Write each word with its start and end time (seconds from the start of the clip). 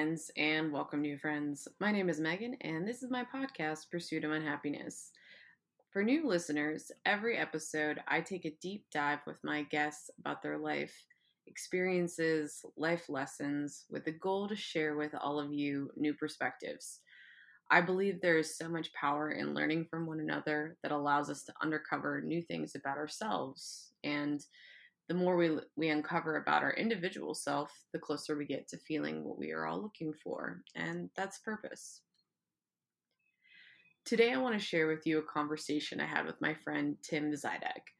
Friends, 0.00 0.30
and 0.38 0.72
welcome, 0.72 1.02
new 1.02 1.18
friends. 1.18 1.68
My 1.78 1.92
name 1.92 2.08
is 2.08 2.18
Megan, 2.18 2.56
and 2.62 2.88
this 2.88 3.02
is 3.02 3.10
my 3.10 3.22
podcast, 3.22 3.90
Pursuit 3.90 4.24
of 4.24 4.30
Unhappiness. 4.30 5.10
For 5.90 6.02
new 6.02 6.26
listeners, 6.26 6.90
every 7.04 7.36
episode 7.36 8.00
I 8.08 8.22
take 8.22 8.46
a 8.46 8.56
deep 8.62 8.86
dive 8.90 9.18
with 9.26 9.44
my 9.44 9.64
guests 9.64 10.08
about 10.18 10.42
their 10.42 10.56
life 10.56 11.04
experiences, 11.46 12.64
life 12.78 13.10
lessons, 13.10 13.84
with 13.90 14.06
the 14.06 14.12
goal 14.12 14.48
to 14.48 14.56
share 14.56 14.96
with 14.96 15.14
all 15.14 15.38
of 15.38 15.52
you 15.52 15.90
new 15.98 16.14
perspectives. 16.14 17.00
I 17.70 17.82
believe 17.82 18.22
there 18.22 18.38
is 18.38 18.56
so 18.56 18.70
much 18.70 18.94
power 18.94 19.32
in 19.32 19.52
learning 19.52 19.88
from 19.90 20.06
one 20.06 20.20
another 20.20 20.78
that 20.82 20.92
allows 20.92 21.28
us 21.28 21.42
to 21.42 21.52
uncover 21.60 22.22
new 22.22 22.40
things 22.40 22.74
about 22.74 22.96
ourselves 22.96 23.90
and 24.02 24.42
the 25.10 25.16
more 25.16 25.36
we 25.36 25.50
we 25.74 25.88
uncover 25.88 26.36
about 26.36 26.62
our 26.62 26.72
individual 26.74 27.34
self, 27.34 27.72
the 27.92 27.98
closer 27.98 28.36
we 28.36 28.46
get 28.46 28.68
to 28.68 28.78
feeling 28.78 29.24
what 29.24 29.36
we 29.36 29.50
are 29.50 29.66
all 29.66 29.82
looking 29.82 30.14
for, 30.22 30.62
and 30.76 31.10
that's 31.16 31.40
purpose. 31.40 32.02
Today, 34.04 34.32
I 34.32 34.36
want 34.36 34.54
to 34.54 34.64
share 34.64 34.86
with 34.86 35.04
you 35.08 35.18
a 35.18 35.22
conversation 35.22 36.00
I 36.00 36.06
had 36.06 36.26
with 36.26 36.40
my 36.40 36.54
friend 36.54 36.96
Tim 37.02 37.32
Zidek. 37.32 37.90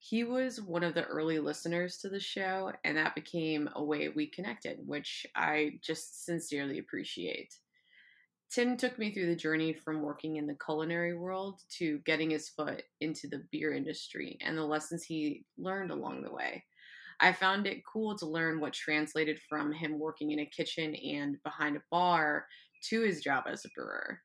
He 0.00 0.22
was 0.22 0.60
one 0.60 0.84
of 0.84 0.92
the 0.92 1.04
early 1.04 1.38
listeners 1.38 1.96
to 2.02 2.10
the 2.10 2.20
show, 2.20 2.72
and 2.84 2.94
that 2.94 3.14
became 3.14 3.70
a 3.74 3.82
way 3.82 4.10
we 4.10 4.26
connected, 4.26 4.80
which 4.86 5.24
I 5.34 5.78
just 5.80 6.26
sincerely 6.26 6.78
appreciate. 6.78 7.54
Tim 8.50 8.76
took 8.76 8.98
me 8.98 9.12
through 9.12 9.26
the 9.26 9.36
journey 9.36 9.72
from 9.72 10.02
working 10.02 10.36
in 10.36 10.46
the 10.46 10.56
culinary 10.64 11.16
world 11.16 11.60
to 11.78 11.98
getting 12.00 12.30
his 12.30 12.48
foot 12.48 12.82
into 13.00 13.28
the 13.28 13.44
beer 13.52 13.72
industry 13.72 14.38
and 14.40 14.58
the 14.58 14.64
lessons 14.64 15.04
he 15.04 15.44
learned 15.56 15.92
along 15.92 16.22
the 16.22 16.32
way. 16.32 16.64
I 17.20 17.32
found 17.32 17.66
it 17.66 17.86
cool 17.86 18.16
to 18.16 18.26
learn 18.26 18.58
what 18.58 18.72
translated 18.72 19.38
from 19.48 19.72
him 19.72 19.98
working 19.98 20.32
in 20.32 20.40
a 20.40 20.46
kitchen 20.46 20.96
and 20.96 21.40
behind 21.44 21.76
a 21.76 21.82
bar 21.92 22.46
to 22.88 23.02
his 23.02 23.20
job 23.20 23.44
as 23.46 23.64
a 23.64 23.68
brewer. 23.76 24.18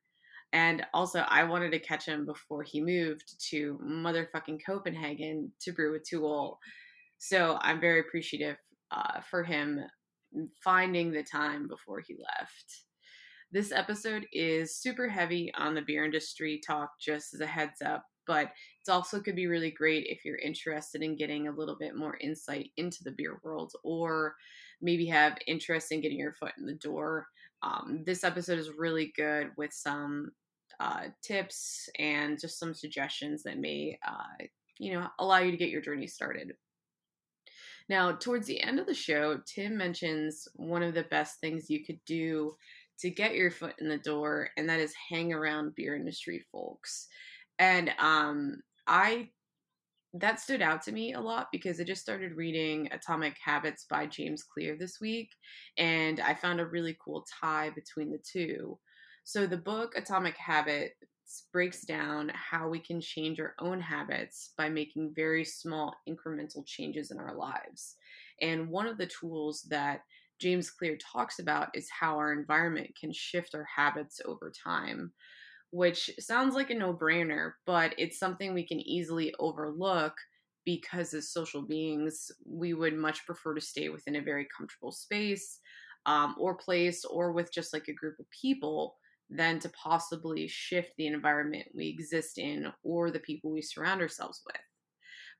And 0.53 0.85
also, 0.93 1.19
I 1.27 1.43
wanted 1.43 1.71
to 1.71 1.79
catch 1.79 2.05
him 2.05 2.25
before 2.25 2.63
he 2.63 2.81
moved 2.81 3.35
to 3.49 3.77
motherfucking 3.83 4.59
Copenhagen 4.65 5.51
to 5.59 5.71
brew 5.73 5.91
with 5.91 6.03
To 6.09 6.21
Øl. 6.21 6.57
So 7.17 7.59
I'm 7.61 7.81
very 7.81 7.99
appreciative 7.99 8.57
uh, 8.89 9.19
for 9.29 9.43
him 9.43 9.81
finding 10.63 11.11
the 11.11 11.23
time 11.23 11.67
before 11.67 11.99
he 11.99 12.15
left. 12.15 12.85
This 13.55 13.71
episode 13.71 14.27
is 14.33 14.75
super 14.75 15.07
heavy 15.07 15.49
on 15.57 15.75
the 15.75 15.81
beer 15.81 16.03
industry 16.03 16.59
talk, 16.59 16.99
just 16.99 17.33
as 17.33 17.39
a 17.39 17.45
heads 17.45 17.81
up, 17.81 18.03
but 18.27 18.47
it 18.85 18.91
also 18.91 19.21
could 19.21 19.37
be 19.37 19.47
really 19.47 19.71
great 19.71 20.07
if 20.07 20.25
you're 20.25 20.35
interested 20.39 21.01
in 21.01 21.15
getting 21.15 21.47
a 21.47 21.53
little 21.53 21.77
bit 21.77 21.95
more 21.95 22.17
insight 22.19 22.71
into 22.75 23.01
the 23.05 23.13
beer 23.13 23.39
world 23.45 23.71
or 23.85 24.35
maybe 24.81 25.05
have 25.05 25.37
interest 25.47 25.93
in 25.93 26.01
getting 26.01 26.19
your 26.19 26.33
foot 26.33 26.51
in 26.57 26.65
the 26.65 26.73
door. 26.73 27.27
Um, 27.63 28.03
this 28.05 28.25
episode 28.25 28.59
is 28.59 28.71
really 28.77 29.13
good 29.15 29.51
with 29.55 29.71
some 29.71 30.31
uh, 30.81 31.03
tips 31.21 31.87
and 31.97 32.37
just 32.37 32.59
some 32.59 32.73
suggestions 32.73 33.41
that 33.43 33.57
may, 33.57 33.97
uh, 34.05 34.43
you 34.79 34.91
know, 34.91 35.07
allow 35.17 35.37
you 35.37 35.51
to 35.51 35.57
get 35.57 35.69
your 35.69 35.81
journey 35.81 36.07
started. 36.07 36.51
Now, 37.87 38.11
towards 38.11 38.47
the 38.47 38.61
end 38.61 38.79
of 38.79 38.85
the 38.87 38.93
show, 38.93 39.39
Tim 39.45 39.77
mentions 39.77 40.47
one 40.55 40.83
of 40.83 40.93
the 40.93 41.03
best 41.03 41.39
things 41.39 41.69
you 41.69 41.85
could 41.85 41.99
do 42.05 42.57
to 42.99 43.09
get 43.09 43.35
your 43.35 43.51
foot 43.51 43.75
in 43.79 43.89
the 43.89 43.97
door, 43.97 44.49
and 44.57 44.69
that 44.69 44.79
is 44.79 44.93
hang 45.09 45.33
around 45.33 45.75
beer 45.75 45.95
industry 45.95 46.43
folks. 46.51 47.07
And 47.59 47.91
um, 47.99 48.61
I 48.87 49.29
that 50.17 50.39
stood 50.39 50.61
out 50.61 50.81
to 50.81 50.93
me 50.93 51.13
a 51.13 51.19
lot 51.19 51.47
because 51.51 51.79
I 51.79 51.83
just 51.83 52.01
started 52.01 52.37
reading 52.37 52.87
Atomic 52.91 53.35
Habits 53.43 53.85
by 53.89 54.05
James 54.05 54.43
Clear 54.43 54.77
this 54.77 55.01
week, 55.01 55.29
and 55.77 56.19
I 56.21 56.33
found 56.33 56.59
a 56.59 56.65
really 56.65 56.97
cool 57.03 57.25
tie 57.41 57.71
between 57.71 58.11
the 58.11 58.19
two. 58.19 58.79
So 59.25 59.45
the 59.45 59.57
book 59.57 59.93
Atomic 59.97 60.37
Habits 60.37 60.93
breaks 61.51 61.81
down 61.81 62.31
how 62.33 62.69
we 62.69 62.79
can 62.79 63.01
change 63.01 63.39
our 63.39 63.55
own 63.59 63.81
habits 63.81 64.53
by 64.57 64.69
making 64.69 65.13
very 65.15 65.43
small 65.43 65.95
incremental 66.07 66.65
changes 66.65 67.11
in 67.11 67.17
our 67.17 67.35
lives. 67.35 67.95
And 68.41 68.69
one 68.69 68.87
of 68.87 68.97
the 68.97 69.07
tools 69.07 69.63
that 69.69 70.01
James 70.39 70.69
Clear 70.69 70.97
talks 70.97 71.39
about 71.39 71.69
is 71.75 71.89
how 71.89 72.17
our 72.17 72.33
environment 72.33 72.91
can 72.99 73.11
shift 73.13 73.55
our 73.55 73.65
habits 73.75 74.21
over 74.25 74.51
time, 74.51 75.11
which 75.71 76.09
sounds 76.19 76.55
like 76.55 76.69
a 76.69 76.75
no 76.75 76.93
brainer, 76.93 77.53
but 77.65 77.93
it's 77.97 78.19
something 78.19 78.53
we 78.53 78.67
can 78.67 78.79
easily 78.79 79.33
overlook 79.39 80.13
because 80.65 81.13
as 81.13 81.31
social 81.31 81.61
beings, 81.61 82.31
we 82.45 82.73
would 82.73 82.95
much 82.95 83.25
prefer 83.25 83.53
to 83.53 83.61
stay 83.61 83.89
within 83.89 84.15
a 84.15 84.21
very 84.21 84.47
comfortable 84.55 84.91
space 84.91 85.59
um, 86.05 86.35
or 86.39 86.55
place 86.55 87.05
or 87.05 87.31
with 87.31 87.53
just 87.53 87.73
like 87.73 87.87
a 87.87 87.93
group 87.93 88.19
of 88.19 88.29
people 88.29 88.95
than 89.29 89.59
to 89.59 89.69
possibly 89.69 90.47
shift 90.47 90.93
the 90.97 91.07
environment 91.07 91.67
we 91.73 91.87
exist 91.87 92.37
in 92.37 92.71
or 92.83 93.11
the 93.11 93.19
people 93.19 93.51
we 93.51 93.61
surround 93.61 94.01
ourselves 94.01 94.41
with. 94.45 94.64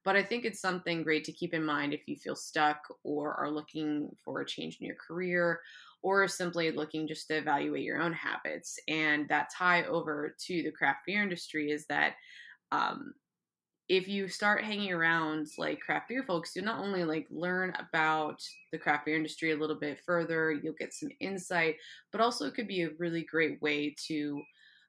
But 0.06 0.16
I 0.16 0.24
think 0.24 0.46
it's 0.46 0.62
something 0.62 1.04
great 1.04 1.26
to 1.26 1.34
keep 1.34 1.54
in 1.54 1.66
mind 1.66 1.94
if 1.94 2.08
you 2.08 2.16
feel 2.16 2.36
stuck 2.38 2.88
or 3.04 3.34
are 3.36 3.52
looking 3.52 4.16
for 4.24 4.42
a 4.42 4.48
change 4.48 4.80
in 4.80 4.88
your 4.88 4.96
career 4.96 5.62
or 6.04 6.28
simply 6.28 6.72
looking 6.72 7.08
just 7.08 7.28
to 7.30 7.38
evaluate 7.38 7.84
your 7.84 8.02
own 8.02 8.14
habits. 8.14 8.80
And 8.88 9.28
that 9.30 9.50
tie 9.52 9.84
over 9.86 10.36
to 10.46 10.64
the 10.64 10.72
craft 10.72 11.02
beer 11.08 11.24
industry 11.24 11.72
is 11.72 11.88
that 11.88 12.16
um, 12.72 13.16
if 13.88 14.08
you 14.08 14.28
start 14.28 14.64
hanging 14.64 14.92
around 14.92 15.48
like 15.60 15.80
craft 15.80 16.10
beer 16.10 16.24
folks, 16.24 16.56
you'll 16.56 16.66
not 16.66 16.80
only 16.80 17.04
like 17.04 17.28
learn 17.30 17.72
about 17.78 18.42
the 18.72 18.80
craft 18.80 19.06
beer 19.06 19.16
industry 19.16 19.52
a 19.52 19.58
little 19.58 19.76
bit 19.80 20.00
further, 20.06 20.52
you'll 20.52 20.74
get 20.74 20.94
some 20.94 21.10
insight, 21.20 21.76
but 22.12 22.20
also 22.20 22.48
it 22.48 22.56
could 22.56 22.68
be 22.68 22.82
a 22.82 22.90
really 22.98 23.24
great 23.24 23.62
way 23.62 23.96
to 24.08 24.42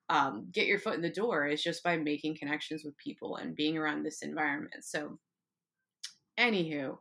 um, 0.08 0.48
get 0.52 0.66
your 0.66 0.78
foot 0.78 0.94
in 0.94 1.02
the 1.02 1.10
door 1.10 1.46
is 1.46 1.62
just 1.62 1.82
by 1.82 1.96
making 1.96 2.36
connections 2.36 2.84
with 2.84 2.96
people 2.96 3.36
and 3.36 3.56
being 3.56 3.76
around 3.76 4.02
this 4.02 4.22
environment. 4.22 4.84
So, 4.84 5.18
anywho, 6.38 6.98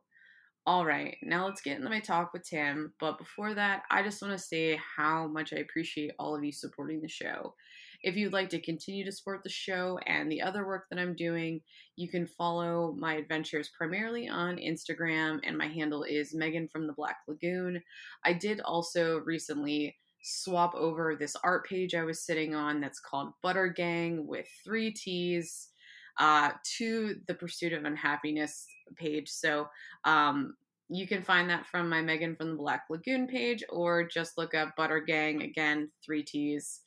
all 0.67 0.83
right, 0.83 1.15
now 1.21 1.45
let's 1.45 1.61
get 1.61 1.77
into 1.77 1.89
my 1.89 1.99
talk 1.99 2.33
with 2.33 2.49
Tim. 2.49 2.93
But 2.99 3.19
before 3.19 3.53
that, 3.53 3.83
I 3.91 4.01
just 4.01 4.21
want 4.21 4.31
to 4.31 4.43
say 4.43 4.79
how 4.97 5.27
much 5.27 5.53
I 5.53 5.57
appreciate 5.57 6.13
all 6.17 6.35
of 6.35 6.43
you 6.43 6.51
supporting 6.51 7.01
the 7.01 7.07
show. 7.07 7.53
If 8.01 8.15
you'd 8.15 8.33
like 8.33 8.49
to 8.49 8.61
continue 8.61 9.05
to 9.05 9.11
support 9.11 9.43
the 9.43 9.49
show 9.49 9.99
and 10.07 10.31
the 10.31 10.41
other 10.41 10.65
work 10.65 10.85
that 10.89 10.99
I'm 10.99 11.15
doing, 11.15 11.61
you 11.95 12.09
can 12.09 12.25
follow 12.25 12.95
my 12.97 13.15
adventures 13.15 13.69
primarily 13.77 14.27
on 14.27 14.57
Instagram, 14.57 15.39
and 15.43 15.57
my 15.57 15.67
handle 15.67 16.03
is 16.03 16.33
Megan 16.33 16.67
from 16.67 16.87
the 16.87 16.93
Black 16.93 17.17
Lagoon. 17.27 17.81
I 18.23 18.33
did 18.33 18.59
also 18.61 19.19
recently 19.19 19.95
swap 20.25 20.73
over 20.73 21.15
this 21.15 21.35
art 21.43 21.67
page 21.67 21.93
I 21.93 22.03
was 22.03 22.25
sitting 22.25 22.55
on 22.55 22.81
that's 22.81 22.99
called 22.99 23.33
Butter 23.43 23.67
Gang 23.67 24.25
with 24.25 24.47
three 24.63 24.91
T's 24.91 25.69
uh, 26.19 26.51
to 26.77 27.15
the 27.27 27.35
Pursuit 27.35 27.73
of 27.73 27.85
Unhappiness 27.85 28.65
page. 28.95 29.29
So 29.29 29.67
um, 30.03 30.55
you 30.89 31.07
can 31.07 31.21
find 31.21 31.47
that 31.51 31.67
from 31.67 31.89
my 31.89 32.01
Megan 32.01 32.35
from 32.35 32.51
the 32.51 32.57
Black 32.57 32.85
Lagoon 32.89 33.27
page 33.27 33.63
or 33.69 34.07
just 34.07 34.35
look 34.35 34.55
up 34.55 34.75
Butter 34.75 34.99
Gang 34.99 35.43
again, 35.43 35.91
three 36.03 36.23
T's. 36.23 36.81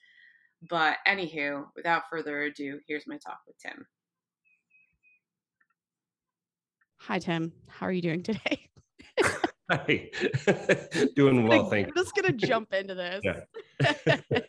But 0.69 0.97
anywho, 1.07 1.67
without 1.77 2.09
further 2.11 2.43
ado, 2.43 2.81
here's 2.89 3.07
my 3.07 3.19
talk 3.19 3.39
with 3.47 3.57
Tim. 3.59 3.87
Hi, 7.03 7.21
Tim. 7.21 7.53
How 7.69 7.87
are 7.87 7.93
you 7.93 8.03
doing 8.03 8.25
today? 8.25 8.69
Hi. 9.71 10.11
Doing 11.17 11.47
well, 11.47 11.69
thank 11.69 11.89
you. 11.89 11.93
I'm 11.97 12.03
just 12.03 12.15
gonna 12.15 12.33
jump 12.33 12.73
into 12.73 12.95
this. 12.95 13.23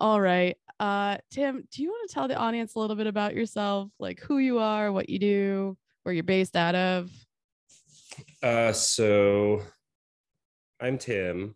All 0.00 0.20
right. 0.20 0.56
Uh 0.78 1.18
Tim, 1.30 1.66
do 1.70 1.82
you 1.82 1.88
want 1.88 2.08
to 2.08 2.14
tell 2.14 2.28
the 2.28 2.36
audience 2.36 2.74
a 2.74 2.78
little 2.78 2.96
bit 2.96 3.06
about 3.06 3.34
yourself? 3.34 3.90
Like 3.98 4.20
who 4.20 4.38
you 4.38 4.58
are, 4.58 4.92
what 4.92 5.08
you 5.08 5.18
do, 5.18 5.76
where 6.02 6.14
you're 6.14 6.24
based 6.24 6.56
out 6.56 6.74
of? 6.74 7.10
Uh 8.42 8.72
so 8.72 9.62
I'm 10.80 10.98
Tim. 10.98 11.54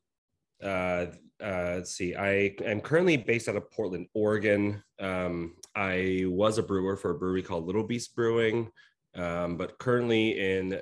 Uh 0.62 1.06
uh, 1.42 1.74
let's 1.76 1.92
see. 1.92 2.14
I 2.14 2.54
am 2.64 2.80
currently 2.80 3.18
based 3.18 3.48
out 3.48 3.56
of 3.56 3.70
Portland, 3.70 4.06
Oregon. 4.14 4.82
Um, 4.98 5.56
I 5.74 6.24
was 6.26 6.56
a 6.56 6.62
brewer 6.62 6.96
for 6.96 7.10
a 7.10 7.18
brewery 7.18 7.42
called 7.42 7.66
Little 7.66 7.84
Beast 7.84 8.16
Brewing, 8.16 8.70
um, 9.14 9.58
but 9.58 9.78
currently 9.78 10.38
in 10.38 10.80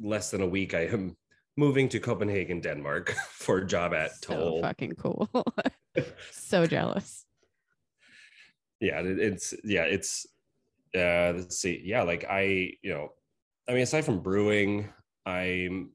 less 0.00 0.30
than 0.30 0.42
a 0.42 0.46
week, 0.46 0.74
I 0.74 0.86
am 0.86 1.16
moving 1.56 1.88
to 1.90 2.00
Copenhagen, 2.00 2.60
Denmark 2.60 3.10
for 3.30 3.58
a 3.58 3.66
job 3.66 3.94
at 3.94 4.12
so 4.24 4.34
To 4.34 4.40
Øl. 4.40 4.60
Fucking 4.62 4.92
cool. 4.92 5.28
so 6.30 6.66
jealous. 6.66 7.26
Yeah, 8.80 9.00
it's 9.02 9.54
yeah, 9.62 9.84
it's 9.84 10.26
uh 10.94 11.32
let's 11.36 11.58
see. 11.58 11.80
Yeah, 11.84 12.02
like 12.02 12.24
I, 12.28 12.74
you 12.82 12.92
know, 12.92 13.12
I 13.68 13.72
mean 13.72 13.82
aside 13.82 14.04
from 14.04 14.20
brewing, 14.20 14.88
I'm 15.24 15.92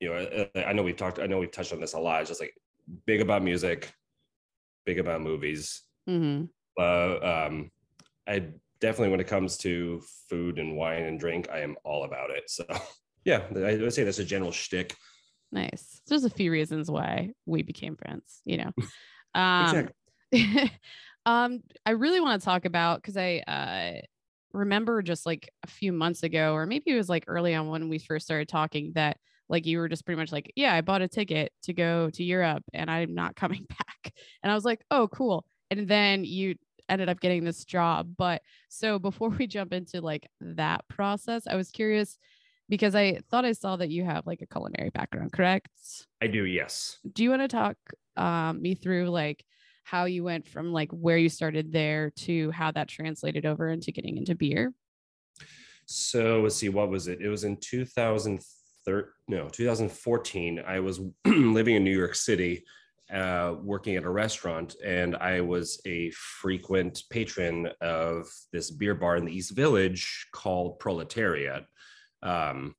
you 0.00 0.08
know, 0.08 0.48
I, 0.56 0.64
I 0.64 0.72
know 0.72 0.82
we've 0.82 0.96
talked 0.96 1.20
I 1.20 1.26
know 1.26 1.38
we've 1.38 1.52
touched 1.52 1.72
on 1.72 1.80
this 1.80 1.94
a 1.94 2.00
lot. 2.00 2.20
It's 2.20 2.30
just 2.30 2.40
like 2.40 2.54
big 3.06 3.20
about 3.20 3.42
music, 3.44 3.92
big 4.84 4.98
about 4.98 5.22
movies. 5.22 5.82
Mm-hmm. 6.08 6.46
Uh, 6.78 7.46
um 7.46 7.70
I 8.26 8.48
definitely 8.80 9.10
when 9.10 9.20
it 9.20 9.28
comes 9.28 9.56
to 9.58 10.02
food 10.28 10.58
and 10.58 10.76
wine 10.76 11.04
and 11.04 11.20
drink, 11.20 11.48
I 11.50 11.60
am 11.60 11.76
all 11.84 12.04
about 12.04 12.30
it. 12.30 12.50
So 12.50 12.64
yeah, 13.26 13.42
I 13.54 13.74
would 13.74 13.92
say 13.92 14.04
that's 14.04 14.20
a 14.20 14.24
general 14.24 14.52
shtick. 14.52 14.94
Nice. 15.50 16.00
There's 16.06 16.24
a 16.24 16.30
few 16.30 16.52
reasons 16.52 16.88
why 16.88 17.32
we 17.44 17.62
became 17.62 17.96
friends, 17.96 18.40
you 18.44 18.58
know. 18.58 18.72
Um, 19.34 19.90
um, 21.26 21.62
I 21.84 21.90
really 21.90 22.22
want 22.22 22.40
to 22.40 22.44
talk 22.46 22.64
about 22.64 23.02
because 23.02 23.18
I 23.18 23.42
uh, 23.46 24.00
remember 24.54 25.02
just 25.02 25.26
like 25.26 25.50
a 25.62 25.66
few 25.66 25.92
months 25.92 26.22
ago, 26.22 26.54
or 26.54 26.64
maybe 26.64 26.92
it 26.92 26.96
was 26.96 27.10
like 27.10 27.24
early 27.26 27.54
on 27.54 27.68
when 27.68 27.90
we 27.90 27.98
first 27.98 28.24
started 28.24 28.48
talking, 28.48 28.92
that 28.94 29.18
like 29.50 29.66
you 29.66 29.76
were 29.76 29.90
just 29.90 30.06
pretty 30.06 30.18
much 30.18 30.32
like, 30.32 30.50
yeah, 30.56 30.72
I 30.72 30.80
bought 30.80 31.02
a 31.02 31.08
ticket 31.08 31.52
to 31.64 31.74
go 31.74 32.08
to 32.14 32.24
Europe 32.24 32.62
and 32.72 32.90
I'm 32.90 33.14
not 33.14 33.36
coming 33.36 33.66
back. 33.68 34.14
And 34.42 34.50
I 34.50 34.54
was 34.54 34.64
like, 34.64 34.80
oh, 34.90 35.06
cool. 35.08 35.44
And 35.70 35.86
then 35.86 36.24
you 36.24 36.54
ended 36.88 37.10
up 37.10 37.20
getting 37.20 37.44
this 37.44 37.66
job. 37.66 38.14
But 38.16 38.40
so 38.70 38.98
before 38.98 39.28
we 39.28 39.46
jump 39.46 39.74
into 39.74 40.00
like 40.00 40.30
that 40.40 40.88
process, 40.88 41.46
I 41.46 41.56
was 41.56 41.70
curious 41.70 42.16
because 42.68 42.94
I 42.94 43.20
thought 43.30 43.44
I 43.44 43.52
saw 43.52 43.76
that 43.76 43.90
you 43.90 44.04
have 44.04 44.26
like 44.26 44.42
a 44.42 44.46
culinary 44.46 44.90
background, 44.90 45.32
correct? 45.32 45.68
I 46.20 46.26
do, 46.26 46.44
yes. 46.44 46.98
Do 47.12 47.22
you 47.22 47.30
want 47.30 47.42
to 47.42 47.48
talk 47.48 47.76
um, 48.16 48.60
me 48.60 48.74
through 48.74 49.08
like 49.08 49.44
how 49.84 50.06
you 50.06 50.24
went 50.24 50.48
from 50.48 50.72
like 50.72 50.90
where 50.90 51.16
you 51.16 51.28
started 51.28 51.72
there 51.72 52.10
to 52.10 52.50
how 52.50 52.72
that 52.72 52.88
translated 52.88 53.46
over 53.46 53.68
into 53.68 53.92
getting 53.92 54.16
into 54.16 54.34
beer? 54.34 54.72
So 55.86 56.42
let's 56.42 56.56
see, 56.56 56.68
what 56.68 56.90
was 56.90 57.06
it? 57.06 57.20
It 57.20 57.28
was 57.28 57.44
in 57.44 57.56
2013, 57.58 59.12
no, 59.28 59.48
2014. 59.48 60.62
I 60.66 60.80
was 60.80 61.00
living 61.26 61.76
in 61.76 61.84
New 61.84 61.96
York 61.96 62.16
City, 62.16 62.64
uh, 63.12 63.54
working 63.62 63.94
at 63.94 64.02
a 64.02 64.10
restaurant, 64.10 64.74
and 64.84 65.14
I 65.14 65.40
was 65.40 65.80
a 65.86 66.10
frequent 66.10 67.04
patron 67.10 67.68
of 67.80 68.26
this 68.52 68.72
beer 68.72 68.96
bar 68.96 69.16
in 69.16 69.24
the 69.24 69.32
East 69.32 69.54
Village 69.54 70.26
called 70.32 70.80
Proletariat. 70.80 71.64
Um, 72.22 72.74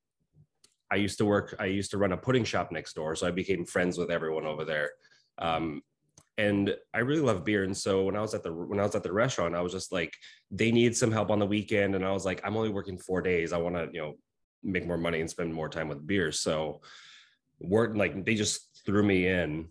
I 0.89 0.95
used 0.95 1.18
to 1.18 1.25
work, 1.25 1.56
I 1.60 1.66
used 1.66 1.92
to 1.92 1.98
run 1.98 2.13
a 2.13 2.18
pudding 2.18 2.45
shop 2.45 2.72
next 2.72 2.94
door, 2.94 3.16
so 3.16 3.28
I 3.28 3.31
became 3.31 3.66
friends 3.66 3.98
with 3.98 4.10
everyone 4.10 4.45
over 4.45 4.63
there. 4.63 4.92
Um, 5.38 5.81
and 6.38 6.75
I 6.94 7.00
really 7.00 7.22
love 7.22 7.44
beer. 7.44 7.63
And 7.63 7.75
so 7.75 8.04
when 8.04 8.16
I 8.16 8.22
was 8.22 8.34
at 8.34 8.44
the 8.44 8.54
when 8.54 8.80
I 8.80 8.84
was 8.84 8.95
at 8.95 9.04
the 9.04 9.12
restaurant, 9.12 9.56
I 9.56 9.62
was 9.62 9.72
just 9.72 9.92
like, 9.92 10.13
they 10.51 10.72
need 10.72 10.95
some 10.95 11.12
help 11.12 11.31
on 11.31 11.39
the 11.39 11.45
weekend, 11.45 11.95
and 11.95 12.06
I 12.06 12.12
was 12.12 12.25
like, 12.25 12.42
I'm 12.45 12.56
only 12.56 12.69
working 12.69 12.98
four 12.98 13.22
days. 13.22 13.54
I 13.54 13.57
want 13.57 13.75
to 13.75 13.89
you 13.92 14.01
know 14.01 14.13
make 14.63 14.86
more 14.88 14.98
money 14.98 15.19
and 15.19 15.30
spend 15.30 15.54
more 15.54 15.69
time 15.69 15.88
with 15.90 16.06
beer. 16.06 16.31
So 16.31 16.81
work 17.60 17.95
like 17.95 18.24
they 18.24 18.36
just 18.36 18.83
threw 18.86 19.04
me 19.04 19.28
in, 19.28 19.68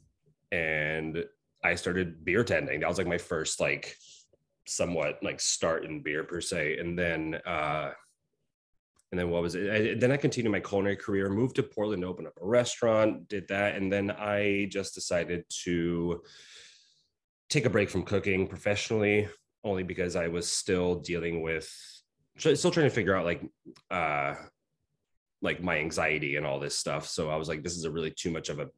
and 0.51 1.25
I 1.63 1.77
started 1.77 2.25
beer 2.25 2.43
tending. 2.45 2.81
That 2.81 2.89
was 2.89 2.99
like 2.99 3.07
my 3.07 3.19
first 3.19 3.61
like 3.61 3.97
somewhat 4.67 5.21
like 5.23 5.41
start 5.41 5.85
in 5.85 6.03
beer 6.03 6.25
per 6.25 6.41
se, 6.41 6.79
and 6.79 6.99
then. 6.99 7.37
uh 7.47 7.93
and 9.17 9.23
then 9.23 9.31
what 9.31 9.41
was 9.41 9.55
it? 9.55 9.71
I, 9.71 9.95
then 9.95 10.13
I 10.13 10.19
continued 10.19 10.53
my 10.53 10.61
culinary 10.61 10.97
career, 10.97 11.31
moved 11.31 11.57
to 11.57 11.63
Portland, 11.63 12.05
opened 12.05 12.27
up 12.29 12.39
a 12.39 12.47
restaurant, 12.47 13.29
did 13.29 13.49
that, 13.49 13.75
and 13.77 13.91
then 13.91 14.11
I 14.11 14.69
just 14.71 14.95
decided 14.95 15.47
to 15.65 16.21
take 17.49 17.65
a 17.65 17.71
break 17.71 17.89
from 17.89 18.03
cooking 18.03 18.47
professionally 18.47 19.27
only 19.65 19.85
because 19.85 20.17
I 20.17 20.29
was 20.29 20.47
still 20.53 20.97
dealing 20.97 21.41
with 21.41 21.67
still 22.37 22.71
trying 22.71 22.85
to 22.85 22.95
figure 22.95 23.17
out 23.17 23.25
like 23.25 23.43
uh 23.91 24.35
like 25.41 25.63
my 25.63 25.79
anxiety 25.79 26.37
and 26.37 26.45
all 26.45 26.61
this 26.61 26.77
stuff. 26.77 27.09
So 27.09 27.31
I 27.31 27.37
was 27.37 27.49
like, 27.49 27.63
this 27.63 27.77
is 27.77 27.85
a 27.85 27.91
really 27.91 28.11
too 28.11 28.31
much 28.31 28.51
of 28.51 28.59
a 28.59 28.69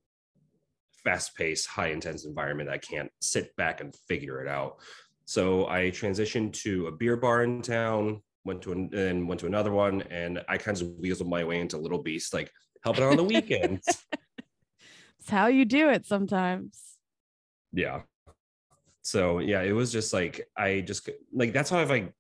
fast-paced, 1.03 1.67
high 1.67 1.89
intense 1.89 2.27
environment. 2.27 2.71
I 2.71 2.79
can't 2.79 3.11
sit 3.21 3.57
back 3.57 3.81
and 3.81 3.93
figure 4.07 4.41
it 4.41 4.49
out. 4.49 4.77
So 5.25 5.67
I 5.67 5.91
transitioned 5.91 6.53
to 6.65 6.87
a 6.87 6.93
beer 6.93 7.17
bar 7.17 7.43
in 7.43 7.61
town, 7.63 8.23
went 8.49 8.63
to 8.63 8.73
an, 8.73 8.91
and 8.95 9.29
went 9.29 9.39
to 9.41 9.47
another 9.47 9.71
one, 9.71 10.03
and 10.11 10.43
I 10.49 10.59
kind 10.59 10.81
of 10.81 10.89
weaseled 11.01 11.29
my 11.29 11.45
way 11.45 11.61
into 11.61 11.79
Little 11.79 12.03
Beast, 12.03 12.35
like 12.35 12.51
helping 12.83 13.05
on 13.05 13.17
the 13.17 13.23
weekends. 13.23 13.87
it's 15.21 15.31
how 15.31 15.47
you 15.47 15.65
do 15.65 15.91
it 15.91 16.07
sometimes. 16.07 16.81
Yeah. 17.73 18.01
So 19.03 19.39
yeah 19.39 19.63
it 19.63 19.73
was 19.73 19.91
just 19.91 20.13
like 20.13 20.47
i 20.57 20.81
just 20.81 21.09
like 21.33 21.53
that's 21.53 21.71
how 21.71 21.79
i've 21.79 21.89
like 21.89 22.13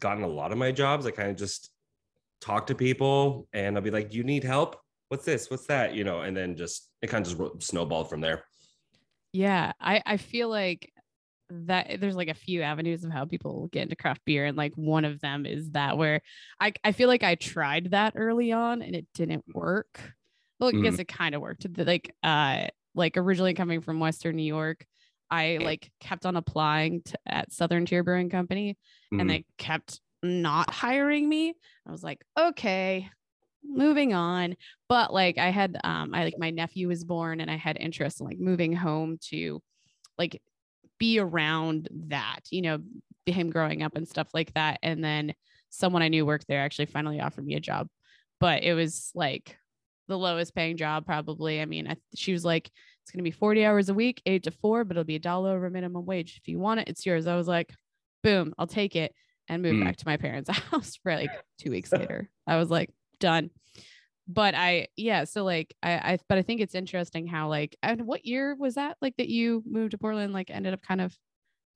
gotten 0.00 0.24
a 0.24 0.28
lot 0.28 0.52
of 0.52 0.58
my 0.58 0.72
jobs. 0.72 1.06
I 1.06 1.10
kind 1.10 1.30
of 1.30 1.36
just 1.36 1.70
talk 2.40 2.66
to 2.68 2.74
people 2.74 3.48
and 3.52 3.76
i'll 3.76 3.82
be 3.82 3.90
like 3.90 4.14
you 4.14 4.22
need 4.24 4.44
help? 4.44 4.76
What's 5.08 5.24
this? 5.24 5.50
What's 5.50 5.66
that? 5.66 5.94
You 5.94 6.04
know 6.04 6.20
and 6.20 6.36
then 6.36 6.56
just 6.56 6.90
it 7.02 7.08
kind 7.08 7.26
of 7.26 7.38
just 7.38 7.68
snowballed 7.68 8.08
from 8.08 8.20
there. 8.20 8.44
Yeah 9.32 9.72
i 9.80 10.02
i 10.06 10.16
feel 10.16 10.48
like 10.48 10.92
that 11.50 12.00
there's 12.00 12.16
like 12.16 12.28
a 12.28 12.34
few 12.34 12.62
avenues 12.62 13.04
of 13.04 13.10
how 13.10 13.24
people 13.24 13.68
get 13.72 13.82
into 13.82 13.96
craft 13.96 14.20
beer 14.24 14.44
and 14.44 14.56
like 14.56 14.74
one 14.74 15.04
of 15.04 15.20
them 15.20 15.46
is 15.46 15.70
that 15.70 15.96
where 15.96 16.20
i 16.60 16.72
i 16.84 16.92
feel 16.92 17.08
like 17.08 17.22
i 17.22 17.34
tried 17.34 17.90
that 17.90 18.12
early 18.16 18.52
on 18.52 18.82
and 18.82 18.94
it 18.94 19.06
didn't 19.14 19.44
work 19.54 20.14
well 20.60 20.68
i 20.68 20.72
mm. 20.72 20.82
guess 20.82 20.98
it 20.98 21.08
kind 21.08 21.34
of 21.34 21.40
worked 21.40 21.66
like 21.78 22.14
uh 22.22 22.66
like 22.94 23.16
originally 23.16 23.54
coming 23.54 23.80
from 23.80 23.98
western 23.98 24.36
new 24.36 24.42
york 24.42 24.84
I 25.30 25.58
like 25.60 25.90
kept 26.00 26.26
on 26.26 26.36
applying 26.36 27.02
to, 27.02 27.18
at 27.26 27.52
Southern 27.52 27.86
Tier 27.86 28.02
Brewing 28.02 28.30
Company 28.30 28.72
mm-hmm. 29.12 29.20
and 29.20 29.30
they 29.30 29.44
kept 29.58 30.00
not 30.22 30.70
hiring 30.70 31.28
me. 31.28 31.54
I 31.86 31.90
was 31.90 32.02
like, 32.02 32.22
okay, 32.38 33.08
moving 33.62 34.14
on. 34.14 34.56
But 34.88 35.12
like 35.12 35.38
I 35.38 35.50
had 35.50 35.78
um 35.84 36.14
I 36.14 36.24
like 36.24 36.38
my 36.38 36.50
nephew 36.50 36.88
was 36.88 37.04
born 37.04 37.40
and 37.40 37.50
I 37.50 37.56
had 37.56 37.76
interest 37.78 38.20
in 38.20 38.26
like 38.26 38.38
moving 38.38 38.72
home 38.72 39.18
to 39.30 39.60
like 40.16 40.40
be 40.98 41.18
around 41.18 41.88
that, 42.08 42.40
you 42.50 42.62
know, 42.62 42.78
him 43.26 43.50
growing 43.50 43.82
up 43.82 43.96
and 43.96 44.08
stuff 44.08 44.28
like 44.34 44.52
that. 44.54 44.78
And 44.82 45.02
then 45.02 45.34
someone 45.70 46.02
I 46.02 46.08
knew 46.08 46.24
worked 46.24 46.46
there 46.48 46.60
actually 46.60 46.86
finally 46.86 47.20
offered 47.20 47.44
me 47.44 47.54
a 47.54 47.60
job. 47.60 47.88
But 48.40 48.62
it 48.62 48.74
was 48.74 49.10
like 49.14 49.56
the 50.06 50.18
lowest 50.18 50.54
paying 50.54 50.76
job 50.76 51.06
probably. 51.06 51.60
I 51.60 51.66
mean, 51.66 51.88
I, 51.88 51.96
she 52.14 52.32
was 52.32 52.44
like, 52.44 52.70
it's 53.02 53.10
going 53.10 53.18
to 53.18 53.24
be 53.24 53.30
40 53.30 53.64
hours 53.64 53.88
a 53.88 53.94
week, 53.94 54.22
eight 54.26 54.44
to 54.44 54.50
four, 54.50 54.84
but 54.84 54.96
it'll 54.96 55.04
be 55.04 55.16
a 55.16 55.20
dollar 55.20 55.56
over 55.56 55.70
minimum 55.70 56.04
wage. 56.04 56.38
If 56.40 56.48
you 56.48 56.58
want 56.58 56.80
it, 56.80 56.88
it's 56.88 57.06
yours. 57.06 57.26
I 57.26 57.36
was 57.36 57.48
like, 57.48 57.72
boom, 58.22 58.54
I'll 58.58 58.66
take 58.66 58.96
it 58.96 59.14
and 59.48 59.62
move 59.62 59.74
mm. 59.74 59.84
back 59.84 59.96
to 59.96 60.06
my 60.06 60.16
parents' 60.16 60.50
house 60.70 60.98
for 61.02 61.14
like 61.14 61.30
two 61.58 61.70
weeks 61.70 61.92
later. 61.92 62.28
I 62.46 62.56
was 62.56 62.70
like, 62.70 62.90
done. 63.18 63.50
But 64.28 64.54
I, 64.54 64.88
yeah, 64.96 65.24
so 65.24 65.42
like, 65.42 65.74
I, 65.82 65.92
I, 65.92 66.18
but 66.28 66.36
I 66.36 66.42
think 66.42 66.60
it's 66.60 66.74
interesting 66.74 67.26
how, 67.26 67.48
like, 67.48 67.76
and 67.82 68.02
what 68.02 68.26
year 68.26 68.54
was 68.54 68.74
that? 68.74 68.98
Like, 69.00 69.16
that 69.16 69.30
you 69.30 69.62
moved 69.66 69.92
to 69.92 69.98
Portland, 69.98 70.34
like, 70.34 70.50
ended 70.50 70.74
up 70.74 70.82
kind 70.82 71.00
of 71.00 71.16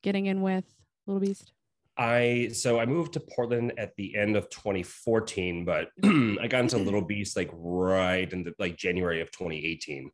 getting 0.03 0.27
in 0.27 0.43
with 0.43 0.65
Little 1.07 1.21
Beast? 1.21 1.53
I 1.97 2.49
so 2.53 2.81
I 2.81 2.87
moved 2.87 3.15
to 3.15 3.21
Portland 3.21 3.75
at 3.77 3.95
the 3.97 4.17
end 4.17 4.37
of 4.37 4.49
2014, 4.51 5.65
but 5.65 5.89
I 6.05 6.47
got 6.49 6.61
into 6.61 6.79
Little 6.79 7.03
Beast 7.07 7.37
like 7.37 7.51
right 7.53 8.31
in 8.31 8.45
the 8.45 8.55
like 8.59 8.77
January 8.77 9.21
of 9.21 9.31
2018. 9.31 10.11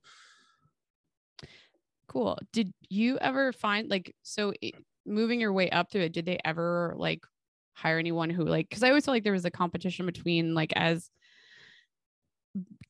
Cool. 2.09 2.39
Did 2.53 2.73
you 2.89 3.19
ever 3.19 3.53
find 3.53 3.89
like 3.89 4.15
so 4.23 4.53
it, 4.61 4.75
moving 5.07 5.41
your 5.41 5.53
way 5.53 5.71
up 5.71 5.91
to 5.91 6.01
it? 6.01 6.13
Did 6.13 6.27
they 6.27 6.39
ever 6.45 6.95
like 6.97 7.21
hire 7.75 7.99
anyone 7.99 8.31
who 8.31 8.45
like? 8.45 8.69
Because 8.69 8.83
I 8.83 8.89
always 8.89 9.05
felt 9.05 9.15
like 9.15 9.25
there 9.25 9.33
was 9.33 9.45
a 9.45 9.51
competition 9.51 10.07
between 10.07 10.55
like 10.55 10.73
as 10.75 11.11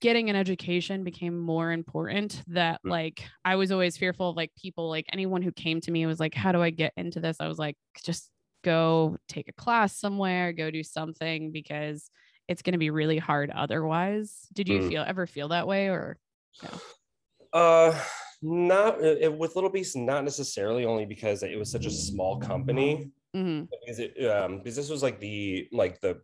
getting 0.01 0.31
an 0.31 0.37
education 0.37 1.05
became 1.05 1.39
more 1.39 1.73
important 1.73 2.43
that 2.49 2.81
mm. 2.85 2.91
like 2.91 3.25
I 3.45 3.57
was 3.57 3.73
always 3.73 3.97
fearful 3.97 4.31
of 4.31 4.37
like 4.37 4.53
people 4.61 4.89
like 4.89 5.07
anyone 5.13 5.43
who 5.43 5.53
came 5.53 5.81
to 5.83 5.91
me 5.91 6.07
was 6.07 6.21
like 6.21 6.35
how 6.35 6.53
do 6.53 6.63
I 6.63 6.71
get 6.71 6.93
into 6.97 7.21
this 7.21 7.39
I 7.41 7.49
was 7.49 7.59
like 7.59 7.77
just 8.05 8.31
go 8.65 9.17
take 9.29 9.49
a 9.49 9.53
class 9.53 9.97
somewhere 9.97 10.53
go 10.53 10.71
do 10.71 10.83
something 10.83 11.53
because 11.53 12.11
it's 12.49 12.63
going 12.63 12.73
to 12.73 12.79
be 12.79 12.91
really 12.91 13.19
hard 13.19 13.51
otherwise 13.51 14.47
did 14.53 14.69
you 14.69 14.81
mm. 14.81 14.89
feel 14.89 15.05
ever 15.07 15.27
feel 15.27 15.49
that 15.49 15.67
way 15.67 15.89
or 15.89 16.19
no? 16.63 17.59
uh 17.59 18.01
not 18.43 19.01
it, 19.03 19.37
with 19.37 19.55
Little 19.57 19.71
Beast, 19.71 19.97
not 19.97 20.25
necessarily 20.25 20.85
only 20.85 21.07
because 21.07 21.43
it 21.43 21.59
was 21.59 21.71
such 21.71 21.87
a 21.87 21.91
small 21.91 22.39
company. 22.39 23.11
Mm-hmm. 23.35 23.65
Because, 23.85 23.99
it, 23.99 24.25
um, 24.27 24.59
because 24.59 24.77
this 24.77 24.89
was 24.89 25.03
like 25.03 25.21
the 25.21 25.69
like 25.73 26.01
the 26.01 26.21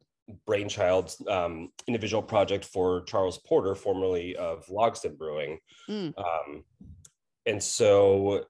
brainchild 0.46 1.14
um, 1.28 1.70
individual 1.86 2.22
project 2.22 2.64
for 2.64 3.02
Charles 3.02 3.38
Porter, 3.46 3.74
formerly 3.74 4.36
of 4.36 4.66
Logsdon 4.66 5.18
Brewing, 5.18 5.58
mm. 5.88 6.12
um, 6.18 6.64
and 7.46 7.62
so 7.62 8.44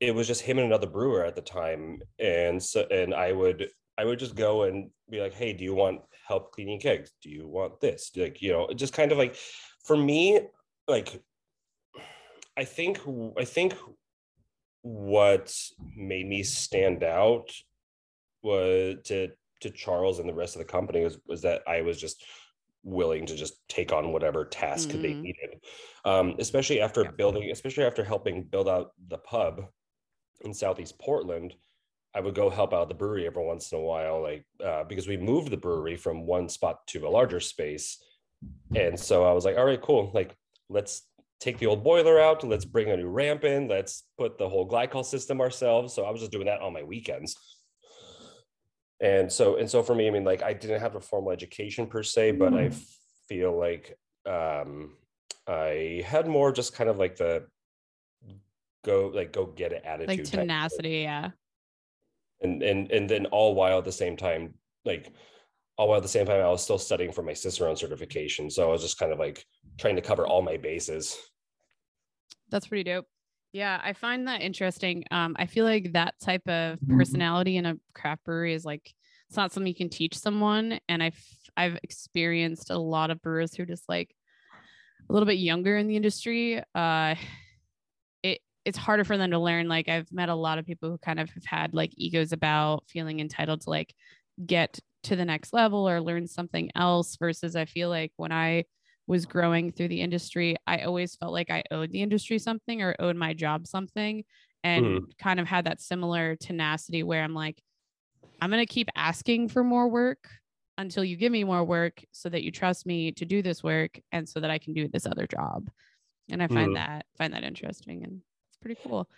it 0.00 0.14
was 0.14 0.26
just 0.26 0.42
him 0.42 0.58
and 0.58 0.66
another 0.66 0.86
brewer 0.86 1.24
at 1.24 1.34
the 1.34 1.42
time, 1.42 2.00
and 2.18 2.62
so 2.62 2.86
and 2.90 3.14
I 3.14 3.32
would 3.32 3.68
I 3.96 4.04
would 4.04 4.18
just 4.18 4.34
go 4.34 4.64
and 4.64 4.90
be 5.10 5.20
like, 5.20 5.34
hey, 5.34 5.52
do 5.52 5.64
you 5.64 5.74
want 5.74 6.00
help 6.26 6.52
cleaning 6.52 6.80
kegs? 6.80 7.12
Do 7.22 7.30
you 7.30 7.46
want 7.46 7.80
this? 7.80 8.10
Like 8.16 8.42
you 8.42 8.52
know, 8.52 8.68
just 8.74 8.92
kind 8.92 9.12
of 9.12 9.18
like 9.18 9.36
for 9.84 9.96
me, 9.96 10.40
like 10.88 11.20
I 12.56 12.64
think 12.64 13.00
I 13.38 13.44
think 13.44 13.74
what 14.82 15.56
made 15.96 16.28
me 16.28 16.42
stand 16.42 17.02
out 17.02 17.50
was 18.42 18.96
to 19.04 19.30
to 19.64 19.70
Charles 19.70 20.20
and 20.20 20.28
the 20.28 20.34
rest 20.34 20.54
of 20.54 20.60
the 20.60 20.72
company 20.72 21.02
was, 21.02 21.18
was 21.26 21.42
that 21.42 21.62
I 21.66 21.82
was 21.82 22.00
just 22.00 22.24
willing 22.82 23.26
to 23.26 23.34
just 23.34 23.66
take 23.68 23.92
on 23.92 24.12
whatever 24.12 24.44
task 24.44 24.90
mm-hmm. 24.90 25.02
they 25.02 25.14
needed. 25.14 25.60
Um, 26.04 26.36
especially 26.38 26.80
after 26.80 27.02
yeah. 27.02 27.10
building, 27.10 27.50
especially 27.50 27.84
after 27.84 28.04
helping 28.04 28.44
build 28.44 28.68
out 28.68 28.92
the 29.08 29.18
pub 29.18 29.66
in 30.42 30.54
Southeast 30.54 30.98
Portland, 30.98 31.54
I 32.14 32.20
would 32.20 32.34
go 32.34 32.48
help 32.48 32.72
out 32.72 32.88
the 32.88 32.94
brewery 32.94 33.26
every 33.26 33.44
once 33.44 33.72
in 33.72 33.78
a 33.78 33.82
while, 33.82 34.22
like 34.22 34.44
uh, 34.64 34.84
because 34.84 35.08
we 35.08 35.16
moved 35.16 35.50
the 35.50 35.56
brewery 35.56 35.96
from 35.96 36.26
one 36.26 36.48
spot 36.48 36.86
to 36.88 37.06
a 37.06 37.08
larger 37.08 37.40
space. 37.40 38.02
And 38.76 38.98
so 39.00 39.24
I 39.24 39.32
was 39.32 39.44
like, 39.44 39.56
all 39.56 39.64
right, 39.64 39.80
cool. 39.80 40.12
Like 40.14 40.36
let's 40.68 41.02
take 41.40 41.58
the 41.58 41.66
old 41.66 41.84
boiler 41.84 42.18
out 42.18 42.42
let's 42.44 42.64
bring 42.64 42.90
a 42.90 42.96
new 42.96 43.08
ramp 43.08 43.44
in 43.44 43.68
let's 43.68 44.04
put 44.16 44.38
the 44.38 44.48
whole 44.48 44.66
glycol 44.66 45.04
system 45.04 45.40
ourselves 45.40 45.92
so 45.92 46.04
i 46.04 46.10
was 46.10 46.20
just 46.20 46.32
doing 46.32 46.46
that 46.46 46.60
on 46.60 46.72
my 46.72 46.82
weekends 46.82 47.36
and 49.04 49.30
so 49.30 49.56
and 49.56 49.70
so 49.70 49.82
for 49.82 49.94
me 49.94 50.08
i 50.08 50.10
mean 50.10 50.24
like 50.24 50.42
i 50.42 50.52
didn't 50.52 50.80
have 50.80 50.96
a 50.96 51.00
formal 51.00 51.30
education 51.30 51.86
per 51.86 52.02
se 52.02 52.32
but 52.32 52.54
i 52.54 52.70
feel 53.28 53.56
like 53.56 53.98
um 54.26 54.96
i 55.46 56.02
had 56.06 56.26
more 56.26 56.50
just 56.50 56.74
kind 56.74 56.88
of 56.88 56.98
like 56.98 57.16
the 57.16 57.44
go 58.84 59.10
like 59.14 59.32
go 59.32 59.46
get 59.46 59.72
it 59.72 59.82
attitude 59.84 60.08
like 60.08 60.18
type 60.18 60.26
of 60.26 60.30
thing. 60.30 60.40
tenacity 60.40 61.00
yeah 61.02 61.30
and 62.40 62.62
and 62.62 62.90
and 62.90 63.08
then 63.08 63.26
all 63.26 63.54
while 63.54 63.78
at 63.78 63.84
the 63.84 63.92
same 63.92 64.16
time 64.16 64.54
like 64.84 65.12
all 65.76 65.88
while 65.88 65.98
at 65.98 66.02
the 66.02 66.08
same 66.08 66.26
time 66.26 66.40
i 66.40 66.48
was 66.48 66.62
still 66.62 66.78
studying 66.78 67.12
for 67.12 67.22
my 67.22 67.32
cicerone 67.34 67.76
certification 67.76 68.50
so 68.50 68.68
i 68.68 68.72
was 68.72 68.82
just 68.82 68.98
kind 68.98 69.12
of 69.12 69.18
like 69.18 69.44
trying 69.78 69.96
to 69.96 70.02
cover 70.02 70.26
all 70.26 70.42
my 70.42 70.56
bases 70.56 71.16
That's 72.50 72.68
pretty 72.68 72.84
dope. 72.84 73.06
Yeah, 73.54 73.80
I 73.84 73.92
find 73.92 74.26
that 74.26 74.42
interesting. 74.42 75.04
Um, 75.12 75.36
I 75.38 75.46
feel 75.46 75.64
like 75.64 75.92
that 75.92 76.16
type 76.20 76.46
of 76.48 76.80
Mm-hmm. 76.82 76.96
personality 76.96 77.56
in 77.56 77.66
a 77.66 77.76
craft 77.94 78.24
brewery 78.24 78.52
is 78.52 78.64
like 78.64 78.92
it's 79.28 79.36
not 79.36 79.52
something 79.52 79.68
you 79.68 79.76
can 79.76 79.88
teach 79.88 80.18
someone. 80.18 80.80
And 80.88 81.00
I've 81.02 81.24
I've 81.56 81.78
experienced 81.84 82.70
a 82.70 82.78
lot 82.78 83.10
of 83.10 83.22
brewers 83.22 83.54
who 83.54 83.62
are 83.62 83.66
just 83.66 83.88
like 83.88 84.14
a 85.08 85.12
little 85.12 85.26
bit 85.26 85.38
younger 85.38 85.76
in 85.76 85.86
the 85.86 85.96
industry. 85.96 86.62
Uh, 86.74 87.14
it 88.22 88.40
it's 88.64 88.78
harder 88.78 89.04
for 89.04 89.16
them 89.16 89.30
to 89.30 89.38
learn. 89.38 89.68
Like 89.68 89.88
I've 89.88 90.10
met 90.12 90.28
a 90.28 90.34
lot 90.34 90.58
of 90.58 90.66
people 90.66 90.90
who 90.90 90.98
kind 90.98 91.20
of 91.20 91.30
have 91.30 91.44
had 91.44 91.74
like 91.74 91.92
egos 91.96 92.32
about 92.32 92.84
feeling 92.88 93.20
entitled 93.20 93.62
to 93.62 93.70
like 93.70 93.94
get 94.46 94.78
to 95.04 95.16
the 95.16 95.24
next 95.24 95.52
level 95.52 95.88
or 95.88 96.00
learn 96.00 96.26
something 96.26 96.70
else. 96.74 97.16
Versus 97.16 97.56
I 97.56 97.66
feel 97.66 97.88
like 97.88 98.12
when 98.16 98.32
I 98.32 98.64
was 99.06 99.26
growing 99.26 99.72
through 99.72 99.88
the 99.88 100.00
industry, 100.00 100.56
I 100.66 100.80
always 100.80 101.16
felt 101.16 101.32
like 101.32 101.50
I 101.50 101.62
owed 101.70 101.90
the 101.92 102.02
industry 102.02 102.38
something 102.38 102.82
or 102.82 102.96
owed 102.98 103.16
my 103.16 103.34
job 103.34 103.66
something 103.66 104.24
and 104.62 105.02
kind 105.18 105.38
of 105.40 105.46
had 105.46 105.66
that 105.66 105.80
similar 105.80 106.36
tenacity 106.36 107.02
where 107.02 107.22
I'm 107.22 107.34
like, 107.34 107.62
I'm 108.40 108.50
going 108.50 108.64
to 108.66 108.72
keep 108.72 108.88
asking 108.96 109.48
for 109.48 109.64
more 109.64 109.88
work 109.88 110.28
until 110.78 111.04
you 111.04 111.16
give 111.16 111.32
me 111.32 111.44
more 111.44 111.64
work 111.64 112.04
so 112.12 112.28
that 112.28 112.42
you 112.42 112.50
trust 112.50 112.86
me 112.86 113.12
to 113.12 113.24
do 113.24 113.42
this 113.42 113.62
work 113.62 114.00
and 114.12 114.28
so 114.28 114.40
that 114.40 114.50
I 114.50 114.58
can 114.58 114.74
do 114.74 114.88
this 114.88 115.06
other 115.06 115.26
job. 115.26 115.70
And 116.30 116.42
I 116.42 116.48
find 116.48 116.74
Mhm. 116.74 116.76
that 116.76 117.06
find 117.16 117.34
that 117.34 117.44
interesting 117.44 118.02
and 118.04 118.22
it's 118.48 118.58
pretty 118.58 118.80
cool. 118.82 119.08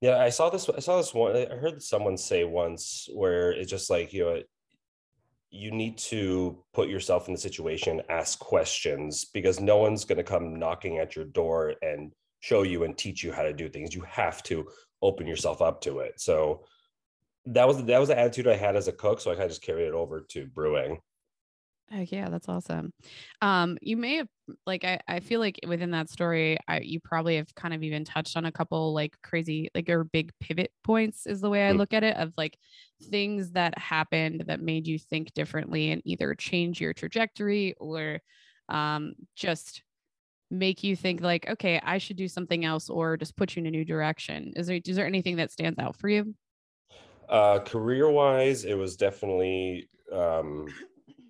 Yeah, 0.00 0.18
I 0.18 0.28
saw 0.28 0.50
this. 0.50 0.68
I 0.68 0.80
saw 0.80 0.98
this 0.98 1.14
one. 1.14 1.34
I 1.34 1.46
heard 1.54 1.82
someone 1.82 2.18
say 2.18 2.44
once 2.44 3.08
where 3.12 3.52
it's 3.52 3.70
just 3.70 3.88
like 3.88 4.12
you 4.12 4.24
know, 4.24 4.42
you 5.54 5.70
need 5.70 5.96
to 5.96 6.58
put 6.74 6.88
yourself 6.88 7.28
in 7.28 7.34
the 7.34 7.40
situation, 7.40 8.02
ask 8.08 8.40
questions 8.40 9.24
because 9.24 9.60
no 9.60 9.76
one's 9.76 10.04
going 10.04 10.18
to 10.18 10.24
come 10.24 10.58
knocking 10.58 10.98
at 10.98 11.14
your 11.14 11.24
door 11.26 11.74
and 11.80 12.12
show 12.40 12.62
you 12.62 12.82
and 12.82 12.98
teach 12.98 13.22
you 13.22 13.32
how 13.32 13.42
to 13.44 13.52
do 13.52 13.68
things. 13.68 13.94
You 13.94 14.02
have 14.02 14.42
to 14.44 14.66
open 15.00 15.28
yourself 15.28 15.62
up 15.62 15.80
to 15.82 16.00
it. 16.00 16.20
So 16.20 16.64
that 17.46 17.68
was 17.68 17.84
that 17.84 17.98
was 17.98 18.08
the 18.08 18.18
attitude 18.18 18.48
I 18.48 18.56
had 18.56 18.74
as 18.74 18.88
a 18.88 18.92
cook. 18.92 19.20
So 19.20 19.30
I 19.30 19.34
kind 19.34 19.44
of 19.44 19.50
just 19.50 19.62
carried 19.62 19.86
it 19.86 19.94
over 19.94 20.22
to 20.30 20.46
brewing. 20.46 20.98
Heck 21.90 22.10
yeah, 22.12 22.30
that's 22.30 22.48
awesome. 22.48 22.92
Um, 23.42 23.76
you 23.82 23.96
may 23.98 24.16
have 24.16 24.28
like 24.66 24.84
I, 24.84 25.00
I 25.06 25.20
feel 25.20 25.38
like 25.38 25.60
within 25.68 25.90
that 25.90 26.08
story, 26.08 26.56
I 26.66 26.80
you 26.80 26.98
probably 26.98 27.36
have 27.36 27.54
kind 27.54 27.74
of 27.74 27.82
even 27.82 28.04
touched 28.04 28.36
on 28.36 28.46
a 28.46 28.52
couple 28.52 28.94
like 28.94 29.16
crazy 29.22 29.68
like 29.74 29.88
or 29.90 30.02
big 30.02 30.32
pivot 30.40 30.72
points 30.82 31.26
is 31.26 31.40
the 31.42 31.50
way 31.50 31.68
I 31.68 31.72
Mm. 31.72 31.78
look 31.78 31.92
at 31.92 32.02
it 32.02 32.16
of 32.16 32.32
like 32.38 32.58
things 33.02 33.52
that 33.52 33.78
happened 33.78 34.44
that 34.46 34.60
made 34.60 34.86
you 34.86 34.98
think 34.98 35.34
differently 35.34 35.90
and 35.90 36.00
either 36.06 36.34
change 36.34 36.80
your 36.80 36.94
trajectory 36.94 37.74
or 37.74 38.20
um 38.70 39.14
just 39.36 39.82
make 40.50 40.84
you 40.84 40.96
think 40.96 41.20
like 41.20 41.48
okay 41.48 41.80
I 41.84 41.98
should 41.98 42.16
do 42.16 42.28
something 42.28 42.64
else 42.64 42.90
or 42.90 43.16
just 43.18 43.36
put 43.36 43.56
you 43.56 43.60
in 43.60 43.66
a 43.66 43.70
new 43.72 43.84
direction. 43.84 44.52
Is 44.56 44.68
there 44.68 44.80
is 44.84 44.96
there 44.96 45.06
anything 45.06 45.36
that 45.36 45.52
stands 45.52 45.78
out 45.78 45.96
for 45.96 46.08
you? 46.08 46.34
Uh, 47.28 47.58
career 47.60 48.10
wise, 48.10 48.64
it 48.64 48.74
was 48.74 48.96
definitely 48.96 49.88
um, 50.12 50.74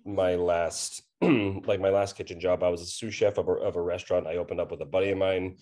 my 0.05 0.35
last, 0.35 1.03
like 1.21 1.79
my 1.81 1.89
last 1.89 2.15
kitchen 2.15 2.39
job. 2.39 2.63
I 2.63 2.69
was 2.69 2.81
a 2.81 2.85
sous 2.85 3.13
chef 3.13 3.37
of 3.37 3.47
a, 3.47 3.53
of 3.53 3.75
a 3.75 3.81
restaurant. 3.81 4.27
I 4.27 4.37
opened 4.37 4.59
up 4.59 4.71
with 4.71 4.81
a 4.81 4.85
buddy 4.85 5.09
of 5.09 5.17
mine, 5.17 5.57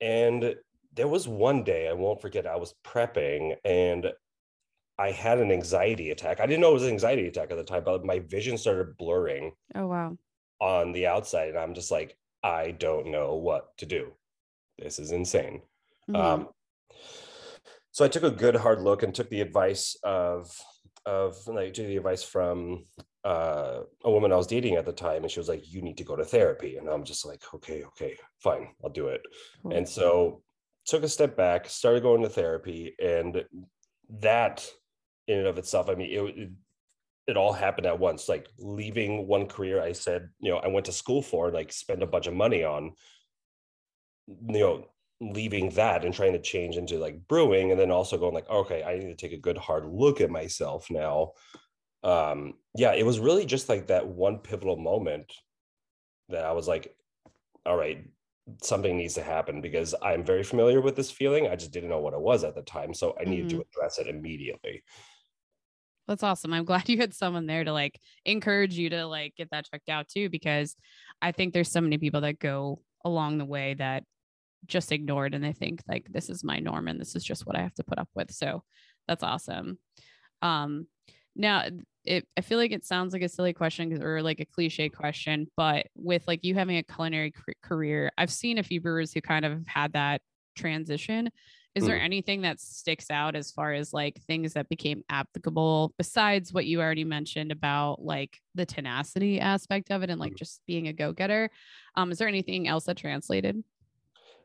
and 0.00 0.54
there 0.94 1.08
was 1.08 1.26
one 1.26 1.64
day 1.64 1.88
I 1.88 1.92
won't 1.92 2.20
forget. 2.20 2.46
I 2.46 2.56
was 2.56 2.74
prepping 2.84 3.56
and 3.64 4.12
I 4.96 5.10
had 5.10 5.40
an 5.40 5.50
anxiety 5.50 6.10
attack. 6.10 6.38
I 6.38 6.46
didn't 6.46 6.60
know 6.60 6.70
it 6.70 6.74
was 6.74 6.84
an 6.84 6.90
anxiety 6.90 7.26
attack 7.26 7.50
at 7.50 7.56
the 7.56 7.64
time, 7.64 7.82
but 7.82 8.04
my 8.04 8.20
vision 8.20 8.56
started 8.56 8.96
blurring 8.96 9.52
Oh 9.74 9.88
wow. 9.88 10.16
on 10.60 10.92
the 10.92 11.08
outside, 11.08 11.48
and 11.48 11.58
I'm 11.58 11.74
just 11.74 11.90
like, 11.90 12.16
I 12.44 12.70
don't 12.70 13.08
know 13.08 13.34
what 13.34 13.76
to 13.78 13.86
do. 13.86 14.12
This 14.78 14.98
is 15.00 15.10
insane. 15.10 15.62
Mhm. 16.08 16.16
Um, 16.16 16.48
so 17.90 18.04
I 18.04 18.08
took 18.08 18.22
a 18.22 18.30
good 18.30 18.56
hard 18.56 18.80
look 18.82 19.02
and 19.02 19.14
took 19.14 19.30
the 19.30 19.40
advice 19.40 19.96
of 20.02 20.56
of 21.06 21.36
like 21.46 21.74
took 21.74 21.86
the 21.86 21.96
advice 21.96 22.22
from 22.22 22.84
uh, 23.24 23.80
a 24.04 24.10
woman 24.10 24.32
I 24.32 24.36
was 24.36 24.46
dating 24.46 24.74
at 24.76 24.84
the 24.84 24.92
time, 24.92 25.22
and 25.22 25.30
she 25.30 25.40
was 25.40 25.48
like, 25.48 25.72
"You 25.72 25.82
need 25.82 25.96
to 25.98 26.04
go 26.04 26.16
to 26.16 26.24
therapy," 26.24 26.76
and 26.76 26.88
I'm 26.88 27.04
just 27.04 27.24
like, 27.26 27.42
"Okay, 27.54 27.82
okay, 27.84 28.16
fine, 28.38 28.68
I'll 28.82 28.90
do 28.90 29.08
it." 29.08 29.22
And 29.70 29.88
so 29.88 30.42
took 30.86 31.02
a 31.02 31.08
step 31.08 31.36
back, 31.36 31.68
started 31.68 32.02
going 32.02 32.22
to 32.22 32.28
therapy, 32.28 32.94
and 33.02 33.44
that 34.20 34.68
in 35.26 35.38
and 35.38 35.48
of 35.48 35.58
itself, 35.58 35.88
I 35.88 35.94
mean, 35.94 36.10
it, 36.10 36.38
it 36.38 36.50
it 37.26 37.36
all 37.38 37.54
happened 37.54 37.86
at 37.86 37.98
once. 37.98 38.28
Like 38.28 38.48
leaving 38.58 39.26
one 39.26 39.46
career, 39.46 39.80
I 39.80 39.92
said, 39.92 40.28
you 40.40 40.50
know, 40.50 40.58
I 40.58 40.68
went 40.68 40.86
to 40.86 40.92
school 40.92 41.22
for, 41.22 41.50
like, 41.50 41.72
spend 41.72 42.02
a 42.02 42.06
bunch 42.06 42.26
of 42.26 42.34
money 42.34 42.64
on, 42.64 42.92
you 44.26 44.58
know, 44.58 44.86
leaving 45.20 45.70
that 45.70 46.04
and 46.04 46.12
trying 46.12 46.32
to 46.34 46.40
change 46.42 46.76
into 46.76 46.98
like 46.98 47.26
brewing, 47.28 47.70
and 47.70 47.80
then 47.80 47.90
also 47.90 48.18
going 48.18 48.34
like, 48.34 48.50
okay, 48.50 48.82
I 48.82 48.98
need 48.98 49.06
to 49.06 49.14
take 49.14 49.32
a 49.32 49.40
good 49.40 49.56
hard 49.56 49.86
look 49.86 50.20
at 50.20 50.30
myself 50.30 50.90
now. 50.90 51.32
Um, 52.04 52.54
yeah, 52.76 52.92
it 52.92 53.06
was 53.06 53.18
really 53.18 53.46
just 53.46 53.68
like 53.68 53.88
that 53.88 54.06
one 54.06 54.38
pivotal 54.38 54.76
moment 54.76 55.32
that 56.28 56.44
I 56.44 56.52
was 56.52 56.68
like, 56.68 56.94
all 57.66 57.76
right, 57.76 58.04
something 58.62 58.96
needs 58.96 59.14
to 59.14 59.22
happen 59.22 59.60
because 59.60 59.94
I'm 60.02 60.24
very 60.24 60.42
familiar 60.42 60.80
with 60.80 60.96
this 60.96 61.10
feeling. 61.10 61.48
I 61.48 61.56
just 61.56 61.72
didn't 61.72 61.88
know 61.88 62.00
what 62.00 62.12
it 62.12 62.20
was 62.20 62.44
at 62.44 62.54
the 62.54 62.62
time. 62.62 62.92
So 62.92 63.16
I 63.18 63.24
needed 63.24 63.48
to 63.50 63.62
address 63.62 63.98
it 63.98 64.06
immediately. 64.06 64.82
That's 66.06 66.22
awesome. 66.22 66.52
I'm 66.52 66.64
glad 66.66 66.88
you 66.88 66.98
had 66.98 67.14
someone 67.14 67.46
there 67.46 67.64
to 67.64 67.72
like 67.72 67.98
encourage 68.26 68.74
you 68.76 68.90
to 68.90 69.06
like 69.06 69.34
get 69.36 69.50
that 69.50 69.66
checked 69.70 69.88
out 69.88 70.08
too, 70.08 70.28
because 70.28 70.76
I 71.22 71.32
think 71.32 71.54
there's 71.54 71.70
so 71.70 71.80
many 71.80 71.96
people 71.96 72.20
that 72.20 72.38
go 72.38 72.80
along 73.04 73.38
the 73.38 73.44
way 73.46 73.74
that 73.74 74.04
just 74.66 74.92
ignored 74.92 75.34
and 75.34 75.44
they 75.44 75.52
think 75.52 75.82
like 75.88 76.06
this 76.10 76.30
is 76.30 76.44
my 76.44 76.58
norm 76.58 76.88
and 76.88 77.00
this 77.00 77.16
is 77.16 77.24
just 77.24 77.46
what 77.46 77.56
I 77.56 77.62
have 77.62 77.74
to 77.74 77.84
put 77.84 77.98
up 77.98 78.08
with. 78.14 78.30
So 78.30 78.62
that's 79.08 79.22
awesome. 79.22 79.78
Um, 80.42 80.86
now 81.36 81.64
it, 82.04 82.26
I 82.36 82.40
feel 82.42 82.58
like 82.58 82.72
it 82.72 82.84
sounds 82.84 83.12
like 83.12 83.22
a 83.22 83.28
silly 83.28 83.52
question 83.52 84.02
or 84.02 84.22
like 84.22 84.40
a 84.40 84.44
cliche 84.44 84.88
question, 84.88 85.46
but 85.56 85.86
with 85.94 86.26
like 86.26 86.44
you 86.44 86.54
having 86.54 86.76
a 86.76 86.82
culinary 86.82 87.32
career, 87.62 88.10
I've 88.18 88.30
seen 88.32 88.58
a 88.58 88.62
few 88.62 88.80
brewers 88.80 89.12
who 89.12 89.20
kind 89.20 89.44
of 89.44 89.66
had 89.66 89.94
that 89.94 90.20
transition. 90.56 91.30
Is 91.74 91.86
there 91.86 91.98
Mm. 91.98 92.04
anything 92.04 92.42
that 92.42 92.60
sticks 92.60 93.10
out 93.10 93.34
as 93.34 93.50
far 93.50 93.72
as 93.72 93.92
like 93.92 94.20
things 94.28 94.52
that 94.52 94.68
became 94.68 95.02
applicable 95.08 95.92
besides 95.98 96.52
what 96.52 96.66
you 96.66 96.80
already 96.80 97.02
mentioned 97.04 97.50
about 97.50 98.00
like 98.00 98.38
the 98.54 98.64
tenacity 98.64 99.40
aspect 99.40 99.90
of 99.90 100.02
it 100.04 100.10
and 100.10 100.20
like 100.20 100.36
just 100.36 100.60
being 100.66 100.86
a 100.88 100.92
go-getter? 100.92 101.50
Um, 101.96 102.12
is 102.12 102.18
there 102.18 102.28
anything 102.28 102.68
else 102.68 102.84
that 102.84 102.96
translated? 102.96 103.64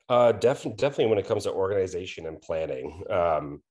Uh, 0.07 0.31
definitely, 0.31 0.77
definitely 0.77 1.05
when 1.07 1.19
it 1.19 1.27
comes 1.27 1.43
to 1.43 1.51
organization 1.53 2.25
and 2.25 2.41
planning. 2.41 3.03
Um, 3.09 3.61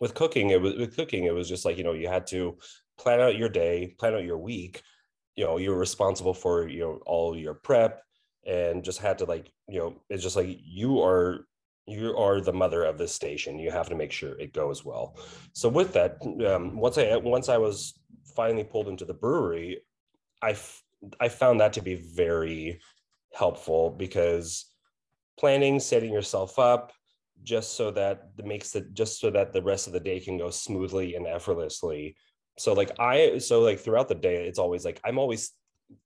with 0.00 0.14
cooking, 0.14 0.50
it 0.50 0.60
was 0.60 0.74
with 0.76 0.96
cooking, 0.96 1.24
it 1.24 1.34
was 1.34 1.48
just 1.48 1.64
like 1.64 1.78
you 1.78 1.84
know 1.84 1.92
you 1.92 2.08
had 2.08 2.26
to 2.28 2.58
plan 2.98 3.20
out 3.20 3.36
your 3.36 3.48
day, 3.48 3.94
plan 3.98 4.14
out 4.14 4.24
your 4.24 4.38
week. 4.38 4.82
You 5.34 5.44
know, 5.44 5.58
you're 5.58 5.78
responsible 5.78 6.34
for 6.34 6.68
you 6.68 6.80
know 6.80 7.00
all 7.06 7.36
your 7.36 7.54
prep, 7.54 8.02
and 8.46 8.84
just 8.84 8.98
had 8.98 9.18
to 9.18 9.24
like 9.24 9.50
you 9.68 9.78
know 9.78 10.02
it's 10.08 10.22
just 10.22 10.36
like 10.36 10.58
you 10.62 11.02
are 11.02 11.46
you 11.86 12.16
are 12.16 12.40
the 12.40 12.52
mother 12.52 12.84
of 12.84 12.98
this 12.98 13.12
station. 13.12 13.58
You 13.58 13.70
have 13.70 13.88
to 13.88 13.94
make 13.94 14.12
sure 14.12 14.38
it 14.38 14.52
goes 14.52 14.84
well. 14.84 15.16
So 15.52 15.68
with 15.68 15.92
that, 15.92 16.18
um, 16.46 16.76
once 16.76 16.98
I 16.98 17.16
once 17.16 17.48
I 17.48 17.58
was 17.58 17.94
finally 18.34 18.64
pulled 18.64 18.88
into 18.88 19.04
the 19.04 19.14
brewery, 19.14 19.82
I 20.42 20.50
f- 20.50 20.82
I 21.20 21.28
found 21.28 21.60
that 21.60 21.74
to 21.74 21.82
be 21.82 21.94
very 21.94 22.80
helpful 23.32 23.90
because 23.90 24.66
planning, 25.38 25.78
setting 25.80 26.12
yourself 26.12 26.58
up 26.58 26.92
just 27.42 27.76
so 27.76 27.90
that 27.90 28.30
it 28.38 28.44
makes 28.46 28.74
it 28.74 28.94
just 28.94 29.20
so 29.20 29.30
that 29.30 29.52
the 29.52 29.62
rest 29.62 29.86
of 29.86 29.92
the 29.92 30.00
day 30.00 30.18
can 30.18 30.38
go 30.38 30.50
smoothly 30.50 31.14
and 31.14 31.26
effortlessly. 31.26 32.16
So 32.58 32.72
like 32.72 32.90
I 32.98 33.38
so 33.38 33.60
like 33.60 33.78
throughout 33.80 34.08
the 34.08 34.14
day, 34.14 34.46
it's 34.46 34.58
always 34.58 34.84
like 34.84 35.00
I'm 35.04 35.18
always 35.18 35.52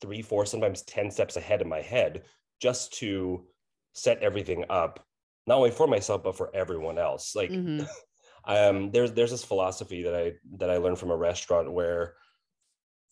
three, 0.01 0.23
four, 0.23 0.47
sometimes 0.47 0.83
10 0.83 1.11
steps 1.11 1.37
ahead 1.37 1.63
in 1.63 1.69
my 1.69 1.81
head 1.81 2.25
just 2.61 2.93
to 2.95 3.47
set 3.95 4.23
everything 4.23 4.65
up, 4.69 5.07
not 5.47 5.57
only 5.59 5.71
for 5.71 5.87
myself, 5.87 6.23
but 6.25 6.37
for 6.37 6.55
everyone 6.55 6.99
else. 6.99 7.35
Like 7.35 7.61
Mhm. 7.61 7.91
um 8.45 8.91
there's 8.91 9.13
there's 9.13 9.31
this 9.31 9.45
philosophy 9.45 10.03
that 10.03 10.15
I 10.15 10.33
that 10.57 10.71
I 10.71 10.79
learned 10.79 10.99
from 10.99 11.11
a 11.11 11.17
restaurant 11.17 11.73
where 11.73 12.17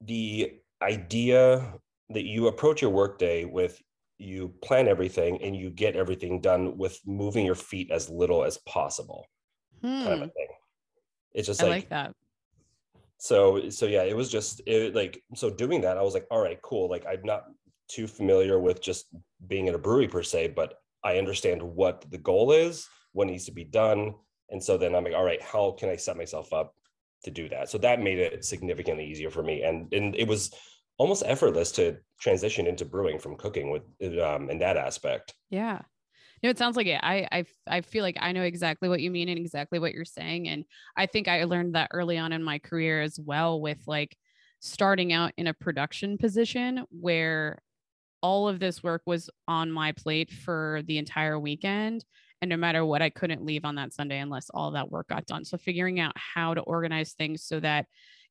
the 0.01 0.61
idea 0.83 1.81
that 2.11 2.25
you 2.25 2.47
approach 2.47 2.83
your 2.83 2.91
workday 2.91 3.45
with 3.45 3.83
you 4.19 4.49
plan 4.63 4.89
everything 4.89 5.41
and 5.43 5.57
you 5.57 5.71
get 5.71 5.97
everything 5.97 6.41
done 6.41 6.77
with 6.79 7.01
moving 7.07 7.45
your 7.47 7.55
feet 7.55 7.91
as 7.91 8.09
little 8.11 8.45
as 8.45 8.59
possible 8.59 9.27
Hmm, 9.83 9.89
kind 10.05 10.15
of 10.15 10.23
a 10.23 10.33
thing 10.37 10.49
it's 11.35 11.47
just 11.49 11.61
I 11.61 11.65
like, 11.65 11.81
like 11.81 11.89
that. 11.91 12.15
So 13.19 13.69
so 13.69 13.87
yeah 13.87 14.03
it 14.03 14.17
was 14.17 14.31
just 14.31 14.61
it, 14.67 14.95
like 14.95 15.23
so 15.35 15.51
doing 15.51 15.81
that 15.81 15.99
i 15.99 16.03
was 16.03 16.15
like 16.15 16.27
all 16.31 16.41
right 16.41 16.63
cool 16.63 16.89
like 16.89 17.05
i'm 17.07 17.23
not 17.25 17.45
too 17.89 18.07
familiar 18.07 18.59
with 18.59 18.81
just 18.81 19.07
being 19.47 19.67
in 19.67 19.75
a 19.75 19.79
brewery 19.79 20.09
per 20.09 20.23
se 20.23 20.49
but 20.49 20.75
i 21.05 21.19
understand 21.19 21.63
what 21.63 22.05
the 22.11 22.19
goal 22.19 22.53
is 22.53 22.89
what 23.13 23.27
needs 23.27 23.47
to 23.47 23.53
be 23.53 23.65
done. 23.65 24.15
And 24.51 24.63
so 24.63 24.79
then 24.79 24.95
i'm 24.95 25.05
like 25.05 25.15
all 25.15 25.25
right 25.25 25.43
how 25.43 25.73
can 25.73 25.89
i 25.89 25.97
set 25.97 26.17
myself 26.17 26.53
up 26.53 26.75
to 27.25 27.31
do 27.33 27.49
that? 27.49 27.69
So 27.69 27.79
that 27.79 28.01
made 28.01 28.19
it 28.19 28.45
significantly 28.45 29.05
easier 29.05 29.31
for 29.31 29.43
me 29.43 29.63
and 29.63 29.93
and 29.93 30.15
it 30.17 30.29
was 30.29 30.55
almost 30.99 31.23
effortless 31.27 31.73
to 31.73 31.97
transition 32.21 32.67
into 32.67 32.85
brewing 32.85 33.19
from 33.19 33.37
cooking 33.37 33.71
with 33.71 33.83
um 34.19 34.51
in 34.51 34.59
that 34.61 34.77
aspect. 34.77 35.35
Yeah. 35.51 35.83
No, 36.43 36.51
it 36.51 36.59
sounds 36.59 36.77
like 36.77 36.87
it. 36.87 37.01
I, 37.03 37.27
I 37.33 37.45
I 37.67 37.81
feel 37.81 38.03
like 38.03 38.17
I 38.21 38.33
know 38.33 38.43
exactly 38.43 38.89
what 38.89 39.01
you 39.01 39.11
mean 39.11 39.29
and 39.29 39.39
exactly 39.39 39.79
what 39.79 39.93
you're 39.93 40.05
saying. 40.05 40.49
And 40.49 40.65
I 40.97 41.07
think 41.07 41.29
I 41.29 41.45
learned 41.45 41.75
that 41.75 41.91
early 41.93 42.19
on 42.19 42.33
in 42.33 42.43
my 42.43 42.59
career 42.59 43.03
as 43.03 43.19
well 43.19 43.61
with 43.61 43.79
like 43.87 44.17
starting 44.61 45.13
out 45.13 45.33
in 45.37 45.47
a 45.47 45.55
production 45.55 46.19
position 46.19 46.85
where 46.91 47.59
all 48.23 48.49
of 48.49 48.61
this 48.61 48.83
work 48.83 49.03
was 49.07 49.31
on 49.49 49.71
my 49.73 49.93
plate 49.93 50.31
for 50.33 50.83
the 50.87 50.99
entire 50.99 51.39
weekend. 51.39 52.05
And 52.43 52.49
no 52.49 52.57
matter 52.57 52.85
what, 52.85 53.03
I 53.03 53.11
couldn't 53.11 53.45
leave 53.45 53.65
on 53.65 53.77
that 53.77 53.93
Sunday 53.93 54.19
unless 54.19 54.51
all 54.51 54.73
that 54.73 54.91
work 54.91 55.09
got 55.09 55.27
done. 55.27 55.45
So 55.45 55.59
figuring 55.59 56.01
out 56.01 56.13
how 56.17 56.55
to 56.55 56.61
organize 56.63 57.13
things 57.13 57.43
so 57.45 57.61
that 57.61 57.87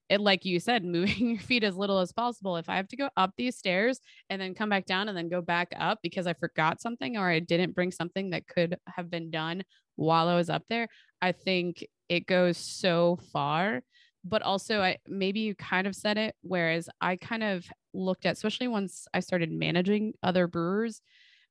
it, 0.09 0.21
like 0.21 0.45
you 0.45 0.59
said, 0.59 0.83
moving 0.85 1.31
your 1.31 1.39
feet 1.39 1.63
as 1.63 1.75
little 1.75 1.99
as 1.99 2.11
possible. 2.11 2.57
If 2.57 2.69
I 2.69 2.75
have 2.75 2.87
to 2.89 2.97
go 2.97 3.09
up 3.17 3.33
these 3.37 3.57
stairs 3.57 3.99
and 4.29 4.41
then 4.41 4.53
come 4.53 4.69
back 4.69 4.85
down 4.85 5.09
and 5.09 5.17
then 5.17 5.29
go 5.29 5.41
back 5.41 5.69
up 5.77 5.99
because 6.01 6.27
I 6.27 6.33
forgot 6.33 6.81
something 6.81 7.17
or 7.17 7.29
I 7.29 7.39
didn't 7.39 7.75
bring 7.75 7.91
something 7.91 8.31
that 8.31 8.47
could 8.47 8.77
have 8.87 9.09
been 9.09 9.31
done 9.31 9.63
while 9.95 10.27
I 10.27 10.35
was 10.35 10.49
up 10.49 10.63
there, 10.69 10.87
I 11.21 11.31
think 11.31 11.85
it 12.07 12.25
goes 12.27 12.57
so 12.57 13.19
far. 13.33 13.81
But 14.23 14.41
also, 14.41 14.81
I 14.81 14.97
maybe 15.07 15.41
you 15.41 15.55
kind 15.55 15.87
of 15.87 15.95
said 15.95 16.17
it, 16.17 16.35
whereas 16.41 16.89
I 17.01 17.15
kind 17.15 17.43
of 17.43 17.65
looked 17.93 18.25
at, 18.25 18.33
especially 18.33 18.67
once 18.67 19.07
I 19.13 19.21
started 19.21 19.51
managing 19.51 20.13
other 20.21 20.47
brewers, 20.47 21.01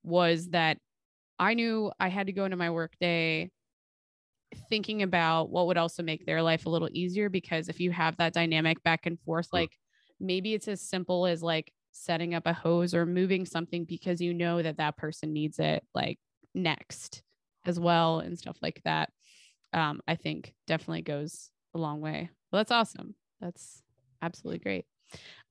was 0.02 0.48
that 0.50 0.78
I 1.38 1.54
knew 1.54 1.90
I 1.98 2.08
had 2.08 2.26
to 2.28 2.32
go 2.32 2.44
into 2.44 2.56
my 2.56 2.70
work 2.70 2.92
day 3.00 3.50
thinking 4.68 5.02
about 5.02 5.50
what 5.50 5.66
would 5.66 5.76
also 5.76 6.02
make 6.02 6.26
their 6.26 6.42
life 6.42 6.66
a 6.66 6.70
little 6.70 6.88
easier 6.92 7.28
because 7.28 7.68
if 7.68 7.80
you 7.80 7.90
have 7.90 8.16
that 8.16 8.32
dynamic 8.32 8.82
back 8.82 9.06
and 9.06 9.20
forth 9.20 9.48
like 9.52 9.76
maybe 10.20 10.54
it's 10.54 10.68
as 10.68 10.80
simple 10.80 11.26
as 11.26 11.42
like 11.42 11.72
setting 11.92 12.34
up 12.34 12.46
a 12.46 12.52
hose 12.52 12.94
or 12.94 13.06
moving 13.06 13.46
something 13.46 13.84
because 13.84 14.20
you 14.20 14.34
know 14.34 14.62
that 14.62 14.76
that 14.76 14.96
person 14.96 15.32
needs 15.32 15.58
it 15.58 15.84
like 15.94 16.18
next 16.54 17.22
as 17.64 17.80
well 17.80 18.20
and 18.20 18.38
stuff 18.38 18.56
like 18.62 18.80
that 18.84 19.10
um 19.72 20.00
i 20.06 20.14
think 20.14 20.54
definitely 20.66 21.02
goes 21.02 21.50
a 21.76 21.78
long 21.78 22.00
way. 22.00 22.30
Well 22.50 22.60
that's 22.60 22.72
awesome. 22.72 23.14
That's 23.40 23.82
absolutely 24.22 24.58
great. 24.58 24.86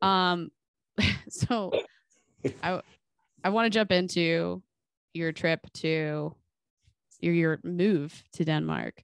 Um 0.02 0.50
so 1.30 1.72
i 2.64 2.82
i 3.44 3.50
want 3.50 3.66
to 3.66 3.70
jump 3.70 3.92
into 3.92 4.62
your 5.14 5.32
trip 5.32 5.60
to 5.74 6.34
your 7.22 7.34
your 7.34 7.60
move 7.64 8.24
to 8.34 8.46
Denmark. 8.46 9.02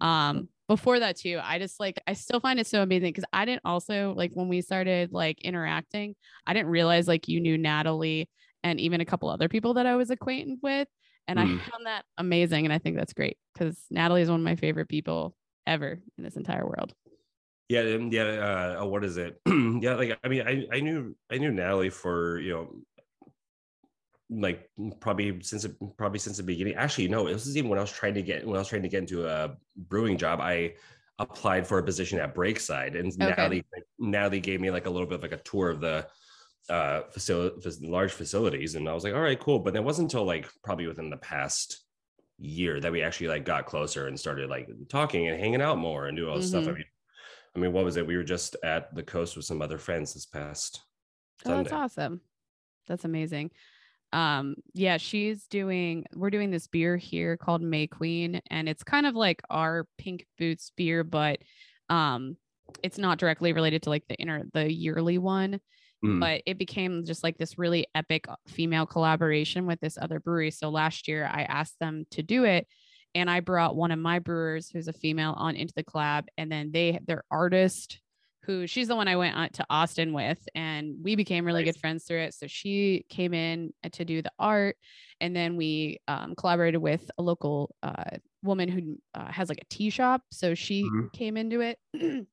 Um 0.00 0.48
before 0.66 0.98
that 1.00 1.16
too, 1.16 1.38
I 1.42 1.58
just 1.58 1.78
like 1.78 2.00
I 2.06 2.14
still 2.14 2.40
find 2.40 2.58
it 2.58 2.66
so 2.66 2.82
amazing 2.82 3.10
because 3.10 3.24
I 3.32 3.44
didn't 3.44 3.62
also 3.64 4.14
like 4.16 4.32
when 4.34 4.48
we 4.48 4.62
started 4.62 5.12
like 5.12 5.40
interacting, 5.42 6.14
I 6.46 6.54
didn't 6.54 6.70
realize 6.70 7.06
like 7.06 7.28
you 7.28 7.40
knew 7.40 7.58
Natalie 7.58 8.30
and 8.62 8.80
even 8.80 9.00
a 9.00 9.04
couple 9.04 9.28
other 9.28 9.48
people 9.48 9.74
that 9.74 9.86
I 9.86 9.96
was 9.96 10.10
acquainted 10.10 10.58
with. 10.62 10.88
And 11.28 11.38
Mm. 11.38 11.42
I 11.60 11.70
found 11.70 11.86
that 11.86 12.04
amazing. 12.18 12.64
And 12.64 12.72
I 12.72 12.78
think 12.78 12.96
that's 12.96 13.12
great 13.12 13.36
because 13.52 13.78
Natalie 13.90 14.22
is 14.22 14.30
one 14.30 14.40
of 14.40 14.44
my 14.44 14.56
favorite 14.56 14.88
people 14.88 15.36
ever 15.66 16.00
in 16.18 16.24
this 16.24 16.36
entire 16.36 16.66
world. 16.66 16.94
Yeah, 17.68 17.82
yeah. 17.82 18.78
Uh, 18.80 18.84
what 18.84 19.04
is 19.04 19.16
it? 19.16 19.40
yeah, 19.46 19.94
like 19.94 20.18
I 20.22 20.28
mean, 20.28 20.42
I 20.46 20.66
I 20.76 20.80
knew 20.80 21.16
I 21.30 21.38
knew 21.38 21.50
Natalie 21.50 21.90
for 21.90 22.38
you 22.40 22.52
know, 22.52 22.74
like 24.30 24.70
probably 25.00 25.40
since 25.42 25.64
it- 25.64 25.76
probably 25.96 26.18
since 26.18 26.36
the 26.38 26.42
beginning. 26.42 26.74
Actually, 26.74 27.08
no, 27.08 27.28
this 27.28 27.46
is 27.46 27.56
even 27.56 27.70
when 27.70 27.78
I 27.78 27.82
was 27.82 27.92
trying 27.92 28.14
to 28.14 28.22
get 28.22 28.46
when 28.46 28.56
I 28.56 28.58
was 28.60 28.68
trying 28.68 28.82
to 28.82 28.88
get 28.88 28.98
into 29.00 29.26
a 29.26 29.56
brewing 29.76 30.16
job. 30.18 30.40
I 30.40 30.74
applied 31.18 31.66
for 31.66 31.78
a 31.78 31.82
position 31.82 32.18
at 32.18 32.34
Breakside, 32.34 32.98
and 32.98 33.08
Okay. 33.08 33.16
Natalie 33.26 33.64
Natalie 33.98 34.40
gave 34.40 34.60
me 34.60 34.70
like 34.70 34.86
a 34.86 34.90
little 34.90 35.06
bit 35.06 35.16
of 35.16 35.22
like 35.22 35.32
a 35.32 35.36
tour 35.42 35.70
of 35.70 35.80
the 35.80 36.06
uh 36.70 37.02
facility 37.10 37.86
large 37.86 38.10
facilities 38.12 38.74
and 38.74 38.88
i 38.88 38.94
was 38.94 39.04
like 39.04 39.12
all 39.12 39.20
right 39.20 39.38
cool 39.38 39.58
but 39.58 39.76
it 39.76 39.84
wasn't 39.84 40.02
until 40.02 40.24
like 40.24 40.48
probably 40.62 40.86
within 40.86 41.10
the 41.10 41.16
past 41.18 41.84
year 42.38 42.80
that 42.80 42.90
we 42.90 43.02
actually 43.02 43.28
like 43.28 43.44
got 43.44 43.66
closer 43.66 44.06
and 44.06 44.18
started 44.18 44.48
like 44.48 44.66
talking 44.88 45.28
and 45.28 45.38
hanging 45.38 45.60
out 45.60 45.76
more 45.76 46.06
and 46.06 46.16
do 46.16 46.26
all 46.26 46.36
this 46.36 46.48
stuff 46.48 46.64
i 46.66 46.70
Mhm. 46.70 46.74
mean 46.76 46.84
I 47.54 47.58
mean, 47.60 47.72
what 47.74 47.84
was 47.84 47.96
it? 47.98 48.04
We 48.06 48.16
were 48.16 48.24
just 48.24 48.56
at 48.64 48.92
the 48.96 49.02
coast 49.02 49.36
with 49.36 49.44
some 49.44 49.60
other 49.60 49.76
friends 49.78 50.14
this 50.14 50.24
past 50.26 50.80
Oh, 51.44 51.58
that's 51.62 51.70
awesome. 51.70 52.22
That's 52.88 53.04
amazing. 53.04 53.50
Um, 54.14 54.54
yeah, 54.74 54.96
she's 54.96 55.46
doing, 55.48 56.04
we're 56.14 56.30
doing 56.30 56.50
this 56.50 56.68
beer 56.68 56.96
here 56.96 57.36
called 57.36 57.62
May 57.62 57.88
Queen, 57.88 58.40
and 58.48 58.68
it's 58.68 58.84
kind 58.84 59.06
of 59.06 59.14
like 59.14 59.42
our 59.50 59.86
pink 59.98 60.24
boots 60.38 60.70
beer, 60.76 61.02
but 61.02 61.40
um, 61.90 62.36
it's 62.82 62.96
not 62.96 63.18
directly 63.18 63.52
related 63.52 63.82
to 63.82 63.90
like 63.90 64.04
the 64.08 64.14
inner 64.14 64.44
the 64.54 64.72
yearly 64.72 65.18
one. 65.18 65.60
Mm. 66.04 66.20
But 66.20 66.42
it 66.46 66.58
became 66.58 67.04
just 67.04 67.24
like 67.24 67.38
this 67.38 67.58
really 67.58 67.86
epic 67.94 68.26
female 68.46 68.86
collaboration 68.86 69.66
with 69.66 69.80
this 69.80 69.98
other 70.00 70.20
brewery. 70.20 70.50
So 70.50 70.68
last 70.68 71.08
year 71.08 71.24
I 71.24 71.42
asked 71.42 71.78
them 71.80 72.04
to 72.10 72.22
do 72.22 72.44
it. 72.44 72.66
And 73.14 73.30
I 73.30 73.40
brought 73.40 73.76
one 73.76 73.90
of 73.90 73.98
my 73.98 74.18
brewers 74.18 74.68
who's 74.68 74.88
a 74.88 74.92
female 74.92 75.34
on 75.36 75.56
into 75.56 75.72
the 75.74 75.84
collab. 75.84 76.24
And 76.36 76.50
then 76.52 76.72
they 76.72 77.00
their 77.06 77.24
artist 77.30 78.00
who 78.44 78.66
she's 78.66 78.88
the 78.88 78.96
one 78.96 79.08
I 79.08 79.16
went 79.16 79.36
on 79.36 79.48
to 79.50 79.66
Austin 79.70 80.12
with, 80.12 80.38
and 80.54 80.96
we 81.02 81.16
became 81.16 81.44
really 81.44 81.64
Nice. 81.64 81.74
good 81.74 81.80
friends 81.80 82.04
through 82.04 82.20
it. 82.20 82.34
So 82.34 82.46
she 82.46 83.04
came 83.08 83.32
in 83.34 83.72
to 83.92 84.04
do 84.04 84.22
the 84.22 84.32
art, 84.38 84.76
and 85.20 85.34
then 85.34 85.56
we 85.56 85.98
um, 86.08 86.34
collaborated 86.36 86.80
with 86.80 87.10
a 87.18 87.22
local 87.22 87.74
uh, 87.82 88.16
woman 88.42 88.68
who 88.68 88.98
uh, 89.14 89.30
has 89.30 89.48
like 89.48 89.60
a 89.60 89.74
tea 89.74 89.90
shop. 89.90 90.22
So 90.30 90.54
she 90.54 90.84
Mhm. 90.84 91.12
came 91.12 91.36
into 91.36 91.60
it, 91.60 91.78
and 92.00 92.26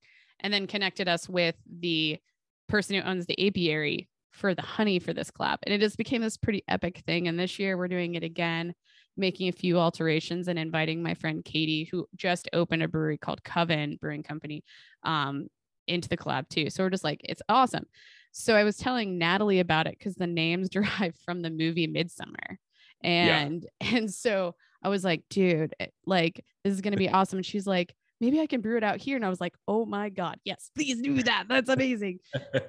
then 0.54 0.68
connected 0.68 1.08
us 1.08 1.30
with 1.30 1.56
the 1.80 2.20
person 2.68 2.96
who 2.96 3.02
owns 3.02 3.26
the 3.26 3.48
apiary 3.48 4.08
for 4.32 4.56
the 4.56 4.62
honey 4.62 4.98
for 5.00 5.14
this 5.14 5.30
collab, 5.32 5.58
and 5.64 5.74
it 5.74 5.80
just 5.80 5.98
became 5.98 6.22
this 6.22 6.38
pretty 6.38 6.64
epic 6.68 7.04
thing. 7.06 7.28
And 7.28 7.38
this 7.40 7.60
year 7.60 7.78
we're 7.78 7.88
doing 7.88 8.16
it 8.16 8.24
again. 8.24 8.74
Making 9.18 9.50
a 9.50 9.52
few 9.52 9.78
alterations 9.78 10.48
and 10.48 10.58
inviting 10.58 11.04
my 11.04 11.14
friend 11.16 11.44
Katie, 11.44 11.84
who 11.92 12.08
just 12.16 12.48
opened 12.54 12.82
a 12.82 12.88
brewery 12.88 13.18
called 13.18 13.44
Coven 13.44 13.98
Brewing 14.00 14.24
Company, 14.24 14.64
um, 15.04 15.48
into 15.88 16.10
the 16.10 16.18
collab 16.18 16.50
too. 16.50 16.70
So 16.70 16.84
we're 16.84 16.90
just 16.90 17.04
like, 17.04 17.22
it's 17.24 17.42
awesome. 17.50 17.86
So 18.32 18.56
I 18.56 18.64
was 18.64 18.78
telling 18.78 19.18
Natalie 19.18 19.60
about 19.60 19.88
it 19.88 19.98
because 19.98 20.16
the 20.16 20.28
names 20.28 20.70
derive 20.70 21.16
from 21.26 21.42
the 21.42 21.50
movie 21.50 21.88
Midsommar. 21.88 22.58
And 23.04 23.66
and 23.80 24.14
so 24.14 24.56
I 24.84 24.90
was 24.90 25.04
like, 25.04 25.24
dude, 25.30 25.76
like 26.06 26.44
this 26.64 26.74
is 26.74 26.82
gonna 26.82 26.98
be 26.98 27.10
awesome. 27.14 27.38
And 27.38 27.46
she's 27.46 27.68
like, 27.68 27.94
maybe 28.20 28.40
I 28.40 28.48
can 28.48 28.62
brew 28.62 28.78
it 28.78 28.84
out 28.84 28.98
here. 28.98 29.16
And 29.16 29.26
I 29.26 29.30
was 29.30 29.42
like, 29.42 29.56
oh 29.68 29.86
my 29.86 30.10
God, 30.10 30.38
yes, 30.44 30.70
please 30.76 31.02
do 31.02 31.22
that. 31.24 31.46
That's 31.48 31.70
amazing. 31.70 32.20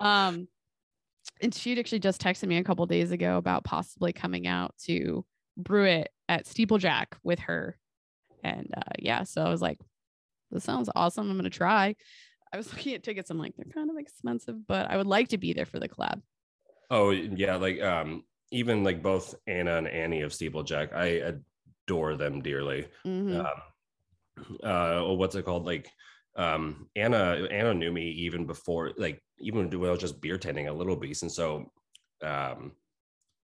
um 0.01 0.48
and 1.40 1.55
she'd 1.55 1.79
actually 1.79 2.01
just 2.01 2.20
texted 2.20 2.48
me 2.48 2.57
a 2.57 2.64
couple 2.64 2.85
days 2.87 3.12
ago 3.12 3.37
about 3.37 3.64
possibly 3.64 4.12
coming 4.12 4.46
out 4.46 4.75
to 4.85 5.25
brew 5.57 5.85
it 5.85 6.09
at 6.29 6.46
Steeplejack 6.46 7.07
with 7.22 7.38
her. 7.40 7.77
And 8.42 8.68
uh, 8.77 8.92
yeah, 8.98 9.22
so 9.22 9.42
I 9.42 9.48
was 9.48 9.62
like, 9.62 9.79
this 10.51 10.64
sounds 10.64 10.90
awesome. 10.94 11.31
I'm 11.31 11.37
gonna 11.37 11.51
try. 11.51 11.94
I 12.53 12.57
was 12.57 12.73
looking 12.73 12.95
at 12.95 13.03
tickets. 13.03 13.31
I'm 13.31 13.38
like, 13.38 13.57
they're 13.57 13.73
kind 13.73 13.91
of 13.91 13.97
expensive, 13.99 14.67
but 14.67 14.91
I 14.91 14.97
would 14.97 15.07
like 15.07 15.29
to 15.29 15.38
be 15.38 15.53
there 15.53 15.67
for 15.67 15.79
the 15.79 15.88
collab. 15.88 16.23
Oh 16.91 17.11
yeah, 17.11 17.57
like 17.57 17.81
um, 17.81 18.25
even 18.51 18.85
like 18.85 19.03
both 19.03 19.35
Anna 19.47 19.77
and 19.77 19.88
Annie 19.88 20.23
of 20.23 20.33
Steeplejack, 20.33 20.93
I 20.93 21.38
adore 21.87 22.17
them 22.17 22.43
dearly. 22.43 22.88
Mhm. 23.07 23.45
um 23.45 23.62
uh 24.65 25.03
or 25.05 25.17
what's 25.17 25.35
it 25.35 25.45
called 25.45 25.67
like 25.67 25.91
um 26.37 26.88
anna 26.97 27.47
anna 27.51 27.75
knew 27.75 27.93
me 27.93 28.11
even 28.11 28.47
before 28.47 28.93
like 28.97 29.23
even 29.41 29.69
when 29.69 29.88
i 29.88 29.93
was 29.93 30.01
just 30.01 30.23
beer 30.23 30.38
tending 30.38 30.69
a 30.69 30.73
little 30.73 30.97
beast 30.97 31.23
and 31.23 31.31
so 31.31 31.71
um 32.23 32.73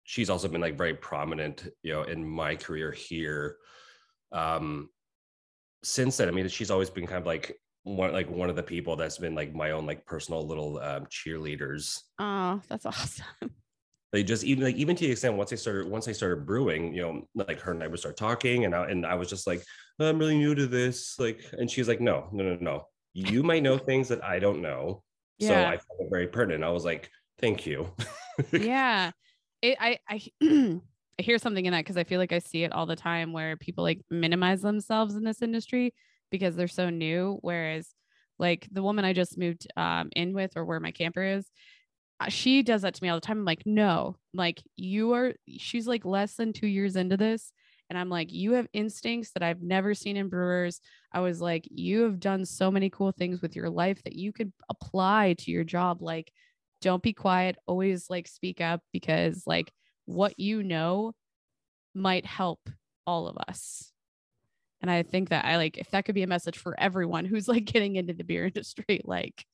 she's 0.03 0.29
also 0.29 0.47
been 0.47 0.61
like 0.61 0.77
very 0.77 0.95
prominent 0.95 1.67
you 1.83 1.93
know 1.93 2.03
in 2.03 2.27
my 2.27 2.55
career 2.55 2.91
here 2.91 3.57
um 4.31 4.89
since 5.83 6.17
then 6.17 6.27
i 6.27 6.31
mean 6.31 6.47
she's 6.47 6.71
always 6.71 6.89
been 6.89 7.05
kind 7.05 7.19
of 7.19 7.27
like 7.27 7.57
one 7.83 8.11
like 8.13 8.29
one 8.29 8.49
of 8.49 8.55
the 8.55 8.63
people 8.63 8.95
that's 8.95 9.17
been 9.17 9.33
like 9.33 9.53
my 9.53 9.71
own 9.71 9.85
like 9.85 10.05
personal 10.05 10.45
little 10.45 10.77
um 10.79 11.05
cheerleaders 11.07 11.99
Oh, 12.19 12.61
that's 12.69 12.85
awesome. 12.91 13.25
they 14.13 14.23
just 14.23 14.43
even 14.43 14.63
like 14.63 14.75
even 14.75 14.95
to 14.95 15.05
the 15.05 15.11
extent 15.11 15.35
once 15.35 15.51
I 15.51 15.55
started 15.55 15.87
once 15.89 16.07
I 16.07 16.11
started 16.11 16.45
brewing, 16.45 16.93
you 16.93 17.01
know, 17.01 17.27
like 17.33 17.59
her 17.61 17.71
and 17.71 17.81
I 17.81 17.87
would 17.87 17.99
start 17.99 18.17
talking, 18.17 18.65
and 18.65 18.75
I 18.75 18.89
and 18.89 19.05
I 19.05 19.15
was 19.15 19.29
just 19.29 19.47
like, 19.47 19.63
I'm 19.99 20.19
really 20.19 20.37
new 20.37 20.53
to 20.53 20.67
this, 20.67 21.17
like, 21.19 21.43
and 21.53 21.69
she's 21.69 21.87
like, 21.87 22.01
no, 22.01 22.27
no, 22.31 22.43
no, 22.43 22.57
no, 22.59 22.87
you 23.13 23.41
might 23.41 23.63
know 23.63 23.77
things 23.77 24.09
that 24.09 24.23
I 24.23 24.39
don't 24.39 24.61
know, 24.61 25.03
so 25.39 25.55
I 25.55 25.77
found 25.77 26.01
it 26.01 26.09
very 26.11 26.27
pertinent. 26.27 26.63
I 26.63 26.69
was 26.69 26.85
like, 26.85 27.09
thank 27.39 27.65
you. 27.65 27.93
yeah. 28.51 29.11
it, 29.61 29.77
I 29.79 29.99
I 30.07 30.21
I 31.19 31.21
hear 31.21 31.37
something 31.37 31.65
in 31.65 31.71
that 31.71 31.81
because 31.81 31.97
I 31.97 32.03
feel 32.03 32.19
like 32.19 32.33
I 32.33 32.39
see 32.39 32.63
it 32.63 32.73
all 32.73 32.85
the 32.85 32.95
time 32.95 33.33
where 33.33 33.55
people 33.57 33.83
like 33.83 34.01
minimize 34.09 34.61
themselves 34.61 35.15
in 35.15 35.23
this 35.23 35.41
industry 35.41 35.93
because 36.31 36.55
they're 36.55 36.67
so 36.67 36.89
new. 36.89 37.37
Whereas 37.41 37.93
like 38.39 38.67
the 38.71 38.83
woman 38.83 39.05
I 39.05 39.13
just 39.13 39.37
moved 39.37 39.67
um, 39.77 40.09
in 40.15 40.33
with 40.33 40.53
or 40.55 40.65
where 40.65 40.79
my 40.79 40.91
camper 40.91 41.23
is, 41.23 41.45
uh, 42.19 42.29
she 42.29 42.63
does 42.63 42.83
that 42.83 42.95
to 42.95 43.03
me 43.03 43.09
all 43.09 43.17
the 43.17 43.21
time. 43.21 43.39
I'm 43.39 43.45
like, 43.45 43.63
no, 43.65 44.15
like 44.33 44.61
you 44.75 45.13
are, 45.13 45.33
she's 45.57 45.87
like 45.87 46.05
less 46.05 46.35
than 46.35 46.53
two 46.53 46.67
years 46.67 46.95
into 46.95 47.17
this. 47.17 47.51
And 47.89 47.97
I'm 47.97 48.09
like, 48.09 48.31
you 48.31 48.53
have 48.53 48.67
instincts 48.71 49.31
that 49.33 49.43
I've 49.43 49.61
never 49.61 49.93
seen 49.93 50.15
in 50.15 50.29
brewers. 50.29 50.79
I 51.11 51.19
was 51.19 51.41
like, 51.41 51.67
you 51.69 52.03
have 52.03 52.21
done 52.21 52.45
so 52.45 52.71
many 52.71 52.89
cool 52.89 53.11
things 53.11 53.41
with 53.41 53.55
your 53.55 53.69
life 53.69 54.01
that 54.03 54.15
you 54.15 54.31
could 54.31 54.53
apply 54.69 55.35
to 55.39 55.51
your 55.51 55.65
job. 55.65 56.01
Like, 56.01 56.31
don't 56.81 57.03
be 57.03 57.11
quiet, 57.13 57.57
always 57.67 58.09
like 58.09 58.27
speak 58.27 58.61
up 58.61 58.81
because 58.93 59.43
like 59.45 59.71
what 60.05 60.39
you 60.39 60.63
know 60.63 61.13
might 61.93 62.25
help 62.25 62.61
all 63.05 63.27
of 63.27 63.37
us. 63.49 63.90
And 64.81 64.89
I 64.89 65.03
think 65.03 65.29
that 65.29 65.45
I 65.45 65.57
like 65.57 65.77
if 65.77 65.91
that 65.91 66.05
could 66.05 66.15
be 66.15 66.23
a 66.23 66.27
message 66.27 66.57
for 66.57 66.79
everyone 66.79 67.25
who's 67.25 67.47
like 67.47 67.65
getting 67.71 67.95
into 67.95 68.13
the 68.13 68.23
beer 68.23 68.45
industry, 68.47 69.01
like 69.03 69.45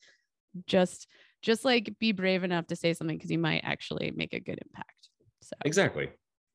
just 0.66 1.08
just 1.42 1.66
like 1.66 1.94
be 2.00 2.12
brave 2.12 2.44
enough 2.44 2.68
to 2.68 2.76
say 2.76 2.94
something 2.94 3.18
because 3.18 3.32
you 3.32 3.38
might 3.38 3.62
actually 3.64 4.12
make 4.16 4.34
a 4.34 4.40
good 4.40 4.60
impact. 4.66 5.10
So 5.44 5.54
exactly. 5.64 6.10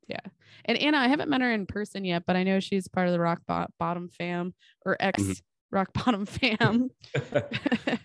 Yeah. 0.08 0.20
And 0.64 0.76
Anna, 0.78 0.98
I 0.98 1.08
haven't 1.08 1.30
met 1.30 1.40
her 1.40 1.52
in 1.52 1.66
person 1.66 2.04
yet, 2.04 2.24
but 2.26 2.36
I 2.36 2.42
know 2.42 2.60
she's 2.60 2.88
part 2.88 3.06
of 3.06 3.12
the 3.12 3.20
Rock 3.20 3.40
Bo- 3.46 3.68
Bottom 3.78 4.08
fam 4.08 4.54
or 4.84 4.96
ex 5.00 5.22
mm-hmm. 5.22 5.32
Rock 5.70 5.92
Bottom 5.92 6.26
fam. 6.26 6.90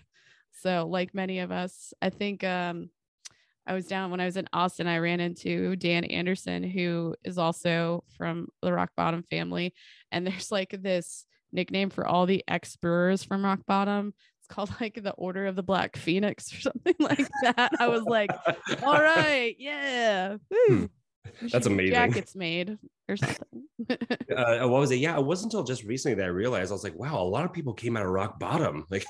so, 0.53 0.87
like 0.87 1.13
many 1.13 1.39
of 1.39 1.51
us, 1.51 1.93
I 2.01 2.09
think 2.09 2.43
um, 2.43 2.89
I 3.67 3.73
was 3.73 3.85
down 3.85 4.11
when 4.11 4.21
I 4.21 4.25
was 4.25 4.37
in 4.37 4.47
Austin. 4.53 4.87
I 4.87 4.97
ran 4.99 5.19
into 5.19 5.75
Dan 5.75 6.05
Anderson, 6.05 6.63
who 6.63 7.15
is 7.23 7.37
also 7.37 8.03
from 8.17 8.47
the 8.61 8.71
Rock 8.71 8.91
Bottom 8.95 9.23
family. 9.23 9.73
And 10.11 10.25
there's 10.27 10.51
like 10.51 10.75
this 10.81 11.25
nickname 11.51 11.89
for 11.89 12.07
all 12.07 12.25
the 12.25 12.43
ex 12.47 12.75
brewers 12.77 13.23
from 13.23 13.43
Rock 13.43 13.59
Bottom. 13.67 14.13
It's 14.39 14.47
called 14.47 14.71
like 14.79 15.03
the 15.03 15.11
Order 15.11 15.47
of 15.47 15.55
the 15.55 15.63
Black 15.63 15.97
Phoenix 15.97 16.53
or 16.53 16.61
something 16.61 16.95
like 16.99 17.27
that. 17.43 17.73
I 17.79 17.89
was 17.89 18.03
like, 18.03 18.31
all 18.83 19.01
right, 19.01 19.55
yeah. 19.59 20.37
Hmm. 20.57 20.85
That's 21.51 21.67
amazing. 21.67 21.93
Jackets 21.93 22.35
made 22.35 22.77
or 23.09 23.17
something. 23.17 23.63
uh, 24.35 24.67
what 24.67 24.79
was 24.79 24.91
it? 24.91 24.99
Yeah, 24.99 25.17
it 25.17 25.25
wasn't 25.25 25.53
until 25.53 25.63
just 25.63 25.83
recently 25.83 26.15
that 26.15 26.25
I 26.25 26.29
realized 26.29 26.71
I 26.71 26.73
was 26.73 26.83
like, 26.83 26.95
wow, 26.95 27.21
a 27.21 27.23
lot 27.23 27.45
of 27.45 27.53
people 27.53 27.73
came 27.73 27.97
out 27.97 28.05
of 28.05 28.11
rock 28.11 28.39
bottom. 28.39 28.85
Like, 28.89 29.05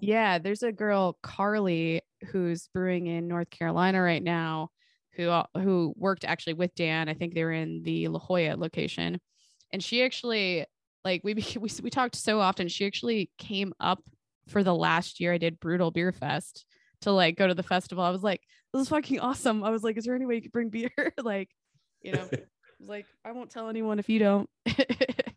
yeah, 0.00 0.38
there's 0.38 0.62
a 0.62 0.72
girl, 0.72 1.18
Carly, 1.22 2.02
who's 2.30 2.68
brewing 2.72 3.06
in 3.06 3.28
North 3.28 3.50
Carolina 3.50 4.00
right 4.00 4.22
now, 4.22 4.70
who 5.14 5.28
uh, 5.28 5.46
who 5.54 5.94
worked 5.96 6.24
actually 6.24 6.54
with 6.54 6.74
Dan. 6.74 7.08
I 7.08 7.14
think 7.14 7.34
they 7.34 7.44
were 7.44 7.52
in 7.52 7.82
the 7.82 8.08
La 8.08 8.18
Jolla 8.18 8.56
location, 8.56 9.20
and 9.72 9.82
she 9.82 10.02
actually 10.02 10.66
like 11.04 11.22
we 11.24 11.34
we 11.60 11.70
we 11.82 11.90
talked 11.90 12.16
so 12.16 12.40
often. 12.40 12.68
She 12.68 12.86
actually 12.86 13.30
came 13.38 13.72
up 13.80 14.02
for 14.48 14.62
the 14.62 14.74
last 14.74 15.20
year 15.20 15.32
I 15.32 15.38
did 15.38 15.60
Brutal 15.60 15.90
Beer 15.90 16.12
Fest 16.12 16.64
to 17.02 17.12
like 17.12 17.36
go 17.36 17.46
to 17.46 17.54
the 17.54 17.62
festival. 17.62 18.02
I 18.04 18.10
was 18.10 18.22
like, 18.22 18.42
this 18.72 18.82
is 18.82 18.88
fucking 18.88 19.20
awesome. 19.20 19.62
I 19.62 19.70
was 19.70 19.82
like, 19.82 19.96
is 19.96 20.04
there 20.04 20.14
any 20.14 20.26
way 20.26 20.36
you 20.36 20.42
could 20.42 20.52
bring 20.52 20.68
beer? 20.70 20.90
like, 21.22 21.50
you 22.02 22.12
know, 22.12 22.28
I 22.32 22.38
was 22.80 22.88
like, 22.88 23.06
I 23.24 23.32
won't 23.32 23.50
tell 23.50 23.68
anyone 23.68 23.98
if 23.98 24.08
you 24.08 24.18
don't. 24.18 24.50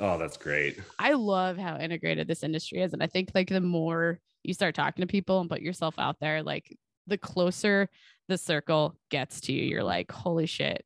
oh, 0.00 0.18
that's 0.18 0.36
great. 0.36 0.78
I 0.98 1.12
love 1.12 1.56
how 1.56 1.78
integrated 1.78 2.28
this 2.28 2.42
industry 2.42 2.82
is. 2.82 2.92
And 2.92 3.02
I 3.02 3.06
think 3.06 3.30
like 3.34 3.48
the 3.48 3.60
more 3.60 4.18
you 4.42 4.54
start 4.54 4.74
talking 4.74 5.02
to 5.02 5.10
people 5.10 5.40
and 5.40 5.50
put 5.50 5.60
yourself 5.60 5.94
out 5.98 6.16
there, 6.20 6.42
like 6.42 6.76
the 7.06 7.18
closer 7.18 7.88
the 8.28 8.38
circle 8.38 8.96
gets 9.10 9.40
to 9.42 9.52
you, 9.52 9.64
you're 9.64 9.82
like, 9.82 10.12
holy 10.12 10.46
shit. 10.46 10.84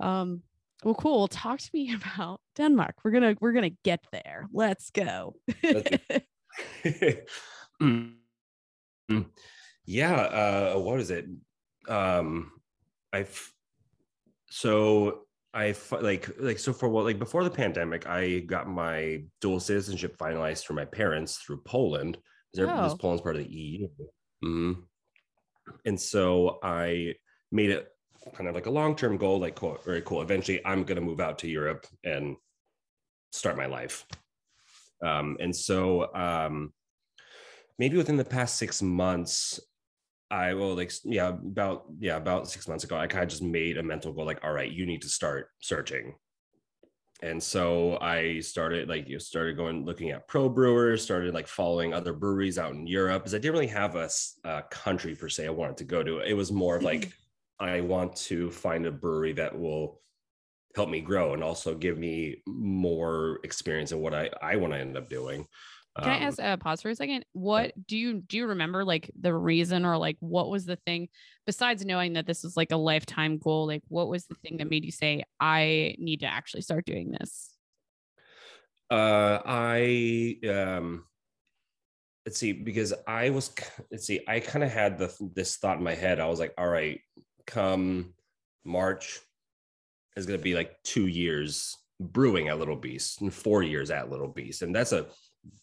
Um, 0.00 0.42
well, 0.82 0.94
cool. 0.94 1.28
Talk 1.28 1.60
to 1.60 1.70
me 1.72 1.94
about 1.94 2.40
Denmark. 2.56 2.96
We're 3.04 3.12
gonna 3.12 3.36
we're 3.40 3.52
gonna 3.52 3.70
get 3.84 4.04
there. 4.12 4.48
Let's 4.52 4.90
go. 4.90 5.36
yeah 9.84 10.12
uh 10.12 10.74
what 10.74 11.00
is 11.00 11.10
it 11.10 11.26
um 11.88 12.52
i've 13.12 13.52
so 14.48 15.22
i 15.54 15.74
like 16.00 16.28
like 16.38 16.58
so 16.58 16.72
for 16.72 16.88
what 16.88 17.04
like 17.04 17.18
before 17.18 17.44
the 17.44 17.50
pandemic 17.50 18.06
i 18.06 18.38
got 18.40 18.68
my 18.68 19.22
dual 19.40 19.60
citizenship 19.60 20.16
finalized 20.16 20.64
for 20.64 20.72
my 20.72 20.84
parents 20.84 21.36
through 21.36 21.60
poland 21.64 22.18
because 22.54 22.92
oh. 22.92 22.96
poland's 22.96 23.22
part 23.22 23.36
of 23.36 23.44
the 23.44 23.50
eu 23.50 23.88
mm-hmm. 24.44 24.72
and 25.84 26.00
so 26.00 26.58
i 26.62 27.14
made 27.50 27.70
it 27.70 27.88
kind 28.34 28.48
of 28.48 28.54
like 28.54 28.66
a 28.66 28.70
long-term 28.70 29.16
goal 29.16 29.38
like 29.38 29.54
cool 29.54 29.78
very 29.84 30.02
cool 30.02 30.22
eventually 30.22 30.60
i'm 30.64 30.84
going 30.84 30.96
to 30.96 31.02
move 31.02 31.20
out 31.20 31.38
to 31.38 31.48
europe 31.48 31.86
and 32.04 32.36
start 33.32 33.56
my 33.56 33.66
life 33.66 34.06
um 35.04 35.36
and 35.40 35.54
so 35.54 36.12
um 36.14 36.72
maybe 37.78 37.96
within 37.96 38.16
the 38.16 38.24
past 38.24 38.56
six 38.56 38.80
months 38.80 39.60
I 40.32 40.54
will 40.54 40.74
like 40.74 40.90
yeah 41.04 41.28
about 41.28 41.84
yeah 42.00 42.16
about 42.16 42.48
six 42.48 42.66
months 42.66 42.84
ago 42.84 42.96
I 42.96 43.06
kind 43.06 43.22
of 43.22 43.28
just 43.28 43.42
made 43.42 43.76
a 43.76 43.82
mental 43.82 44.14
goal 44.14 44.24
like 44.24 44.42
all 44.42 44.52
right 44.52 44.72
you 44.72 44.86
need 44.86 45.02
to 45.02 45.08
start 45.08 45.48
searching. 45.60 46.14
And 47.22 47.40
so 47.40 47.98
I 48.00 48.40
started 48.40 48.88
like 48.88 49.08
you 49.08 49.20
started 49.20 49.58
going 49.58 49.84
looking 49.84 50.10
at 50.10 50.26
pro 50.26 50.48
brewers 50.48 51.02
started 51.02 51.34
like 51.34 51.46
following 51.46 51.92
other 51.92 52.14
breweries 52.14 52.58
out 52.58 52.72
in 52.72 52.86
Europe 52.86 53.22
because 53.22 53.34
I 53.34 53.38
didn't 53.38 53.52
really 53.52 53.66
have 53.68 53.94
a, 53.94 54.08
a, 54.44 54.62
country 54.70 55.14
per 55.14 55.28
se 55.28 55.46
I 55.46 55.50
wanted 55.50 55.76
to 55.76 55.84
go 55.84 56.02
to. 56.02 56.18
It 56.20 56.32
was 56.32 56.50
more 56.50 56.76
of 56.76 56.82
like 56.82 57.02
mm-hmm. 57.60 57.66
I 57.66 57.80
want 57.82 58.16
to 58.16 58.50
find 58.50 58.86
a 58.86 58.90
brewery 58.90 59.34
that 59.34 59.56
will 59.56 60.00
help 60.74 60.88
me 60.88 61.02
grow 61.02 61.34
and 61.34 61.44
also 61.44 61.74
give 61.74 61.98
me 61.98 62.42
more 62.46 63.38
experience 63.44 63.92
in 63.92 64.00
what 64.00 64.14
I 64.14 64.30
I 64.40 64.56
want 64.56 64.72
to 64.72 64.78
end 64.80 64.96
up 64.96 65.10
doing 65.10 65.46
can 66.00 66.08
um, 66.08 66.10
I 66.10 66.24
ask 66.24 66.40
uh, 66.40 66.56
pause 66.56 66.80
for 66.80 66.88
a 66.88 66.94
second? 66.94 67.26
What 67.32 67.72
do 67.86 67.98
you 67.98 68.20
do 68.20 68.38
you 68.38 68.46
remember 68.46 68.84
like 68.84 69.10
the 69.20 69.34
reason 69.34 69.84
or 69.84 69.98
like 69.98 70.16
what 70.20 70.48
was 70.48 70.64
the 70.64 70.76
thing 70.76 71.08
besides 71.46 71.84
knowing 71.84 72.14
that 72.14 72.26
this 72.26 72.44
is 72.44 72.56
like 72.56 72.72
a 72.72 72.76
lifetime 72.76 73.36
goal? 73.36 73.66
Like 73.66 73.82
what 73.88 74.08
was 74.08 74.24
the 74.26 74.36
thing 74.36 74.56
that 74.56 74.70
made 74.70 74.86
you 74.86 74.92
say 74.92 75.24
I 75.38 75.94
need 75.98 76.20
to 76.20 76.26
actually 76.26 76.62
start 76.62 76.86
doing 76.86 77.10
this? 77.10 77.50
Uh 78.90 79.40
I 79.44 80.38
um 80.48 81.04
let's 82.24 82.38
see 82.38 82.52
because 82.52 82.94
I 83.06 83.28
was 83.28 83.50
let's 83.90 84.06
see 84.06 84.20
I 84.26 84.40
kind 84.40 84.64
of 84.64 84.72
had 84.72 84.96
the 84.96 85.14
this 85.34 85.56
thought 85.56 85.76
in 85.76 85.84
my 85.84 85.94
head. 85.94 86.20
I 86.20 86.26
was 86.26 86.40
like, 86.40 86.54
all 86.56 86.68
right, 86.68 87.00
come 87.46 88.14
March 88.64 89.20
is 90.16 90.24
going 90.24 90.38
to 90.38 90.42
be 90.42 90.54
like 90.54 90.82
2 90.84 91.06
years 91.06 91.76
brewing 92.00 92.48
at 92.48 92.58
Little 92.58 92.76
Beast 92.76 93.20
and 93.20 93.32
4 93.32 93.62
years 93.62 93.90
at 93.90 94.10
Little 94.10 94.28
Beast. 94.28 94.62
And 94.62 94.74
that's 94.74 94.92
a 94.92 95.06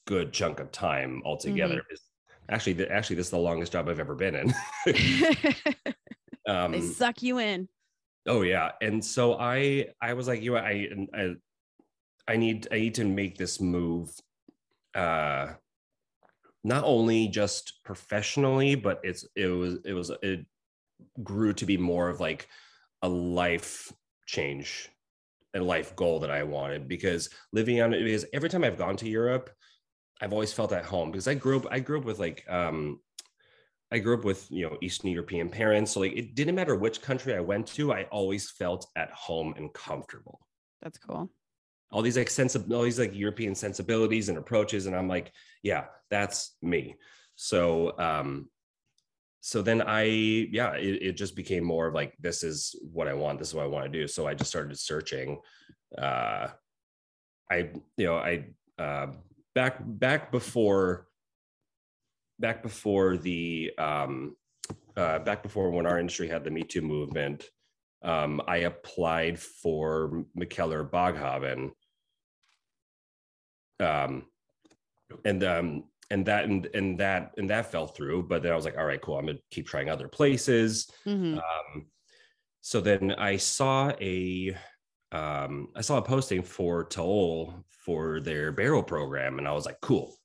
good 0.06 0.34
chunk 0.34 0.60
of 0.60 0.72
time 0.72 1.22
altogether. 1.26 1.76
Mm-hmm. 1.76 2.54
Actually, 2.54 2.90
actually, 2.90 3.16
this 3.16 3.28
is 3.28 3.32
the 3.32 3.38
longest 3.38 3.72
job 3.72 3.88
I've 3.90 4.00
ever 4.00 4.16
been 4.16 4.36
in. 4.36 4.54
um, 6.48 6.72
they 6.72 6.82
suck 6.82 7.22
you 7.22 7.38
in. 7.38 7.68
Oh 8.28 8.42
yeah, 8.42 8.72
and 8.82 9.04
so 9.04 9.40
I 9.40 9.88
I 10.02 10.14
was 10.14 10.28
like, 10.28 10.42
you 10.42 10.54
know, 10.54 10.58
I 10.58 10.90
I 11.14 11.36
I 12.28 12.38
need 12.38 12.68
I 12.72 12.80
need 12.80 12.96
to 12.96 13.06
make 13.06 13.38
this 13.38 13.62
move. 13.62 14.10
Uh, 14.96 15.54
not 16.64 16.84
only 16.84 17.28
just 17.28 17.84
professionally, 17.86 18.76
but 18.76 19.00
it's 19.04 19.26
it 19.36 19.48
was 19.48 19.78
it 19.86 19.94
was 19.94 20.12
it 20.22 20.46
grew 21.24 21.54
to 21.54 21.66
be 21.66 21.78
more 21.78 22.10
of 22.10 22.20
like 22.20 22.48
a 23.02 23.10
life 23.10 23.94
change 24.26 24.90
a 25.56 25.60
life 25.60 25.96
goal 25.96 26.20
that 26.20 26.32
I 26.32 26.44
wanted 26.44 26.88
because 26.88 27.30
living 27.52 27.82
on 27.82 27.94
it 27.94 28.06
is 28.06 28.26
every 28.34 28.50
time 28.50 28.64
I've 28.64 28.78
gone 28.78 28.96
to 28.98 29.10
Europe, 29.10 29.50
I've 30.22 30.34
always 30.34 30.54
felt 30.54 30.74
at 30.74 30.86
home 30.86 31.12
because 31.12 31.28
I 31.28 31.34
grew 31.34 31.58
up 31.58 31.68
I 31.72 31.80
grew 31.80 32.00
up 32.00 32.06
with 32.06 32.20
like 32.20 32.46
um 32.50 33.00
I 33.92 34.00
grew 34.00 34.18
up 34.18 34.24
with 34.24 34.50
you 34.52 34.70
know 34.70 34.78
Eastern 34.82 35.10
European 35.12 35.50
parents. 35.50 35.92
So 35.92 36.02
like 36.02 36.14
it 36.14 36.36
didn't 36.36 36.56
matter 36.56 36.76
which 36.76 37.02
country 37.02 37.36
I 37.36 37.40
went 37.40 37.68
to, 37.68 37.94
I 37.94 38.04
always 38.12 38.50
felt 38.50 38.88
at 38.96 39.12
home 39.12 39.54
and 39.58 39.74
comfortable. 39.74 40.40
That's 40.82 40.98
cool. 40.98 41.32
All 41.92 42.02
these 42.02 42.18
like 42.18 42.30
sense 42.30 42.56
all 42.56 42.84
these 42.84 43.00
like 43.00 43.16
European 43.16 43.56
sensibilities 43.56 44.30
and 44.30 44.38
approaches. 44.38 44.86
And 44.86 44.96
I'm 44.96 45.08
like, 45.08 45.32
yeah, 45.64 45.86
that's 46.10 46.56
me. 46.62 46.96
So 47.36 47.98
um 47.98 48.50
so 49.42 49.62
then 49.62 49.82
I 49.82 50.04
yeah, 50.04 50.74
it, 50.74 51.02
it 51.02 51.12
just 51.14 51.36
became 51.36 51.64
more 51.64 51.88
of 51.88 51.94
like 51.96 52.14
this 52.20 52.44
is 52.44 52.76
what 52.92 53.08
I 53.08 53.14
want, 53.14 53.40
this 53.40 53.50
is 53.50 53.54
what 53.56 53.64
I 53.64 53.70
want 53.70 53.86
to 53.86 54.00
do. 54.00 54.08
So 54.08 54.28
I 54.28 54.34
just 54.34 54.52
started 54.52 54.78
searching. 54.78 55.40
Uh 55.98 56.50
I 57.50 57.72
you 57.98 58.06
know, 58.06 58.18
I 58.18 58.46
uh 58.78 59.08
back 59.56 59.78
back 59.80 60.32
before 60.32 61.08
back 62.40 62.64
before 62.64 63.18
the 63.18 63.72
um, 63.78 64.36
uh, 64.96 65.20
back 65.20 65.44
before 65.44 65.72
when 65.72 65.86
our 65.86 66.00
industry 66.00 66.28
had 66.28 66.44
the 66.44 66.52
Me 66.52 66.64
Too 66.64 66.82
movement, 66.82 67.46
um, 68.02 68.42
I 68.48 68.58
applied 68.58 69.40
for 69.40 70.26
Mikkeller 70.38 70.90
Baghaven. 70.90 71.72
Um, 73.80 74.26
and 75.26 75.44
um, 75.44 75.84
and 76.12 76.26
that 76.26 76.46
and, 76.46 76.68
and 76.74 77.00
that 77.00 77.34
and 77.38 77.50
that 77.50 77.72
fell 77.72 77.88
through. 77.88 78.24
But 78.24 78.44
then 78.44 78.52
I 78.52 78.56
was 78.56 78.66
like, 78.66 78.78
all 78.78 78.86
right, 78.86 79.02
cool. 79.02 79.18
I'm 79.18 79.26
gonna 79.26 79.40
keep 79.52 79.68
trying 79.68 79.90
other 79.90 80.08
places. 80.08 80.90
Mhm. 81.06 81.38
Um, 81.38 81.88
so 82.62 82.82
then 82.82 83.14
I 83.14 83.38
saw 83.38 83.92
a 84.02 84.56
um, 85.12 85.70
I 85.76 85.82
saw 85.82 85.98
a 85.98 86.02
posting 86.02 86.44
for 86.44 86.84
Toll 86.86 87.66
for 87.90 88.20
their 88.20 88.52
barrel 88.52 88.84
program, 88.84 89.40
and 89.40 89.48
I 89.48 89.52
was 89.52 89.66
like, 89.66 89.82
cool, 89.82 90.16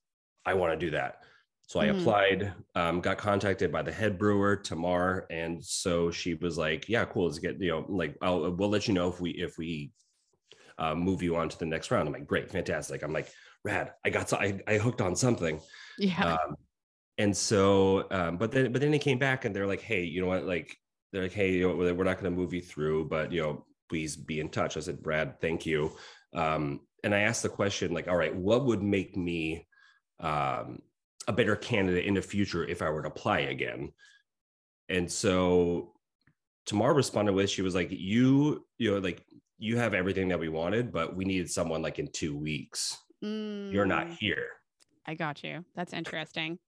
I 0.45 0.53
want 0.53 0.79
to 0.79 0.85
do 0.85 0.91
that. 0.91 1.23
So 1.63 1.79
I 1.79 1.85
Mhm. 1.85 1.89
applied, 1.99 2.53
um, 2.75 3.01
got 3.01 3.17
contacted 3.17 3.71
by 3.71 3.81
the 3.81 3.91
head 3.91 4.19
brewer 4.19 4.55
Tamar, 4.55 5.25
and 5.31 5.65
so 5.65 6.11
she 6.11 6.35
was 6.35 6.59
like, 6.59 6.87
"Yeah, 6.87 7.05
cool. 7.05 7.25
Let's 7.25 7.39
get 7.39 7.59
you 7.59 7.71
know, 7.71 7.85
like, 7.89 8.17
I'll 8.21 8.51
we'll 8.51 8.69
let 8.69 8.87
you 8.87 8.93
know 8.93 9.09
if 9.09 9.19
we 9.19 9.31
if 9.31 9.57
we 9.57 9.93
uh, 10.77 10.95
move 10.95 11.23
you 11.23 11.35
on 11.37 11.49
to 11.49 11.57
the 11.57 11.65
next 11.65 11.91
round." 11.91 12.07
I'm 12.07 12.13
like, 12.13 12.27
"Great, 12.27 12.51
fantastic." 12.51 13.03
I'm 13.03 13.13
like, 13.13 13.29
"Rad, 13.63 13.93
I 14.05 14.11
got 14.11 14.29
so 14.29 14.37
I, 14.37 14.59
I 14.67 14.77
hooked 14.77 15.01
on 15.01 15.15
something." 15.15 15.59
Yeah. 15.97 16.37
Um, 16.43 16.55
and 17.17 17.35
so, 17.35 18.07
um, 18.11 18.37
but 18.37 18.51
then 18.51 18.71
but 18.71 18.81
then 18.81 18.91
they 18.91 18.99
came 18.99 19.19
back 19.19 19.45
and 19.45 19.55
they're 19.55 19.67
like, 19.67 19.81
"Hey, 19.81 20.03
you 20.03 20.21
know 20.21 20.27
what? 20.27 20.45
Like, 20.45 20.75
they're 21.11 21.23
like, 21.23 21.33
hey, 21.33 21.53
you 21.53 21.67
know, 21.67 21.75
we're 21.75 22.03
not 22.03 22.19
going 22.19 22.31
to 22.33 22.39
move 22.41 22.53
you 22.53 22.61
through, 22.61 23.09
but 23.09 23.31
you 23.31 23.41
know, 23.41 23.65
please 23.89 24.15
be 24.17 24.39
in 24.39 24.49
touch." 24.49 24.77
I 24.77 24.81
said, 24.81 25.01
"Brad, 25.03 25.39
thank 25.41 25.65
you." 25.65 25.97
Um, 26.33 26.81
and 27.05 27.15
I 27.15 27.19
asked 27.21 27.43
the 27.43 27.49
question, 27.49 27.93
like, 27.93 28.09
"All 28.09 28.17
right, 28.17 28.35
what 28.35 28.65
would 28.65 28.83
make 28.83 29.15
me?" 29.15 29.65
Um, 30.19 30.81
a 31.27 31.33
better 31.33 31.55
candidate 31.55 32.05
in 32.05 32.13
the 32.13 32.21
future 32.21 32.63
if 32.65 32.81
I 32.81 32.89
were 32.89 33.01
to 33.01 33.07
apply 33.07 33.39
again. 33.39 33.91
And 34.89 35.11
so 35.11 35.93
Tamar 36.65 36.93
responded 36.93 37.33
with, 37.33 37.49
she 37.49 37.63
was 37.63 37.73
like, 37.73 37.89
you, 37.91 38.65
you 38.77 38.91
know, 38.91 38.99
like 38.99 39.25
you 39.57 39.77
have 39.77 39.93
everything 39.93 40.27
that 40.29 40.39
we 40.39 40.49
wanted, 40.49 40.91
but 40.91 41.15
we 41.15 41.25
needed 41.25 41.49
someone 41.49 41.81
like 41.81 41.97
in 41.97 42.09
two 42.11 42.37
weeks. 42.37 42.97
You're 43.21 43.85
not 43.85 44.07
Mm, 44.07 44.17
here. 44.19 44.49
I 45.07 45.15
got 45.15 45.43
you. 45.43 45.65
That's 45.75 45.93
interesting. 45.93 46.59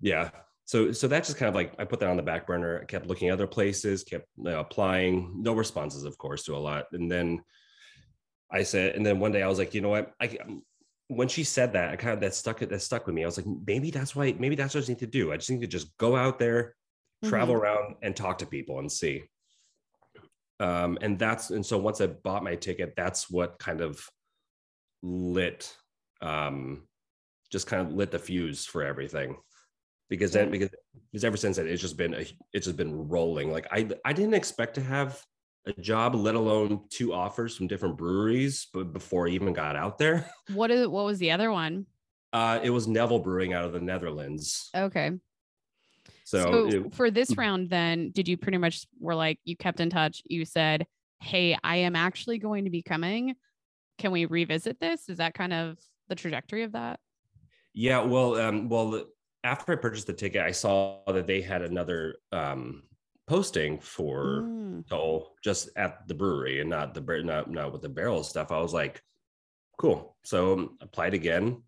Yeah. 0.00 0.30
So, 0.66 0.92
so 0.92 1.08
that's 1.08 1.28
just 1.28 1.38
kind 1.38 1.48
of 1.48 1.54
like, 1.54 1.74
I 1.78 1.84
put 1.84 2.00
that 2.00 2.10
on 2.10 2.18
the 2.18 2.22
back 2.22 2.46
burner. 2.46 2.80
I 2.82 2.84
kept 2.84 3.06
looking 3.06 3.28
at 3.28 3.32
other 3.32 3.46
places, 3.46 4.04
kept 4.04 4.26
you 4.36 4.44
know, 4.44 4.60
applying, 4.60 5.32
no 5.42 5.54
responses, 5.54 6.04
of 6.04 6.18
course, 6.18 6.42
to 6.44 6.56
a 6.56 6.58
lot. 6.58 6.84
And 6.92 7.10
then 7.10 7.42
I 8.50 8.62
said, 8.62 8.94
and 8.94 9.04
then 9.04 9.18
one 9.18 9.32
day 9.32 9.42
I 9.42 9.48
was 9.48 9.58
like, 9.58 9.74
you 9.74 9.80
know 9.80 9.88
what? 9.88 10.12
I, 10.20 10.38
when 11.08 11.28
she 11.28 11.44
said 11.44 11.72
that, 11.74 11.90
I 11.90 11.96
kind 11.96 12.14
of 12.14 12.20
that 12.20 12.34
stuck 12.34 12.60
that 12.60 12.82
stuck 12.82 13.06
with 13.06 13.14
me. 13.14 13.22
I 13.22 13.26
was 13.26 13.36
like, 13.36 13.46
maybe 13.66 13.90
that's 13.90 14.14
why, 14.14 14.34
maybe 14.38 14.56
that's 14.56 14.74
what 14.74 14.78
I 14.78 14.82
just 14.82 14.88
need 14.88 14.98
to 15.00 15.06
do. 15.06 15.32
I 15.32 15.36
just 15.36 15.50
need 15.50 15.60
to 15.60 15.66
just 15.66 15.96
go 15.98 16.16
out 16.16 16.38
there, 16.38 16.74
travel 17.24 17.54
around, 17.54 17.96
and 18.02 18.14
talk 18.14 18.38
to 18.38 18.46
people 18.46 18.78
and 18.78 18.90
see. 18.90 19.24
Um, 20.58 20.98
and 21.02 21.18
that's 21.18 21.50
and 21.50 21.64
so 21.64 21.76
once 21.76 22.00
I 22.00 22.06
bought 22.06 22.42
my 22.42 22.56
ticket, 22.56 22.94
that's 22.96 23.30
what 23.30 23.58
kind 23.58 23.80
of 23.80 24.00
lit, 25.02 25.72
um, 26.22 26.88
just 27.52 27.66
kind 27.66 27.86
of 27.86 27.92
lit 27.92 28.10
the 28.10 28.18
fuse 28.18 28.64
for 28.64 28.82
everything. 28.82 29.36
Because 30.08 30.32
then, 30.32 30.50
because 30.50 30.70
because 31.12 31.24
ever 31.24 31.36
since 31.36 31.56
then, 31.56 31.66
it's 31.66 31.82
just 31.82 31.96
been 31.96 32.14
a, 32.14 32.24
it's 32.52 32.66
just 32.66 32.76
been 32.76 33.08
rolling. 33.08 33.50
Like 33.50 33.66
I 33.70 33.88
I 34.04 34.12
didn't 34.12 34.34
expect 34.34 34.76
to 34.76 34.80
have 34.80 35.20
a 35.66 35.72
job, 35.80 36.14
let 36.14 36.34
alone 36.34 36.84
two 36.90 37.12
offers 37.12 37.56
from 37.56 37.66
different 37.66 37.96
breweries, 37.96 38.68
but 38.72 38.92
before 38.92 39.26
I 39.26 39.30
even 39.30 39.52
got 39.52 39.76
out 39.76 39.98
there. 39.98 40.28
What 40.54 40.70
is 40.70 40.86
what 40.88 41.04
was 41.04 41.18
the 41.18 41.32
other 41.32 41.50
one? 41.50 41.86
Uh, 42.32 42.60
it 42.62 42.70
was 42.70 42.86
Nevel 42.86 43.22
Brewing 43.22 43.52
out 43.52 43.64
of 43.64 43.72
the 43.72 43.80
Netherlands. 43.80 44.68
Okay. 44.74 45.12
So, 46.24 46.42
So, 46.42 46.68
it- 46.68 46.94
for 46.94 47.10
this 47.10 47.36
round, 47.36 47.70
then 47.70 48.10
did 48.10 48.28
you 48.28 48.36
pretty 48.36 48.58
much 48.58 48.86
were 49.00 49.14
like 49.14 49.38
you 49.44 49.56
kept 49.56 49.80
in 49.80 49.90
touch? 49.90 50.22
You 50.26 50.44
said, 50.44 50.86
"Hey, 51.20 51.56
I 51.62 51.76
am 51.76 51.96
actually 51.96 52.38
going 52.38 52.64
to 52.64 52.70
be 52.70 52.82
coming. 52.82 53.34
Can 53.98 54.12
we 54.12 54.24
revisit 54.26 54.78
this?" 54.80 55.08
Is 55.08 55.18
that 55.18 55.34
kind 55.34 55.52
of 55.52 55.78
the 56.08 56.14
trajectory 56.14 56.62
of 56.62 56.72
that? 56.72 57.00
yeah, 57.74 58.00
well, 58.00 58.36
um, 58.40 58.68
well, 58.70 59.04
after 59.44 59.72
I 59.72 59.76
purchased 59.76 60.06
the 60.06 60.12
ticket, 60.14 60.40
I 60.42 60.50
saw 60.52 61.00
that 61.06 61.26
they 61.26 61.42
had 61.42 61.60
another 61.62 62.16
um, 62.32 62.82
posting 63.26 63.78
for 63.80 64.42
Mm, 64.44 65.28
just 65.42 65.70
at 65.76 66.06
the 66.06 66.14
brewery 66.14 66.60
and 66.60 66.70
not 66.70 66.94
the 66.94 67.00
not 67.22 67.50
not 67.50 67.72
with 67.72 67.82
the 67.82 67.88
barrel 67.88 68.22
stuff. 68.22 68.52
I 68.52 68.60
was 68.60 68.74
like, 68.74 69.02
cool. 69.78 70.16
So 70.24 70.52
um, 70.52 70.78
applied 70.80 71.14
again, 71.14 71.62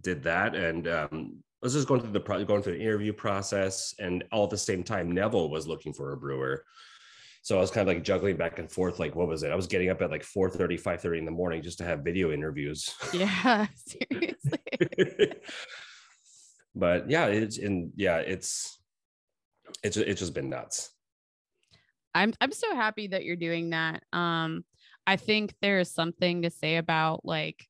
did 0.00 0.22
that, 0.24 0.54
and 0.54 0.88
um, 0.88 1.42
I 1.62 1.66
was 1.66 1.74
just 1.74 1.88
going 1.88 2.00
through 2.00 2.12
the 2.12 2.20
pro- 2.20 2.44
going 2.44 2.62
through 2.62 2.78
the 2.78 2.82
interview 2.82 3.12
process, 3.12 3.94
and 3.98 4.24
all 4.32 4.44
at 4.44 4.50
the 4.50 4.58
same 4.58 4.82
time, 4.82 5.12
Nevel 5.12 5.50
was 5.50 5.66
looking 5.68 5.92
for 5.92 6.12
a 6.12 6.16
brewer. 6.16 6.64
So 7.42 7.56
I 7.56 7.60
was 7.60 7.70
kind 7.70 7.88
of 7.88 7.94
like 7.94 8.04
juggling 8.04 8.36
back 8.36 8.58
and 8.58 8.70
forth. 8.70 8.98
Like, 8.98 9.14
what 9.14 9.28
was 9.28 9.42
it? 9.42 9.50
I 9.50 9.56
was 9.56 9.66
getting 9.66 9.90
up 9.90 10.02
at 10.02 10.10
like 10.10 10.24
4 10.24 10.50
30, 10.50 10.76
5 10.76 11.00
30 11.00 11.18
in 11.18 11.24
the 11.24 11.30
morning 11.30 11.62
just 11.62 11.78
to 11.78 11.84
have 11.84 12.00
video 12.00 12.32
interviews. 12.32 12.94
yeah, 13.12 13.66
seriously. 13.76 14.58
but 16.74 17.10
yeah, 17.10 17.26
it's 17.26 17.58
and 17.58 17.92
yeah, 17.96 18.18
it's 18.18 18.79
it's 19.82 19.96
it's 19.96 20.20
just 20.20 20.34
been 20.34 20.50
nuts. 20.50 20.90
I'm 22.14 22.32
I'm 22.40 22.52
so 22.52 22.74
happy 22.74 23.08
that 23.08 23.24
you're 23.24 23.36
doing 23.36 23.70
that. 23.70 24.02
Um, 24.12 24.64
I 25.06 25.16
think 25.16 25.54
there 25.62 25.80
is 25.80 25.92
something 25.92 26.42
to 26.42 26.50
say 26.50 26.76
about 26.76 27.24
like, 27.24 27.66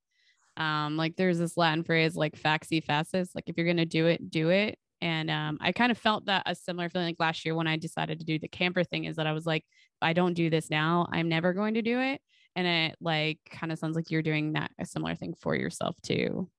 um, 0.57 0.97
like 0.97 1.17
there's 1.17 1.39
this 1.39 1.57
Latin 1.57 1.85
phrase 1.85 2.17
like 2.17 2.37
fac 2.37 2.65
si 2.65 2.81
facis, 2.81 3.31
like 3.35 3.45
if 3.49 3.57
you're 3.57 3.67
gonna 3.67 3.87
do 3.87 4.07
it, 4.07 4.31
do 4.31 4.51
it. 4.51 4.79
And 5.03 5.31
um, 5.31 5.59
I 5.61 5.73
kind 5.73 5.91
of 5.91 5.99
felt 5.99 6.27
that 6.27 6.43
a 6.47 6.55
similar 6.55 6.91
feeling 6.91 7.09
like 7.09 7.17
last 7.19 7.45
year 7.45 7.55
when 7.55 7.67
I 7.67 7.77
decided 7.77 8.19
to 8.19 8.27
do 8.27 8.39
the 8.39 8.49
camper 8.49 8.85
thing 8.85 9.05
is 9.05 9.17
that 9.17 9.27
I 9.27 9.33
was 9.33 9.47
like, 9.47 9.63
if 9.63 10.03
I 10.03 10.13
don't 10.13 10.35
do 10.35 10.51
this 10.51 10.69
now, 10.69 11.07
I'm 11.11 11.29
never 11.29 11.55
going 11.55 11.75
to 11.75 11.83
do 11.83 12.01
it. 12.01 12.21
And 12.55 12.67
it 12.67 12.97
like 13.01 13.39
kind 13.51 13.73
of 13.73 13.79
sounds 13.79 13.97
like 13.97 14.11
you're 14.11 14.21
doing 14.21 14.53
that 14.55 14.71
a 14.79 14.85
similar 14.85 15.15
thing 15.15 15.35
for 15.41 15.55
yourself 15.55 15.97
too. 16.03 16.51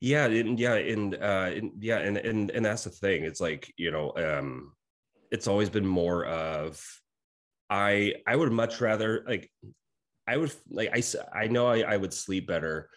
Yeah, 0.00 0.26
and 0.26 0.58
yeah, 0.58 0.74
and 0.74 1.14
uh, 1.14 1.50
and, 1.54 1.72
yeah, 1.80 1.98
and 1.98 2.16
and 2.18 2.50
and 2.50 2.64
that's 2.64 2.84
the 2.84 2.90
thing. 2.90 3.24
It's 3.24 3.40
like 3.40 3.72
you 3.76 3.90
know, 3.90 4.12
um, 4.16 4.72
it's 5.30 5.46
always 5.46 5.70
been 5.70 5.86
more 5.86 6.24
of 6.26 6.82
I 7.70 8.14
I 8.26 8.36
would 8.36 8.52
much 8.52 8.80
rather 8.80 9.24
like 9.26 9.50
I 10.26 10.36
would 10.36 10.52
like 10.70 10.90
i 10.92 11.02
i 11.32 11.46
know 11.46 11.68
I, 11.68 11.80
I 11.80 11.96
would 11.96 12.12
sleep 12.12 12.48
better 12.48 12.90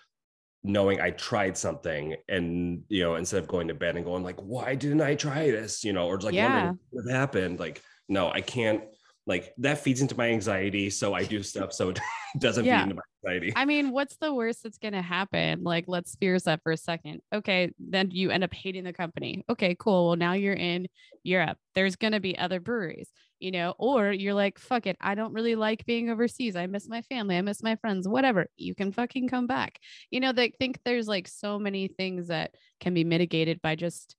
knowing 0.64 1.00
I 1.00 1.12
tried 1.12 1.58
something 1.58 2.16
and 2.28 2.84
you 2.90 3.04
know 3.04 3.16
instead 3.16 3.42
of 3.42 3.48
going 3.48 3.70
to 3.70 3.74
bed 3.74 3.96
and 3.96 4.06
going 4.06 4.24
like 4.24 4.40
why 4.42 4.76
didn't 4.76 5.02
I 5.02 5.16
try 5.16 5.52
this 5.52 5.84
you 5.84 5.94
know 5.94 6.08
or 6.08 6.18
just 6.18 6.26
like 6.26 6.36
Yeah. 6.36 6.44
wondering 6.44 6.80
what 6.90 7.10
happened 7.12 7.60
like 7.60 7.82
no 8.10 8.30
I 8.30 8.42
can't 8.42 8.84
like 9.30 9.54
that 9.60 9.78
feeds 9.78 10.02
into 10.02 10.18
my 10.18 10.28
anxiety 10.30 10.90
so 10.90 11.14
I 11.14 11.24
do 11.24 11.44
stuff 11.44 11.72
so 11.72 11.90
it 11.90 12.00
doesn't 12.40 12.66
Yeah. 12.66 12.80
feed 12.80 12.84
into 12.92 12.96
my 12.96 13.02
anxiety. 13.32 13.54
I 13.56 13.64
mean, 13.66 13.92
what's 13.92 14.18
the 14.18 14.34
worst 14.34 14.64
that's 14.64 14.80
going 14.80 14.94
to 14.96 15.02
happen? 15.04 15.64
Like, 15.64 15.86
let's 15.88 16.16
fears 16.16 16.44
that 16.44 16.62
for 16.64 16.72
a 16.72 16.78
second. 16.78 17.22
Okay. 17.34 17.72
Then 17.80 18.10
you 18.12 18.32
end 18.32 18.44
up 18.44 18.54
hating 18.54 18.84
the 18.86 18.92
company. 18.94 19.44
Okay, 19.48 19.76
cool. 19.80 20.08
Well, 20.08 20.16
now 20.16 20.34
you're 20.34 20.54
in 20.56 20.88
Europe. 21.24 21.58
There's 21.76 21.96
going 21.96 22.14
to 22.14 22.20
be 22.20 22.38
other 22.38 22.60
breweries, 22.60 23.10
you 23.40 23.52
know, 23.52 23.76
or 23.78 24.12
you're 24.12 24.34
like, 24.34 24.58
fuck 24.58 24.88
it. 24.88 24.98
I 25.00 25.14
don't 25.16 25.34
really 25.34 25.56
like 25.56 25.86
being 25.86 26.10
overseas. 26.10 26.56
I 26.56 26.66
miss 26.66 26.90
my 26.90 27.04
family. 27.04 27.38
I 27.38 27.42
miss 27.42 27.62
my 27.62 27.76
friends, 27.76 28.08
whatever. 28.08 28.48
You 28.58 28.74
can 28.74 28.92
fucking 28.92 29.30
come 29.30 29.46
back. 29.48 29.80
You 30.10 30.22
know, 30.22 30.32
they 30.32 30.50
think 30.58 30.80
there's 30.84 31.08
like 31.08 31.28
so 31.28 31.60
many 31.60 31.88
things 31.88 32.28
that 32.30 32.56
can 32.80 32.94
be 32.96 33.04
mitigated 33.04 33.62
by 33.62 33.76
just 33.76 34.16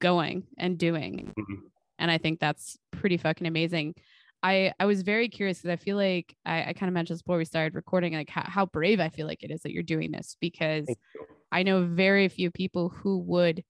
going 0.00 0.44
and 0.58 0.78
doing. 0.78 1.32
Mhm. 1.38 1.56
And 1.98 2.10
I 2.10 2.18
think 2.18 2.40
that's 2.40 2.76
pretty 2.90 3.16
fucking 3.18 3.46
amazing. 3.46 3.94
I, 4.42 4.72
I 4.80 4.86
was 4.86 5.02
very 5.02 5.28
curious 5.28 5.58
because 5.58 5.72
I 5.72 5.76
feel 5.76 5.96
like 5.96 6.34
I, 6.44 6.64
I 6.68 6.72
kind 6.72 6.88
of 6.88 6.94
mentioned 6.94 7.16
this 7.16 7.22
before 7.22 7.38
we 7.38 7.44
started 7.44 7.74
recording, 7.74 8.14
like 8.14 8.28
how, 8.28 8.44
how 8.44 8.66
brave 8.66 8.98
I 8.98 9.08
feel 9.08 9.26
like 9.26 9.42
it 9.42 9.50
is 9.50 9.62
that 9.62 9.72
you're 9.72 9.82
doing 9.84 10.10
this 10.10 10.36
because 10.40 10.88
I 11.52 11.62
know 11.62 11.84
very 11.84 12.28
few 12.28 12.50
people 12.50 12.88
who 12.88 13.18
would 13.18 13.62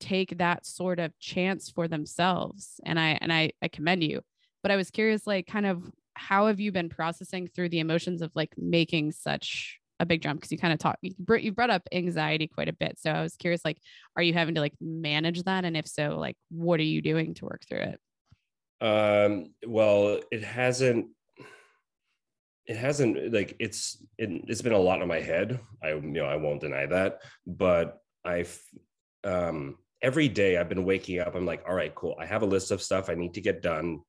take 0.00 0.38
that 0.38 0.64
sort 0.66 0.98
of 0.98 1.16
chance 1.18 1.70
for 1.70 1.88
themselves. 1.88 2.80
And 2.84 2.98
I 2.98 3.18
and 3.20 3.32
I, 3.32 3.52
I 3.60 3.68
commend 3.68 4.02
you. 4.02 4.22
But 4.62 4.70
I 4.70 4.76
was 4.76 4.90
curious, 4.90 5.26
like, 5.26 5.46
kind 5.46 5.66
of 5.66 5.90
how 6.14 6.46
have 6.46 6.60
you 6.60 6.72
been 6.72 6.88
processing 6.88 7.48
through 7.48 7.70
the 7.70 7.80
emotions 7.80 8.22
of 8.22 8.30
like 8.34 8.54
making 8.56 9.12
such 9.12 9.78
a 9.98 10.06
big 10.06 10.22
jump? 10.22 10.40
Because 10.40 10.52
you 10.52 10.58
kind 10.58 10.72
of 10.72 10.78
talk 10.78 10.98
you 11.02 11.12
br- 11.18 11.36
you 11.36 11.52
brought 11.52 11.70
up 11.70 11.82
anxiety 11.92 12.46
quite 12.46 12.68
a 12.68 12.72
bit. 12.72 12.98
So 12.98 13.10
I 13.10 13.22
was 13.22 13.36
curious, 13.36 13.64
like, 13.64 13.78
are 14.16 14.22
you 14.22 14.32
having 14.32 14.54
to 14.54 14.60
like 14.60 14.74
manage 14.80 15.42
that? 15.42 15.64
And 15.64 15.76
if 15.76 15.86
so, 15.86 16.16
like 16.18 16.36
what 16.48 16.80
are 16.80 16.84
you 16.84 17.02
doing 17.02 17.34
to 17.34 17.44
work 17.44 17.62
through 17.68 17.82
it? 17.82 18.00
Um, 18.82 19.54
well, 19.66 20.20
it 20.30 20.42
hasn't. 20.42 21.06
It 22.66 22.76
hasn't 22.76 23.32
like 23.32 23.56
it's 23.58 24.04
it, 24.18 24.30
it's 24.46 24.62
been 24.62 24.72
a 24.72 24.78
lot 24.78 25.02
in 25.02 25.08
my 25.08 25.20
head. 25.20 25.58
I 25.82 25.90
you 25.90 26.00
know 26.00 26.26
I 26.26 26.36
won't 26.36 26.60
deny 26.60 26.86
that, 26.86 27.20
but 27.46 27.98
I've 28.24 28.60
um 29.24 29.78
every 30.00 30.28
day 30.28 30.56
I've 30.56 30.68
been 30.68 30.84
waking 30.84 31.20
up. 31.20 31.34
I'm 31.34 31.46
like, 31.46 31.64
all 31.66 31.74
right, 31.74 31.94
cool. 31.94 32.16
I 32.20 32.26
have 32.26 32.42
a 32.42 32.46
list 32.46 32.70
of 32.70 32.82
stuff 32.82 33.08
I 33.08 33.14
need 33.14 33.34
to 33.34 33.40
get 33.40 33.62
done, 33.62 34.00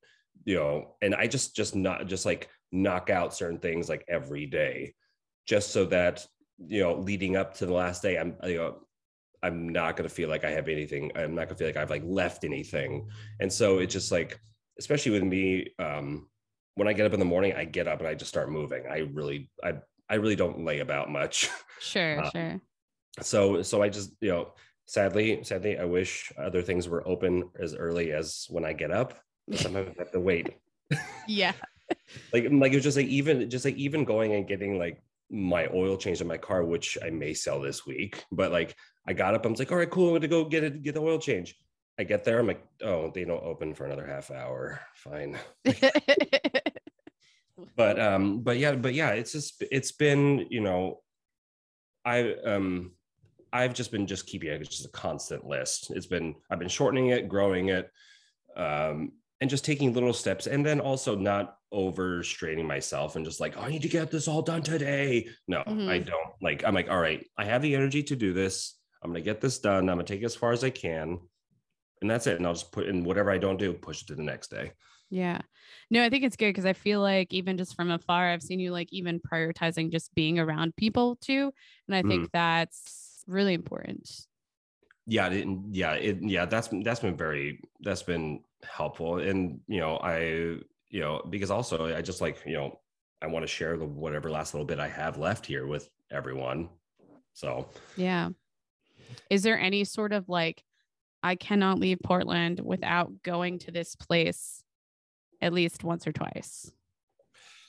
you 0.45 0.55
know, 0.55 0.95
and 1.01 1.15
I 1.15 1.27
just 1.27 1.55
just 1.55 1.75
not 1.75 2.07
just 2.07 2.25
like 2.25 2.49
knock 2.71 3.09
out 3.09 3.33
certain 3.33 3.59
things 3.59 3.89
like 3.89 4.05
every 4.07 4.45
day, 4.45 4.93
just 5.47 5.71
so 5.71 5.85
that 5.85 6.25
you 6.67 6.81
know 6.81 6.95
leading 6.95 7.35
up 7.35 7.55
to 7.55 7.65
the 7.65 7.73
last 7.73 8.03
day, 8.03 8.17
I'm 8.17 8.35
you 8.43 8.57
know 8.57 8.77
I'm 9.41 9.69
not 9.69 9.97
gonna 9.97 10.09
feel 10.09 10.29
like 10.29 10.45
I 10.45 10.51
have 10.51 10.67
anything. 10.67 11.11
I'm 11.15 11.33
not 11.33 11.47
gonna 11.47 11.57
feel 11.57 11.67
like 11.67 11.77
I've 11.77 11.89
like 11.89 12.03
left 12.05 12.43
anything, 12.43 13.09
and 13.39 13.51
so 13.51 13.79
it's 13.79 13.93
just 13.93 14.11
like 14.11 14.39
especially 14.79 15.11
with 15.11 15.23
me 15.23 15.67
um 15.79 16.27
when 16.75 16.87
i 16.87 16.93
get 16.93 17.05
up 17.05 17.13
in 17.13 17.19
the 17.19 17.25
morning 17.25 17.53
i 17.55 17.65
get 17.65 17.87
up 17.87 17.99
and 17.99 18.07
i 18.07 18.13
just 18.13 18.29
start 18.29 18.49
moving 18.51 18.83
i 18.89 18.99
really 19.13 19.49
i 19.63 19.73
i 20.09 20.15
really 20.15 20.35
don't 20.35 20.63
lay 20.65 20.79
about 20.79 21.09
much 21.11 21.49
Sure, 21.79 22.19
Uh, 22.23 22.29
sure. 22.31 22.61
so 23.21 23.61
so 23.61 23.81
I 23.83 23.89
just 23.89 24.11
you 24.21 24.29
know 24.29 24.53
sadly 24.87 25.43
sadly 25.43 25.77
I 25.77 25.83
wish 25.85 26.31
other 26.37 26.61
things 26.61 26.87
were 26.87 27.05
open 27.07 27.49
as 27.59 27.75
early 27.75 28.11
as 28.13 28.45
when 28.49 28.63
I 28.65 28.73
get 28.73 28.91
up. 28.91 29.19
Sometimes 29.53 29.91
I 29.97 30.01
have 30.03 30.11
to 30.11 30.19
wait. 30.19 30.49
Yeah. 31.27 31.53
like 32.33 32.45
like 32.51 32.71
it 32.71 32.75
was 32.75 32.83
just 32.83 32.97
like 32.97 33.07
even 33.07 33.49
just 33.49 33.65
like 33.65 33.75
even 33.75 34.05
going 34.05 34.33
and 34.33 34.47
getting 34.47 34.77
like 34.79 35.03
my 35.29 35.67
oil 35.73 35.97
change 35.97 36.21
in 36.21 36.27
my 36.27 36.37
car, 36.37 36.63
which 36.63 36.97
I 37.03 37.09
may 37.09 37.33
sell 37.33 37.59
this 37.59 37.85
week. 37.85 38.23
But 38.31 38.51
like 38.51 38.75
I 39.07 39.13
got 39.13 39.33
up, 39.35 39.45
I 39.45 39.49
was 39.49 39.59
like, 39.59 39.71
all 39.71 39.77
right, 39.77 39.89
cool, 39.89 40.07
I'm 40.09 40.15
gonna 40.15 40.27
go 40.27 40.45
get 40.45 40.63
it, 40.63 40.83
get 40.83 40.95
the 40.95 41.01
oil 41.01 41.19
change. 41.19 41.55
I 41.99 42.03
get 42.03 42.23
there, 42.23 42.39
I'm 42.39 42.47
like, 42.47 42.65
oh, 42.81 43.11
they 43.13 43.23
don't 43.23 43.43
open 43.43 43.73
for 43.75 43.85
another 43.85 44.05
half 44.07 44.31
hour. 44.31 44.79
Fine. 44.95 45.37
But 47.75 47.99
um, 47.99 48.41
but 48.41 48.57
yeah, 48.57 48.73
but 48.75 48.93
yeah, 48.93 49.11
it's 49.11 49.31
just 49.31 49.63
it's 49.71 49.91
been, 49.91 50.47
you 50.49 50.59
know, 50.61 51.01
I 52.03 52.33
um 52.45 52.93
I've 53.51 53.73
just 53.75 53.91
been 53.91 54.07
just 54.07 54.25
keeping 54.25 54.49
it 54.49 54.63
just 54.69 54.85
a 54.85 54.89
constant 54.89 55.45
list. 55.45 55.91
It's 55.91 56.07
been 56.07 56.35
I've 56.49 56.59
been 56.59 56.67
shortening 56.67 57.09
it, 57.09 57.29
growing 57.29 57.69
it, 57.69 57.89
um, 58.57 59.11
and 59.39 59.49
just 59.49 59.65
taking 59.65 59.93
little 59.93 60.13
steps, 60.13 60.47
and 60.47 60.65
then 60.65 60.79
also 60.79 61.15
not 61.15 61.57
overstraining 61.73 62.65
myself 62.65 63.15
and 63.15 63.23
just 63.25 63.39
like, 63.39 63.55
oh, 63.57 63.61
I 63.61 63.69
need 63.69 63.83
to 63.83 63.87
get 63.89 64.09
this 64.11 64.27
all 64.27 64.41
done 64.41 64.61
today. 64.63 65.27
No, 65.47 65.59
I 65.59 65.71
Mhm. 65.71 66.05
don't. 66.05 66.33
Like 66.41 66.63
I'm 66.65 66.73
like, 66.73 66.89
all 66.89 66.99
right, 66.99 67.25
I 67.37 67.45
have 67.45 67.61
the 67.61 67.75
energy 67.75 68.01
to 68.03 68.15
do 68.15 68.33
this. 68.33 68.79
I'm 69.03 69.11
gonna 69.11 69.21
get 69.21 69.41
this 69.41 69.59
done. 69.59 69.89
I'm 69.89 69.97
gonna 69.97 70.03
take 70.05 70.21
it 70.21 70.25
as 70.25 70.35
far 70.35 70.51
as 70.51 70.63
I 70.63 70.69
can, 70.71 71.19
and 72.03 72.11
that's 72.11 72.27
it. 72.27 72.37
And 72.37 72.45
I'll 72.45 72.53
just 72.53 72.71
put 72.71 72.87
in 72.87 73.03
whatever 73.03 73.31
I 73.31 73.39
don't 73.39 73.57
do, 73.57 73.73
push 73.73 74.03
it 74.03 74.07
to 74.07 74.15
the 74.15 74.21
next 74.21 74.51
day. 74.51 74.73
Yeah. 75.09 75.41
No, 75.89 76.03
I 76.03 76.09
think 76.09 76.23
it's 76.23 76.35
good 76.35 76.49
because 76.49 76.65
I 76.65 76.73
feel 76.73 77.01
like 77.01 77.33
even 77.33 77.57
just 77.57 77.75
from 77.75 77.89
afar, 77.89 78.29
I've 78.29 78.43
seen 78.43 78.59
you 78.59 78.71
like 78.71 78.93
even 78.93 79.19
prioritizing 79.19 79.91
just 79.91 80.13
being 80.13 80.37
around 80.37 80.75
people 80.75 81.15
too. 81.15 81.51
And 81.87 81.95
I 81.95 82.03
think 82.03 82.27
mm. 82.27 82.29
that's 82.31 83.23
really 83.25 83.55
important. 83.55 84.09
yeah 85.07 85.27
it, 85.27 85.47
yeah 85.71 85.93
it, 85.93 86.17
yeah 86.21 86.45
that's 86.45 86.69
that's 86.83 86.99
been 87.01 87.17
very 87.17 87.59
that's 87.81 88.03
been 88.03 88.41
helpful 88.63 89.19
and 89.19 89.59
you 89.67 89.81
know 89.81 89.97
i 89.97 90.19
you 90.89 91.01
know 91.01 91.21
because 91.29 91.51
also 91.51 91.93
i 91.93 92.01
just 92.01 92.21
like 92.21 92.37
you 92.45 92.53
know 92.53 92.79
i 93.21 93.27
want 93.27 93.43
to 93.43 93.47
share 93.47 93.75
the 93.75 93.85
whatever 93.85 94.29
last 94.29 94.53
little 94.53 94.65
bit 94.65 94.79
i 94.79 94.87
have 94.87 95.17
left 95.17 95.45
here 95.45 95.67
with 95.67 95.89
everyone 96.09 96.69
so 97.33 97.67
Yeah. 97.95 98.29
Is 99.29 99.43
there 99.43 99.59
any 99.59 99.83
sort 99.83 100.13
of 100.13 100.29
like, 100.29 100.63
I 101.23 101.35
cannot 101.35 101.79
leave 101.79 101.99
Portland 102.03 102.59
without 102.59 103.11
going 103.23 103.59
to 103.59 103.71
this 103.71 103.95
place 103.95 104.63
at 105.41 105.53
least 105.53 105.83
once 105.83 106.05
or 106.05 106.11
twice? 106.11 106.71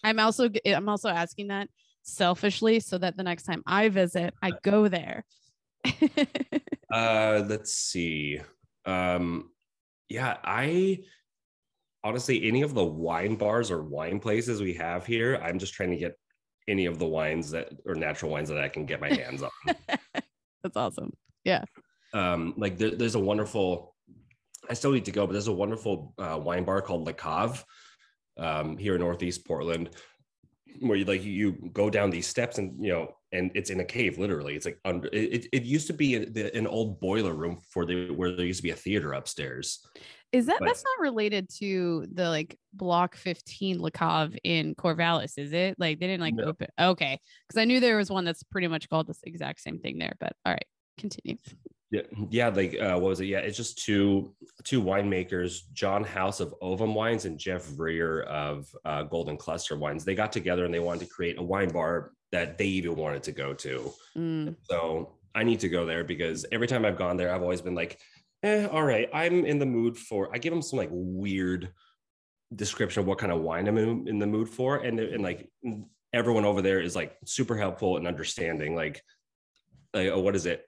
I'm 0.02 0.18
also 0.20 0.50
I'm 0.66 0.88
also 0.88 1.08
asking 1.08 1.48
that 1.48 1.68
selfishly 2.02 2.80
so 2.80 2.98
that 2.98 3.16
the 3.16 3.22
next 3.22 3.44
time 3.44 3.62
I 3.66 3.88
visit, 3.88 4.34
I 4.42 4.52
go 4.62 4.88
there. 4.88 5.24
uh 6.90 7.44
let's 7.46 7.74
see 7.74 8.40
um 8.86 9.50
yeah 10.08 10.38
i 10.44 10.98
honestly 12.02 12.48
any 12.48 12.62
of 12.62 12.72
the 12.72 12.82
wine 12.82 13.34
bars 13.34 13.70
or 13.70 13.82
wine 13.82 14.18
places 14.18 14.62
we 14.62 14.72
have 14.72 15.04
here 15.04 15.36
i'm 15.42 15.58
just 15.58 15.74
trying 15.74 15.90
to 15.90 15.96
get 15.98 16.14
any 16.68 16.86
of 16.86 16.98
the 16.98 17.04
wines 17.04 17.50
that 17.50 17.68
or 17.84 17.94
natural 17.94 18.30
wines 18.30 18.48
that 18.48 18.56
i 18.56 18.68
can 18.68 18.86
get 18.86 18.98
my 18.98 19.12
hands 19.12 19.42
on 19.42 19.50
That's 20.64 20.78
awesome. 20.78 21.12
Um, 22.14 22.55
like 22.57 22.79
there, 22.79 22.92
there's 22.92 23.16
a 23.16 23.20
wonderful 23.20 23.94
i 24.70 24.74
still 24.74 24.92
need 24.92 25.05
to 25.05 25.11
go 25.11 25.27
but 25.27 25.33
there's 25.33 25.48
a 25.48 25.53
wonderful 25.53 26.14
uh, 26.18 26.38
wine 26.42 26.64
bar 26.64 26.81
called 26.81 27.05
Les 27.07 27.12
Caves 27.12 27.64
um, 28.38 28.79
here 28.79 28.94
in 28.94 29.00
northeast 29.00 29.44
portland 29.44 29.90
where 30.81 30.96
you 30.96 31.05
like 31.05 31.22
you 31.24 31.53
go 31.72 31.90
down 31.90 32.11
these 32.11 32.27
steps 32.27 32.59
and 32.59 32.83
you 32.85 32.92
know 32.92 33.09
and 33.33 33.50
it's 33.55 33.70
in 33.70 33.81
a 33.81 33.85
cave 33.85 34.16
literally 34.16 34.55
it's 34.55 34.64
like 34.64 34.79
under 34.85 35.09
it, 35.12 35.46
it 35.53 35.64
used 35.64 35.87
to 35.88 35.92
be 35.92 36.14
a, 36.14 36.24
the, 36.27 36.57
an 36.57 36.66
old 36.66 37.00
boiler 37.00 37.35
room 37.35 37.59
for 37.72 37.85
the 37.85 38.11
where 38.11 38.35
there 38.35 38.46
used 38.46 38.61
to 38.61 38.62
be 38.62 38.70
a 38.70 38.77
theater 38.77 39.12
upstairs 39.12 39.81
Is 40.33 40.46
that 40.46 40.59
But- 40.61 40.66
that's 40.66 40.85
not 40.85 41.03
related 41.09 41.48
to 41.61 42.07
the 42.12 42.29
like 42.29 42.59
block 42.72 43.14
15 43.16 43.81
Le 43.81 43.90
in 44.42 44.74
Corvallis, 44.74 45.38
is 45.38 45.53
it? 45.53 45.77
Like 45.79 46.00
they 46.00 46.07
didn't 46.09 46.22
like 46.22 46.35
No. 46.35 46.44
open 46.44 46.68
okay. 46.81 47.18
Because 47.46 47.61
I 47.61 47.66
knew 47.66 47.79
there 47.81 47.98
was 47.98 48.11
one 48.11 48.24
that's 48.24 48.42
pretty 48.42 48.68
much 48.68 48.88
called 48.88 49.07
this 49.07 49.20
exact 49.24 49.61
same 49.61 49.79
thing 49.79 49.98
there, 49.98 50.14
but 50.18 50.33
all 50.44 50.53
right, 50.53 50.66
continue. 50.98 51.37
Yeah 51.90 52.03
yeah 52.31 52.49
like 52.49 52.77
uh, 52.81 52.94
what 52.94 53.11
was 53.11 53.20
it 53.20 53.27
yeah 53.27 53.38
it's 53.38 53.57
just 53.57 53.85
two 53.85 54.35
two 54.64 54.83
winemakers 54.83 55.61
john 55.73 56.03
house 56.03 56.40
of 56.40 56.55
ovum 56.61 56.94
wines 56.94 57.25
and 57.25 57.38
jeff 57.38 57.64
Vejr 57.66 58.25
of 58.25 58.66
uh, 58.85 59.03
golden 59.05 59.37
cluster 59.37 59.77
wines 59.77 60.05
they 60.05 60.14
got 60.14 60.33
together 60.33 60.64
and 60.64 60.75
they 60.75 60.81
wanted 60.81 61.01
to 61.01 61.14
create 61.14 61.38
a 61.38 61.42
wine 61.42 61.68
bar 61.68 62.12
that 62.33 62.59
they 62.59 62.66
even 62.66 62.97
wanted 62.97 63.23
to 63.23 63.33
go 63.33 63.55
to 63.55 63.92
Mm, 64.16 64.57
So 64.68 65.16
I 65.35 65.42
need 65.42 65.61
to 65.61 65.68
go 65.68 65.85
there 65.85 66.05
because 66.05 66.47
every 66.53 66.66
time 66.66 66.85
I've 66.85 66.99
gone 66.99 67.16
there, 67.16 67.35
I've 67.35 67.42
always 67.42 67.61
been 67.61 67.75
like, 67.75 67.99
eh, 68.42 68.66
all 68.66 68.85
right, 68.85 69.09
I'm 69.12 69.44
in 69.44 69.59
the 69.59 69.66
mood 69.66 69.97
for, 69.99 70.33
I 70.33 70.38
give 70.38 70.53
them 70.53 70.62
some 70.62 70.79
like 70.79 70.90
weird 70.92 71.73
description 72.55 73.01
of 73.01 73.07
what 73.07 73.18
kind 73.18 73.33
of 73.33 73.40
wine 73.40 73.66
I'm 73.66 73.79
in, 73.79 74.07
in 74.07 74.18
the 74.18 74.27
mood 74.27 74.49
for. 74.49 74.77
And, 74.77 75.01
and 75.01 75.23
like 75.23 75.51
everyone 76.12 76.44
over 76.44 76.62
there 76.62 76.81
is 76.81 76.94
like 76.94 77.16
super 77.27 77.57
helpful 77.57 77.97
and 77.97 78.07
understanding. 78.07 78.77
Like, 78.77 79.03
like 79.92 80.09
oh, 80.09 80.20
what 80.20 80.37
is 80.37 80.47
it? 80.47 80.64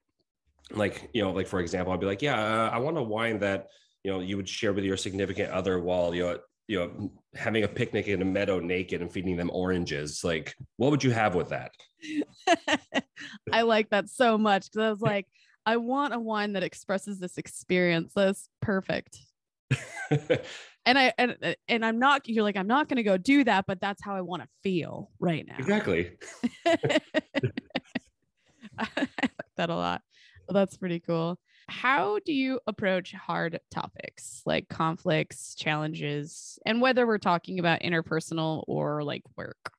Like, 0.72 1.10
you 1.12 1.22
know, 1.22 1.30
like 1.32 1.46
for 1.46 1.60
example, 1.60 1.92
i'd 1.92 2.00
be 2.00 2.06
like, 2.06 2.22
yeah, 2.22 2.40
uh, 2.40 2.70
I 2.70 2.78
want 2.78 2.98
a 2.98 3.02
wine 3.02 3.38
that, 3.40 3.68
you 4.02 4.12
know, 4.12 4.20
you 4.20 4.36
would 4.36 4.48
share 4.48 4.72
with 4.72 4.84
your 4.84 4.96
significant 4.96 5.50
other 5.50 5.80
while 5.80 6.14
you're, 6.14 6.38
you 6.68 6.78
know, 6.78 7.12
having 7.34 7.64
a 7.64 7.68
picnic 7.68 8.08
in 8.08 8.22
a 8.22 8.24
meadow 8.24 8.58
naked 8.58 9.00
and 9.00 9.12
feeding 9.12 9.36
them 9.36 9.50
oranges. 9.52 10.22
Like, 10.24 10.54
what 10.76 10.90
would 10.90 11.04
you 11.04 11.12
have 11.12 11.34
with 11.34 11.50
that? 11.50 11.72
I 13.52 13.62
like 13.62 13.90
that 13.90 14.08
so 14.08 14.36
much 14.36 14.70
because 14.70 14.86
I 14.86 14.90
was 14.90 15.00
like, 15.00 15.26
I 15.64 15.76
want 15.76 16.14
a 16.14 16.18
wine 16.18 16.54
that 16.54 16.62
expresses 16.62 17.18
this 17.18 17.38
experience. 17.38 18.12
That's 18.14 18.48
perfect. 18.60 19.18
And 20.86 20.96
I 20.96 21.12
and 21.18 21.56
and 21.66 21.84
I'm 21.84 21.98
not. 21.98 22.28
You're 22.28 22.44
like, 22.44 22.56
I'm 22.56 22.68
not 22.68 22.88
going 22.88 22.98
to 22.98 23.02
go 23.02 23.16
do 23.16 23.42
that, 23.42 23.66
but 23.66 23.80
that's 23.80 24.02
how 24.04 24.14
I 24.14 24.20
want 24.20 24.42
to 24.42 24.48
feel 24.62 25.10
right 25.18 25.44
now. 25.44 25.56
exactly. 25.58 26.12
I 28.78 28.86
like 28.96 29.32
that 29.56 29.68
a 29.68 29.74
lot. 29.74 30.02
That's 30.48 30.76
pretty 30.76 31.00
cool. 31.00 31.38
How 31.68 32.20
do 32.24 32.32
you 32.32 32.60
approach 32.66 33.12
hard 33.12 33.58
topics 33.70 34.42
like 34.46 34.68
conflicts, 34.68 35.54
challenges, 35.56 36.58
and 36.64 36.80
whether 36.80 37.06
we're 37.06 37.18
talking 37.18 37.58
about 37.58 37.80
interpersonal 37.80 38.62
or 38.68 39.02
like 39.02 39.22
work? 39.36 39.72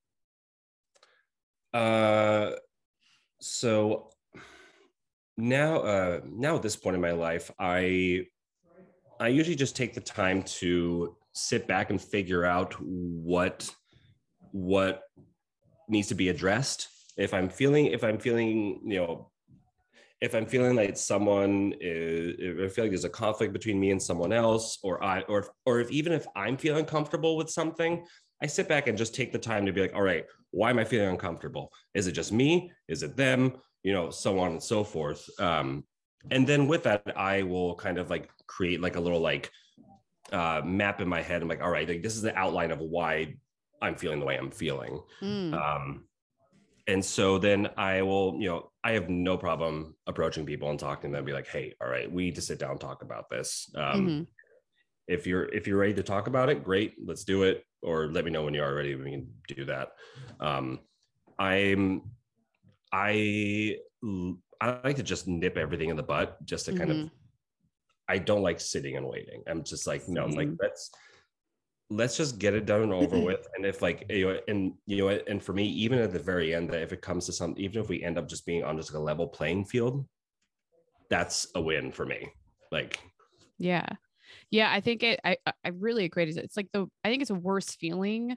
Uh, 1.74 2.52
so 3.40 4.10
now, 5.38 5.78
uh, 5.78 6.20
now 6.26 6.56
at 6.56 6.62
this 6.62 6.76
point 6.76 6.96
in 6.96 7.02
my 7.02 7.12
life, 7.12 7.52
I, 7.58 8.26
I 9.20 9.30
usually 9.30 9.56
just 9.56 9.76
take 9.76 9.94
the 9.94 10.02
time 10.02 10.44
to 10.44 11.16
sit 11.34 11.68
back 11.68 11.90
and 11.90 12.02
figure 12.02 12.44
out 12.44 12.74
what, 12.80 13.74
what 14.52 15.04
needs 15.88 16.10
to 16.10 16.16
be 16.16 16.30
addressed. 16.30 16.90
If 17.16 17.34
I'm 17.34 17.50
feeling, 17.50 17.88
if 17.88 18.04
I'm 18.04 18.18
feeling, 18.18 18.82
you 18.84 19.00
know, 19.00 19.32
if 20.22 20.34
I'm 20.34 20.46
feeling 20.46 20.76
like 20.76 20.98
someone 20.98 21.74
is, 21.80 22.36
I 22.40 22.68
feel 22.74 22.86
like 22.86 22.92
there's 22.92 23.04
a 23.04 23.10
conflict 23.10 23.54
between 23.54 23.80
me 23.80 23.92
and 23.92 24.02
someone 24.02 24.34
else, 24.34 24.80
or 24.84 25.04
I, 25.04 25.22
or 25.22 25.40
if, 25.40 25.48
or 25.66 25.80
if 25.80 25.92
even 25.92 26.12
if 26.12 26.26
I'm 26.36 26.58
feeling 26.58 26.86
comfortable 26.86 27.38
with 27.38 27.50
something, 27.50 28.06
I 28.42 28.48
sit 28.48 28.68
back 28.68 28.88
and 28.88 28.98
just 28.98 29.16
take 29.16 29.32
the 29.32 29.40
time 29.40 29.66
to 29.66 29.72
be 29.72 29.82
like, 29.82 29.94
all 29.96 30.02
right, 30.02 30.26
why 30.52 30.70
am 30.70 30.80
I 30.80 30.86
feeling 30.86 31.10
uncomfortable? 31.10 31.72
Is 31.94 32.08
it 32.08 32.14
just 32.14 32.32
me? 32.32 32.72
Is 32.88 33.04
it 33.04 33.16
them? 33.16 33.54
You 33.84 33.94
know, 33.94 34.10
so 34.10 34.40
on 34.40 34.52
and 34.52 34.64
so 34.64 34.84
forth. 34.84 35.28
Um, 35.40 35.84
and 36.32 36.48
then 36.48 36.68
with 36.68 36.84
that, 36.84 37.04
I 37.16 37.44
will 37.44 37.76
kind 37.76 37.98
of 37.98 38.10
like 38.10 38.30
create 38.48 38.82
like 38.82 38.96
a 38.96 39.00
little 39.00 39.20
like 39.20 39.52
uh, 40.32 40.62
map 40.66 41.00
in 41.00 41.08
my 41.08 41.22
head. 41.22 41.42
I'm 41.42 41.48
like, 41.48 41.62
all 41.62 41.70
right, 41.70 41.88
like 41.88 42.04
this 42.04 42.16
is 42.16 42.22
the 42.22 42.36
outline 42.36 42.72
of 42.72 42.80
why 42.80 43.36
I'm 43.82 43.96
feeling 43.96 44.20
the 44.20 44.26
way 44.26 44.36
I'm 44.36 44.52
feeling. 44.52 45.00
Mm, 45.22 45.54
Um, 45.54 46.06
and 46.88 47.04
so 47.04 47.38
then 47.38 47.70
I 47.78 48.02
will, 48.02 48.38
you 48.40 48.48
know, 48.50 48.72
I 48.84 48.94
have 48.94 49.10
no 49.10 49.38
problem 49.38 49.96
approaching 50.08 50.46
people 50.46 50.70
and 50.70 50.80
talking 50.80 51.12
to 51.12 51.18
them, 51.18 51.26
be 51.26 51.34
like, 51.34 51.48
hey, 51.48 51.74
all 51.82 51.90
right, 51.90 52.10
we 52.12 52.26
need 52.26 52.36
to 52.36 52.42
sit 52.42 52.60
down 52.60 52.72
and 52.72 52.80
talk 52.82 53.04
about 53.04 53.30
this. 53.30 53.70
Um, 53.76 54.08
mhm. 54.08 54.28
if 55.08 55.28
you're 55.28 55.46
if 55.54 55.68
you're 55.68 55.78
ready 55.78 55.94
to 55.94 56.04
talk 56.04 56.28
about 56.28 56.50
it 56.50 56.64
great 56.66 56.96
let's 57.06 57.24
do 57.24 57.44
it 57.44 57.64
or 57.82 58.08
let 58.12 58.26
me 58.26 58.32
know 58.32 58.44
when 58.44 58.54
you 58.54 58.62
are 58.62 58.76
ready 58.76 58.94
we 58.96 59.12
can 59.12 59.28
do 59.48 59.64
that 59.64 59.88
um 60.42 60.80
i'm 61.40 62.02
i 62.92 63.78
i 64.60 64.80
like 64.84 64.98
to 64.98 65.04
just 65.04 65.26
nip 65.26 65.56
everything 65.56 65.90
in 65.90 65.96
the 65.96 66.04
butt 66.04 66.38
just 66.44 66.66
to 66.66 66.74
kind 66.74 66.92
of 66.92 66.98
Mhm. 66.98 67.12
i 68.10 68.18
don't 68.18 68.42
like 68.42 68.60
sitting 68.60 68.98
and 68.98 69.08
waiting 69.08 69.44
i'm 69.48 69.64
just 69.64 69.88
like 69.88 70.10
no 70.10 70.26
like 70.26 70.50
Same. 70.50 70.58
let's 70.62 70.92
let's 71.90 72.18
just 72.18 72.38
get 72.38 72.54
it 72.54 72.66
done 72.66 72.82
and 72.84 72.94
over 72.94 73.18
with 73.18 73.48
and 73.56 73.66
if 73.66 73.82
like 73.82 74.06
you 74.10 74.26
know 74.28 74.40
and 74.50 74.74
you 74.88 74.98
know 74.98 75.08
and 75.08 75.42
for 75.42 75.54
me 75.54 75.66
even 75.68 75.98
at 76.00 76.12
the 76.12 76.20
very 76.20 76.54
end 76.54 76.70
that 76.70 76.82
if 76.82 76.92
it 76.92 77.02
comes 77.02 77.26
to 77.26 77.32
some 77.32 77.54
even 77.58 77.82
if 77.82 77.88
we 77.88 78.04
end 78.04 78.18
up 78.18 78.28
just 78.28 78.46
being 78.46 78.62
on 78.64 78.76
just 78.78 78.92
like 78.92 79.00
a 79.00 79.04
level 79.04 79.26
playing 79.26 79.64
field 79.64 80.06
that's 81.10 81.48
a 81.56 81.62
win 81.62 81.90
for 81.92 82.06
me 82.06 82.28
like 82.72 83.00
Yeah. 83.58 83.88
Yeah. 84.52 84.70
I 84.72 84.82
think 84.82 85.04
it, 85.04 85.20
I, 85.24 85.38
I- 85.64 85.70
really 85.70 86.04
agree. 86.04 86.24
It's- 86.24 86.44
It's 86.44 86.58
like 86.58 86.68
the, 86.74 86.88
I 87.06 87.08
think 87.10 87.22
it's 87.22 87.32
a 87.32 87.36
worse 87.36 87.74
feeling 87.76 88.36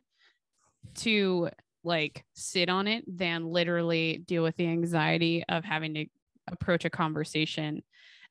to 0.97 1.49
like 1.83 2.25
sit 2.35 2.69
on 2.69 2.87
it 2.87 3.05
than 3.09 3.45
literally 3.47 4.23
deal 4.25 4.43
with 4.45 4.57
the 4.57 4.67
anxiety 4.69 5.45
of 5.49 5.65
having 5.65 5.95
to 5.95 6.07
approach 6.47 6.85
a 6.85 6.91
conversation. 6.91 7.83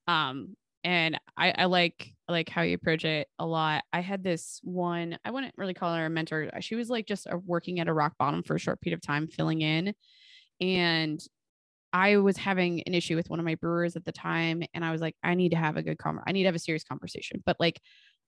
Um, 0.07 0.55
and 0.83 1.19
I, 1.37 1.51
I 1.51 1.65
like 1.65 2.13
I 2.27 2.31
like 2.31 2.49
how 2.49 2.61
you 2.61 2.75
approach 2.75 3.05
it 3.05 3.27
a 3.39 3.45
lot. 3.45 3.83
I 3.91 4.01
had 4.01 4.23
this 4.23 4.59
one, 4.63 5.17
I 5.25 5.31
wouldn't 5.31 5.55
really 5.57 5.73
call 5.73 5.95
her 5.95 6.05
a 6.05 6.09
mentor. 6.09 6.49
She 6.61 6.75
was 6.75 6.89
like 6.89 7.07
just 7.07 7.27
working 7.45 7.79
at 7.79 7.87
a 7.87 7.93
rock 7.93 8.13
bottom 8.19 8.43
for 8.43 8.55
a 8.55 8.59
short 8.59 8.81
period 8.81 8.97
of 8.97 9.01
time, 9.01 9.27
filling 9.27 9.61
in. 9.61 9.93
And 10.61 11.19
I 11.91 12.17
was 12.17 12.37
having 12.37 12.83
an 12.83 12.93
issue 12.93 13.15
with 13.15 13.29
one 13.29 13.39
of 13.39 13.45
my 13.45 13.55
brewers 13.55 13.95
at 13.95 14.05
the 14.05 14.11
time, 14.11 14.61
and 14.73 14.85
I 14.85 14.91
was 14.91 15.01
like, 15.01 15.15
I 15.23 15.33
need 15.33 15.49
to 15.49 15.57
have 15.57 15.75
a 15.75 15.81
good 15.81 15.97
conversation. 15.97 16.25
I 16.27 16.31
need 16.33 16.43
to 16.43 16.47
have 16.49 16.55
a 16.55 16.59
serious 16.59 16.83
conversation. 16.83 17.41
But 17.45 17.57
like 17.59 17.81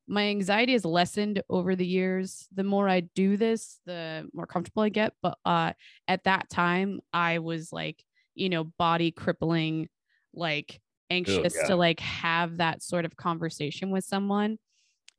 my 0.08 0.24
anxiety 0.24 0.74
has 0.74 0.84
lessened 0.84 1.44
over 1.50 1.76
the 1.76 1.86
years. 1.86 2.48
The 2.54 2.64
more 2.64 2.90
I 2.90 3.02
do 3.02 3.38
this, 3.38 3.80
the 3.86 4.28
more 4.34 4.48
comfortable 4.48 4.84
I 4.84 4.90
get. 4.90 5.14
But 5.22 5.38
uh 5.46 5.74
at 6.08 6.24
that 6.26 6.50
time, 6.50 7.02
I 7.14 7.40
was 7.40 7.72
like, 7.72 8.04
you 8.36 8.50
know, 8.50 8.66
body 8.66 9.12
crippling, 9.12 9.90
like 10.34 10.82
anxious 11.12 11.56
yeah. 11.56 11.68
to 11.68 11.76
like 11.76 12.00
have 12.00 12.58
that 12.58 12.82
sort 12.82 13.06
of 13.06 13.16
conversation 13.16 13.92
with 13.92 14.04
someone. 14.04 14.58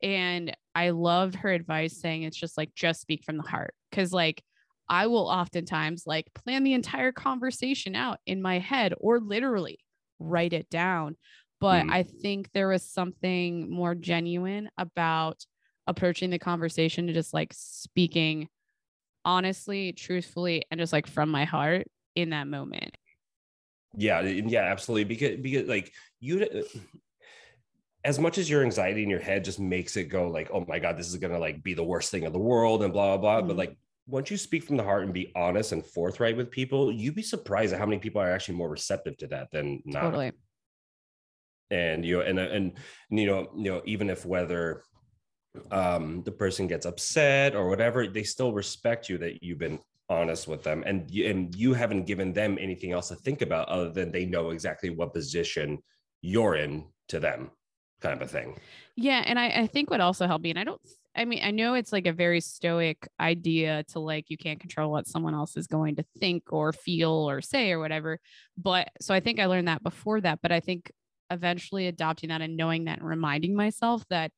And 0.02 0.56
I 0.74 0.90
loved 0.90 1.36
her 1.36 1.50
advice 1.50 2.00
saying 2.00 2.22
it's 2.24 2.36
just 2.36 2.56
like 2.56 2.74
just 2.74 3.00
speak 3.00 3.24
from 3.24 3.36
the 3.36 3.42
heart. 3.42 3.74
Cause 3.92 4.12
like 4.12 4.42
I 4.88 5.06
will 5.06 5.28
oftentimes 5.28 6.04
like 6.06 6.26
plan 6.34 6.64
the 6.64 6.72
entire 6.72 7.12
conversation 7.12 7.94
out 7.94 8.18
in 8.26 8.42
my 8.42 8.58
head 8.58 8.94
or 8.98 9.20
literally 9.20 9.78
write 10.18 10.52
it 10.52 10.68
down. 10.70 11.16
But 11.60 11.84
mm. 11.84 11.92
I 11.92 12.02
think 12.02 12.50
there 12.52 12.68
was 12.68 12.82
something 12.82 13.70
more 13.70 13.94
genuine 13.94 14.68
about 14.76 15.44
approaching 15.86 16.30
the 16.30 16.38
conversation 16.38 17.06
to 17.06 17.12
just 17.12 17.32
like 17.32 17.52
speaking 17.54 18.48
honestly, 19.24 19.92
truthfully, 19.92 20.64
and 20.70 20.80
just 20.80 20.92
like 20.92 21.06
from 21.06 21.30
my 21.30 21.44
heart 21.44 21.86
in 22.16 22.30
that 22.30 22.46
moment. 22.46 22.96
Yeah, 23.96 24.20
yeah, 24.22 24.62
absolutely. 24.62 25.04
Because 25.04 25.40
because 25.40 25.68
like 25.68 25.92
you 26.20 26.42
uh, 26.42 26.78
as 28.04 28.18
much 28.18 28.38
as 28.38 28.50
your 28.50 28.62
anxiety 28.62 29.02
in 29.02 29.10
your 29.10 29.20
head 29.20 29.44
just 29.44 29.60
makes 29.60 29.96
it 29.96 30.04
go 30.04 30.28
like, 30.28 30.50
oh 30.52 30.64
my 30.66 30.78
God, 30.78 30.96
this 30.96 31.08
is 31.08 31.16
gonna 31.16 31.38
like 31.38 31.62
be 31.62 31.74
the 31.74 31.84
worst 31.84 32.10
thing 32.10 32.24
in 32.24 32.32
the 32.32 32.38
world 32.38 32.82
and 32.82 32.92
blah 32.92 33.16
blah 33.16 33.18
blah. 33.18 33.38
Mm-hmm. 33.38 33.48
But 33.48 33.56
like 33.56 33.76
once 34.06 34.30
you 34.30 34.36
speak 34.36 34.64
from 34.64 34.76
the 34.76 34.82
heart 34.82 35.04
and 35.04 35.12
be 35.12 35.32
honest 35.36 35.72
and 35.72 35.84
forthright 35.84 36.36
with 36.36 36.50
people, 36.50 36.90
you'd 36.90 37.14
be 37.14 37.22
surprised 37.22 37.72
at 37.72 37.78
how 37.78 37.86
many 37.86 37.98
people 37.98 38.20
are 38.20 38.30
actually 38.30 38.56
more 38.56 38.68
receptive 38.68 39.16
to 39.18 39.26
that 39.28 39.50
than 39.52 39.82
not. 39.84 40.02
Totally. 40.02 40.32
And 41.70 42.04
you 42.04 42.18
know, 42.18 42.22
and 42.22 42.38
and, 42.38 42.72
and 43.10 43.18
you 43.20 43.26
know, 43.26 43.50
you 43.56 43.70
know, 43.70 43.82
even 43.84 44.10
if 44.10 44.24
whether 44.24 44.82
um 45.70 46.22
the 46.24 46.32
person 46.32 46.66
gets 46.66 46.86
upset 46.86 47.54
or 47.54 47.68
whatever, 47.68 48.06
they 48.06 48.22
still 48.22 48.52
respect 48.52 49.08
you 49.08 49.18
that 49.18 49.42
you've 49.42 49.58
been 49.58 49.78
honest 50.12 50.46
with 50.48 50.62
them. 50.62 50.82
And 50.86 51.10
you, 51.10 51.28
and 51.28 51.54
you 51.54 51.74
haven't 51.74 52.04
given 52.04 52.32
them 52.32 52.58
anything 52.60 52.92
else 52.92 53.08
to 53.08 53.16
think 53.16 53.42
about 53.42 53.68
other 53.68 53.90
than 53.90 54.12
they 54.12 54.26
know 54.26 54.50
exactly 54.50 54.90
what 54.90 55.12
position 55.12 55.82
you're 56.20 56.56
in 56.56 56.86
to 57.08 57.18
them 57.18 57.50
kind 58.02 58.20
of 58.20 58.22
a 58.22 58.30
thing. 58.30 58.58
Yeah 58.96 59.22
and 59.24 59.38
i, 59.38 59.48
I 59.48 59.66
think 59.66 59.90
what 59.90 60.00
also 60.00 60.26
helped 60.26 60.44
me 60.44 60.50
and 60.50 60.58
i 60.58 60.64
don't 60.64 60.80
i 61.16 61.24
mean 61.24 61.40
i 61.42 61.50
know 61.50 61.74
it's 61.74 61.92
like 61.92 62.06
a 62.06 62.12
very 62.12 62.42
stoic 62.42 63.08
idea 63.18 63.84
to 63.84 64.00
like 64.00 64.28
you 64.28 64.36
can't 64.36 64.60
control 64.60 64.90
what 64.90 65.06
someone 65.06 65.34
else 65.34 65.56
is 65.56 65.66
going 65.66 65.96
to 65.96 66.04
think 66.18 66.52
or 66.52 66.74
feel 66.74 67.10
or 67.10 67.40
say 67.40 67.72
or 67.72 67.78
whatever 67.78 68.18
but 68.58 68.88
so 69.00 69.14
i 69.14 69.20
think 69.20 69.40
i 69.40 69.46
learned 69.46 69.68
that 69.68 69.82
before 69.82 70.20
that 70.20 70.40
but 70.42 70.52
i 70.52 70.60
think 70.60 70.92
eventually 71.30 71.86
adopting 71.86 72.28
that 72.28 72.42
and 72.42 72.54
knowing 72.54 72.84
that 72.84 72.98
and 72.98 73.08
reminding 73.08 73.56
myself 73.56 74.04
that 74.10 74.30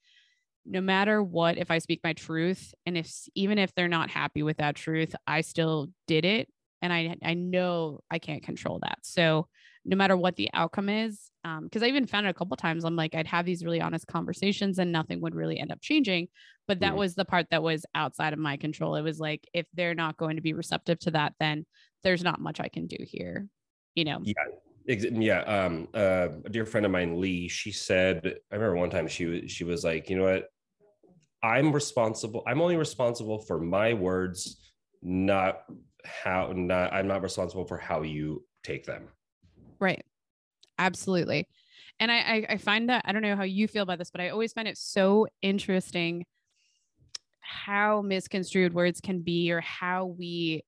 no 0.67 0.81
matter 0.81 1.23
what, 1.23 1.59
if 1.59 1.71
I 1.71 1.79
speak 1.79 2.01
my 2.03 2.13
truth, 2.13 2.75
and 2.87 2.97
if 2.97 3.13
even 3.35 3.59
if 3.59 3.75
they're 3.75 3.89
not 3.89 4.11
happy 4.11 4.43
with 4.43 4.59
that 4.59 4.77
truth, 4.77 5.15
I 5.27 5.43
still 5.43 5.89
did 6.07 6.25
it. 6.25 6.49
And 6.83 6.93
I, 6.93 7.17
I 7.23 7.35
know 7.35 8.01
I 8.11 8.19
can't 8.19 8.43
control 8.43 8.79
that. 8.83 8.99
So 9.03 9.49
no 9.85 9.97
matter 9.97 10.17
what 10.17 10.37
the 10.37 10.51
outcome 10.53 10.89
is, 10.89 11.31
because 11.43 11.83
um, 11.83 11.85
I 11.85 11.89
even 11.89 12.07
found 12.07 12.27
it 12.27 12.31
a 12.31 12.35
couple 12.35 12.57
times, 12.57 12.85
I'm 12.85 12.97
like, 12.97 13.15
I'd 13.15 13.27
have 13.27 13.47
these 13.47 13.65
really 13.65 13.81
honest 13.81 14.07
conversations 14.07 14.79
and 14.79 14.93
nothing 14.93 15.21
would 15.21 15.35
really 15.35 15.59
end 15.59 15.73
up 15.73 15.81
changing. 15.81 16.29
But 16.67 16.81
that 16.81 16.95
mm. 16.95 16.99
was 16.99 17.15
the 17.15 17.25
part 17.25 17.47
that 17.51 17.63
was 17.63 17.85
outside 17.95 18.33
of 18.33 18.39
my 18.39 18.57
control. 18.57 18.97
It 18.97 19.03
was 19.03 19.19
like, 19.19 19.47
if 19.53 19.67
they're 19.75 19.95
not 19.95 20.17
going 20.17 20.37
to 20.37 20.43
be 20.43 20.55
receptive 20.55 20.99
to 21.01 21.11
that, 21.13 21.35
then 21.41 21.67
there's 22.03 22.23
not 22.23 22.41
much 22.41 22.61
I 22.61 22.69
can 22.69 22.87
do 22.87 22.99
here, 23.01 23.47
you 23.95 24.05
know? 24.05 24.21
Yeah. 24.23 24.35
Yeah, 24.87 25.41
um, 25.41 25.89
uh, 25.95 26.29
a 26.45 26.51
dear 26.51 26.67
friend 26.67 26.85
of 26.85 26.93
mine, 26.93 27.19
Lee, 27.19 27.49
she 27.49 27.73
said, 27.73 28.35
I 28.53 28.55
remember 28.55 28.77
one 28.77 28.91
time 28.91 29.09
she 29.09 29.25
was 29.25 29.51
she 29.51 29.65
was 29.65 29.83
like, 29.83 30.11
you 30.11 30.17
know 30.19 30.25
what, 30.25 30.49
I'm 31.45 31.73
responsible. 31.73 32.43
I'm 32.47 32.63
only 32.63 32.77
responsible 32.77 33.39
for 33.39 33.61
my 33.61 33.93
words, 33.93 34.73
not 35.03 35.65
how. 36.07 36.53
Not 36.55 36.93
I'm 36.95 37.07
not 37.07 37.23
responsible 37.23 37.67
for 37.67 37.77
how 37.77 38.01
you 38.01 38.45
take 38.63 38.87
them. 38.87 39.09
Right. 39.79 40.03
Absolutely. 40.79 41.47
And 42.01 42.11
I, 42.11 42.17
I, 42.17 42.47
I 42.51 42.57
find 42.57 42.89
that 42.89 43.03
I 43.05 43.13
don't 43.13 43.21
know 43.21 43.37
how 43.37 43.45
you 43.45 43.69
feel 43.69 43.83
about 43.83 43.99
this, 43.99 44.11
but 44.11 44.23
I 44.23 44.31
always 44.31 44.55
find 44.55 44.67
it 44.67 44.79
so 44.79 45.29
interesting 45.43 46.25
how 47.41 48.01
misconstrued 48.01 48.73
words 48.73 49.03
can 49.03 49.21
be 49.21 49.53
or 49.53 49.61
how 49.61 50.07
we 50.07 50.65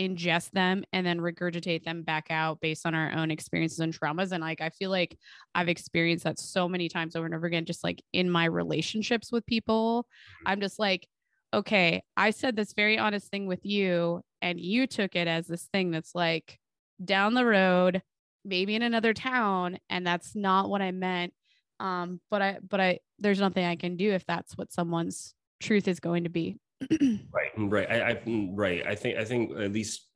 ingest 0.00 0.50
them 0.52 0.82
and 0.92 1.06
then 1.06 1.18
regurgitate 1.18 1.84
them 1.84 2.02
back 2.02 2.28
out 2.30 2.58
based 2.60 2.86
on 2.86 2.94
our 2.94 3.12
own 3.12 3.30
experiences 3.30 3.80
and 3.80 3.92
traumas. 3.92 4.32
And 4.32 4.40
like, 4.40 4.62
I 4.62 4.70
feel 4.70 4.90
like 4.90 5.18
I've 5.54 5.68
experienced 5.68 6.24
that 6.24 6.38
so 6.38 6.68
many 6.68 6.88
times 6.88 7.14
over 7.14 7.26
and 7.26 7.34
over 7.34 7.46
again, 7.46 7.66
just 7.66 7.84
like 7.84 8.02
in 8.12 8.30
my 8.30 8.46
relationships 8.46 9.30
with 9.30 9.44
people. 9.44 10.06
I'm 10.46 10.60
just 10.60 10.78
like, 10.78 11.06
okay, 11.52 12.02
I 12.16 12.30
said 12.30 12.56
this 12.56 12.72
very 12.72 12.98
honest 12.98 13.30
thing 13.30 13.46
with 13.46 13.66
you, 13.66 14.22
and 14.40 14.58
you 14.58 14.86
took 14.86 15.16
it 15.16 15.28
as 15.28 15.46
this 15.46 15.68
thing 15.72 15.90
that's 15.90 16.14
like 16.14 16.58
down 17.04 17.34
the 17.34 17.44
road, 17.44 18.02
maybe 18.44 18.74
in 18.74 18.82
another 18.82 19.12
town, 19.12 19.78
and 19.90 20.06
that's 20.06 20.34
not 20.34 20.70
what 20.70 20.80
I 20.80 20.92
meant. 20.92 21.34
Um, 21.78 22.20
but 22.30 22.40
I, 22.42 22.58
but 22.66 22.80
I, 22.80 22.98
there's 23.18 23.40
nothing 23.40 23.64
I 23.64 23.76
can 23.76 23.96
do 23.96 24.12
if 24.12 24.24
that's 24.26 24.56
what 24.56 24.72
someone's 24.72 25.34
truth 25.60 25.88
is 25.88 26.00
going 26.00 26.24
to 26.24 26.30
be. 26.30 26.56
right 27.32 27.50
right 27.56 27.90
I, 27.90 28.10
I, 28.10 28.14
mm, 28.14 28.50
right 28.54 28.86
i 28.86 28.94
think 28.94 29.18
i 29.18 29.24
think 29.24 29.56
at 29.58 29.72
least 29.72 30.08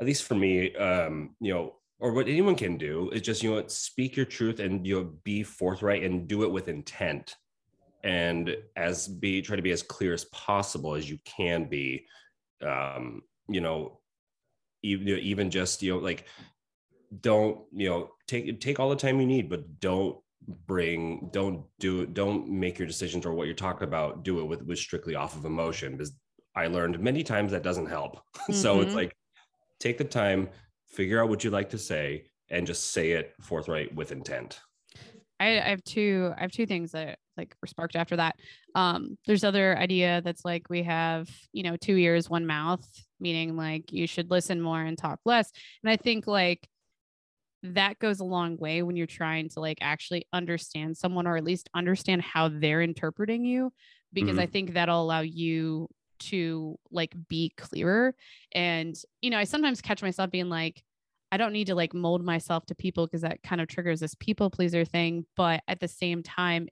at 0.00 0.06
least 0.06 0.24
for 0.24 0.34
me 0.34 0.74
um 0.76 1.34
you 1.40 1.52
know 1.52 1.74
or 2.00 2.12
what 2.12 2.28
anyone 2.28 2.56
can 2.56 2.76
do 2.76 3.10
is 3.10 3.22
just 3.22 3.42
you 3.42 3.54
know 3.54 3.66
speak 3.66 4.16
your 4.16 4.26
truth 4.26 4.60
and 4.60 4.86
you 4.86 4.96
know 4.96 5.12
be 5.24 5.42
forthright 5.42 6.02
and 6.02 6.28
do 6.28 6.42
it 6.42 6.50
with 6.50 6.68
intent. 6.68 7.34
And 8.02 8.54
as 8.76 9.08
be 9.08 9.40
try 9.40 9.56
to 9.56 9.62
be 9.62 9.70
as 9.70 9.82
clear 9.82 10.12
as 10.12 10.26
possible 10.26 10.94
as 10.94 11.08
you 11.08 11.18
can 11.24 11.64
be 11.68 12.06
um 12.62 13.22
you 13.48 13.62
know 13.62 14.00
even 14.82 15.08
even 15.08 15.50
just 15.50 15.82
you 15.82 15.94
know 15.94 15.98
like 15.98 16.26
don't 17.20 17.60
you 17.72 17.88
know 17.88 18.10
take 18.26 18.60
take 18.60 18.78
all 18.78 18.90
the 18.90 18.96
time 18.96 19.20
you 19.20 19.26
need 19.26 19.48
but 19.48 19.80
don't 19.80 20.18
bring 20.66 21.28
don't 21.32 21.64
do 21.78 22.02
it, 22.02 22.14
don't 22.14 22.48
make 22.48 22.78
your 22.78 22.86
decisions 22.86 23.24
or 23.24 23.32
what 23.32 23.46
you're 23.46 23.54
talking 23.54 23.86
about 23.86 24.22
do 24.24 24.40
it 24.40 24.44
with 24.44 24.62
with 24.62 24.78
strictly 24.78 25.14
off 25.14 25.36
of 25.36 25.44
emotion 25.44 25.92
because 25.92 26.12
i 26.54 26.66
learned 26.66 26.98
many 27.00 27.22
times 27.22 27.52
that 27.52 27.62
doesn't 27.62 27.86
help 27.86 28.16
mm-hmm. 28.16 28.52
so 28.52 28.80
it's 28.80 28.88
mm-hmm. 28.88 28.98
like 28.98 29.16
take 29.80 29.98
the 29.98 30.04
time 30.04 30.48
figure 30.88 31.22
out 31.22 31.28
what 31.28 31.44
you 31.44 31.50
like 31.50 31.70
to 31.70 31.78
say 31.78 32.24
and 32.50 32.66
just 32.66 32.92
say 32.92 33.12
it 33.12 33.34
forthright 33.40 33.94
with 33.94 34.12
intent 34.12 34.60
I, 35.40 35.58
I 35.58 35.68
have 35.68 35.82
two 35.84 36.32
i 36.36 36.42
have 36.42 36.52
two 36.52 36.66
things 36.66 36.92
that 36.92 37.18
like 37.36 37.54
were 37.60 37.66
sparked 37.66 37.96
after 37.96 38.16
that 38.16 38.36
um 38.74 39.16
there's 39.26 39.44
other 39.44 39.76
idea 39.76 40.20
that's 40.22 40.44
like 40.44 40.68
we 40.68 40.82
have 40.82 41.28
you 41.52 41.62
know 41.62 41.76
two 41.76 41.96
ears 41.96 42.30
one 42.30 42.46
mouth 42.46 42.86
meaning 43.18 43.56
like 43.56 43.92
you 43.92 44.06
should 44.06 44.30
listen 44.30 44.60
more 44.60 44.82
and 44.82 44.98
talk 44.98 45.18
less 45.24 45.50
and 45.82 45.90
i 45.90 45.96
think 45.96 46.26
like 46.26 46.68
that 47.72 47.98
goes 47.98 48.20
a 48.20 48.24
long 48.24 48.58
way 48.58 48.82
when 48.82 48.94
you're 48.94 49.06
trying 49.06 49.48
to 49.48 49.58
like 49.58 49.78
actually 49.80 50.26
understand 50.32 50.96
someone 50.96 51.26
or 51.26 51.36
at 51.36 51.44
least 51.44 51.70
understand 51.74 52.20
how 52.20 52.48
they're 52.48 52.82
interpreting 52.82 53.44
you 53.44 53.72
because 54.12 54.32
mm-hmm. 54.32 54.40
i 54.40 54.46
think 54.46 54.74
that'll 54.74 55.02
allow 55.02 55.20
you 55.20 55.88
to 56.18 56.78
like 56.90 57.14
be 57.28 57.52
clearer 57.56 58.14
and 58.54 58.94
you 59.22 59.30
know 59.30 59.38
i 59.38 59.44
sometimes 59.44 59.80
catch 59.80 60.02
myself 60.02 60.30
being 60.30 60.50
like 60.50 60.82
i 61.32 61.38
don't 61.38 61.54
need 61.54 61.66
to 61.66 61.74
like 61.74 61.94
mold 61.94 62.22
myself 62.22 62.66
to 62.66 62.74
people 62.74 63.06
because 63.06 63.22
that 63.22 63.42
kind 63.42 63.62
of 63.62 63.66
triggers 63.66 64.00
this 64.00 64.14
people 64.14 64.50
pleaser 64.50 64.84
thing 64.84 65.24
but 65.34 65.62
at 65.66 65.80
the 65.80 65.88
same 65.88 66.22
time 66.22 66.68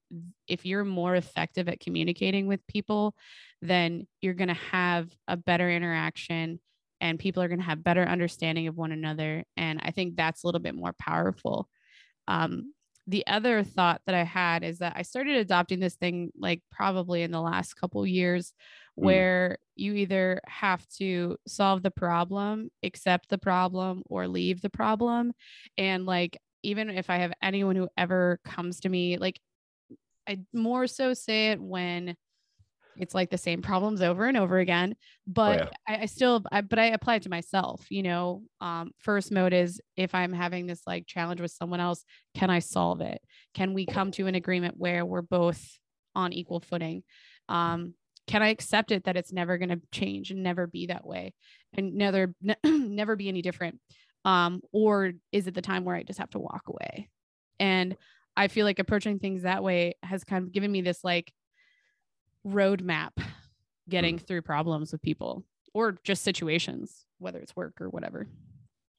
if 0.47 0.67
you're 0.67 0.85
more 0.85 1.17
effective 1.17 1.69
at 1.69 1.81
communicating 1.81 2.47
with 2.47 2.65
people 2.67 3.15
then 3.63 4.07
you're 4.21 4.35
going 4.35 4.49
to 4.49 4.55
have 4.55 5.09
a 5.27 5.37
better 5.37 5.71
interaction 5.71 6.61
and 7.03 7.19
people 7.19 7.43
are 7.43 7.49
going 7.49 7.59
to 7.59 7.67
have 7.67 7.85
better 7.85 8.05
understanding 8.05 8.69
of 8.69 8.77
one 8.77 8.93
another 8.93 9.45
and 9.59 9.81
i 9.83 9.91
think 9.91 10.17
that's 10.17 10.43
a 10.43 10.47
little 10.47 10.61
bit 10.61 10.75
more 10.75 10.95
powerful 10.99 11.69
um, 12.29 12.73
the 13.09 13.27
other 13.27 13.65
thought 13.65 14.01
that 14.07 14.15
i 14.15 14.23
had 14.23 14.63
is 14.63 14.79
that 14.79 14.95
i 14.97 15.03
started 15.03 15.37
adopting 15.37 15.81
this 15.81 15.97
thing 15.97 16.31
like 16.39 16.63
probably 16.71 17.23
in 17.23 17.33
the 17.33 17.41
last 17.41 17.75
couple 17.75 18.07
years 18.07 18.55
mm. 18.99 19.05
where 19.05 19.59
you 19.75 19.95
either 19.95 20.41
have 20.47 20.87
to 20.89 21.37
solve 21.47 21.83
the 21.83 21.91
problem 21.91 22.71
accept 22.83 23.29
the 23.29 23.39
problem 23.39 24.03
or 24.07 24.29
leave 24.29 24.63
the 24.63 24.71
problem 24.71 25.33
and 25.77 26.07
like 26.07 26.39
even 26.63 26.89
if 26.89 27.11
i 27.11 27.17
have 27.17 27.33
anyone 27.43 27.77
who 27.77 27.89
ever 27.99 28.39
comes 28.45 28.81
to 28.81 28.89
me 28.89 29.19
like 29.19 29.41
i 30.29 30.39
more 30.53 30.87
so 30.87 31.13
say 31.13 31.51
it 31.51 31.61
when 31.61 32.17
it's 32.97 33.15
like 33.15 33.31
the 33.31 33.39
same 33.39 33.63
problems 33.63 34.03
over 34.03 34.27
and 34.27 34.37
over 34.37 34.59
again. 34.59 34.95
But 35.27 35.59
yeah. 35.59 35.97
I, 35.97 36.03
I 36.03 36.07
still 36.07 36.43
I, 36.51 36.61
but 36.61 36.79
i 36.79 36.87
apply 36.87 37.17
it 37.17 37.23
to 37.23 37.31
myself 37.31 37.87
you 37.91 38.03
know 38.03 38.43
um 38.61 38.91
first 38.99 39.31
mode 39.31 39.53
is 39.53 39.81
if 39.97 40.15
i'm 40.15 40.33
having 40.33 40.67
this 40.67 40.83
like 40.87 41.07
challenge 41.07 41.41
with 41.41 41.53
someone 41.53 41.81
else 41.81 42.05
can 42.35 42.51
i 42.51 42.59
solve 42.59 43.01
it? 43.01 43.21
Can 43.55 43.75
we 43.75 43.87
come 43.87 44.11
to 44.13 44.27
an 44.27 44.35
agreement 44.35 44.75
where 44.77 45.05
we're 45.05 45.23
both 45.23 45.79
on 46.15 46.33
equal 46.33 46.61
footing? 46.61 47.03
Um 47.49 47.95
can 48.27 48.43
i 48.43 48.49
accept 48.49 48.93
it 48.93 49.05
that 49.05 49.17
it's 49.17 49.33
never 49.33 49.59
going 49.59 49.69
to 49.69 49.81
change 49.91 50.31
and 50.31 50.43
never 50.43 50.67
be 50.67 50.87
that 50.87 51.07
way 51.07 51.35
and 51.75 51.95
never 51.95 52.35
never 52.65 53.17
be 53.17 53.29
any 53.29 53.43
different? 53.43 53.79
Um 54.25 54.61
or 54.73 55.13
is 55.33 55.47
it 55.47 55.55
the 55.55 55.63
time 55.63 55.85
where 55.85 55.97
i 55.97 56.03
just 56.03 56.19
have 56.19 56.31
to 56.31 56.39
walk 56.39 56.63
away? 56.67 57.09
And 57.59 57.97
i 58.37 58.49
feel 58.49 58.65
like 58.67 58.79
approaching 58.79 59.19
things 59.19 59.43
that 59.43 59.63
way 59.63 59.95
has 60.03 60.25
kind 60.25 60.45
of 60.45 60.53
given 60.53 60.73
me 60.73 60.81
this 60.81 61.05
like 61.05 61.33
roadmap 62.47 63.11
getting 63.89 64.19
Mm. 64.19 64.23
through 64.27 64.43
problems 64.43 64.93
with 64.93 65.03
people 65.03 65.45
or 65.75 65.93
just 66.05 66.23
situations, 66.23 67.07
whether 67.19 67.39
it's 67.39 67.57
work 67.57 67.81
or 67.81 67.89
whatever. 67.89 68.29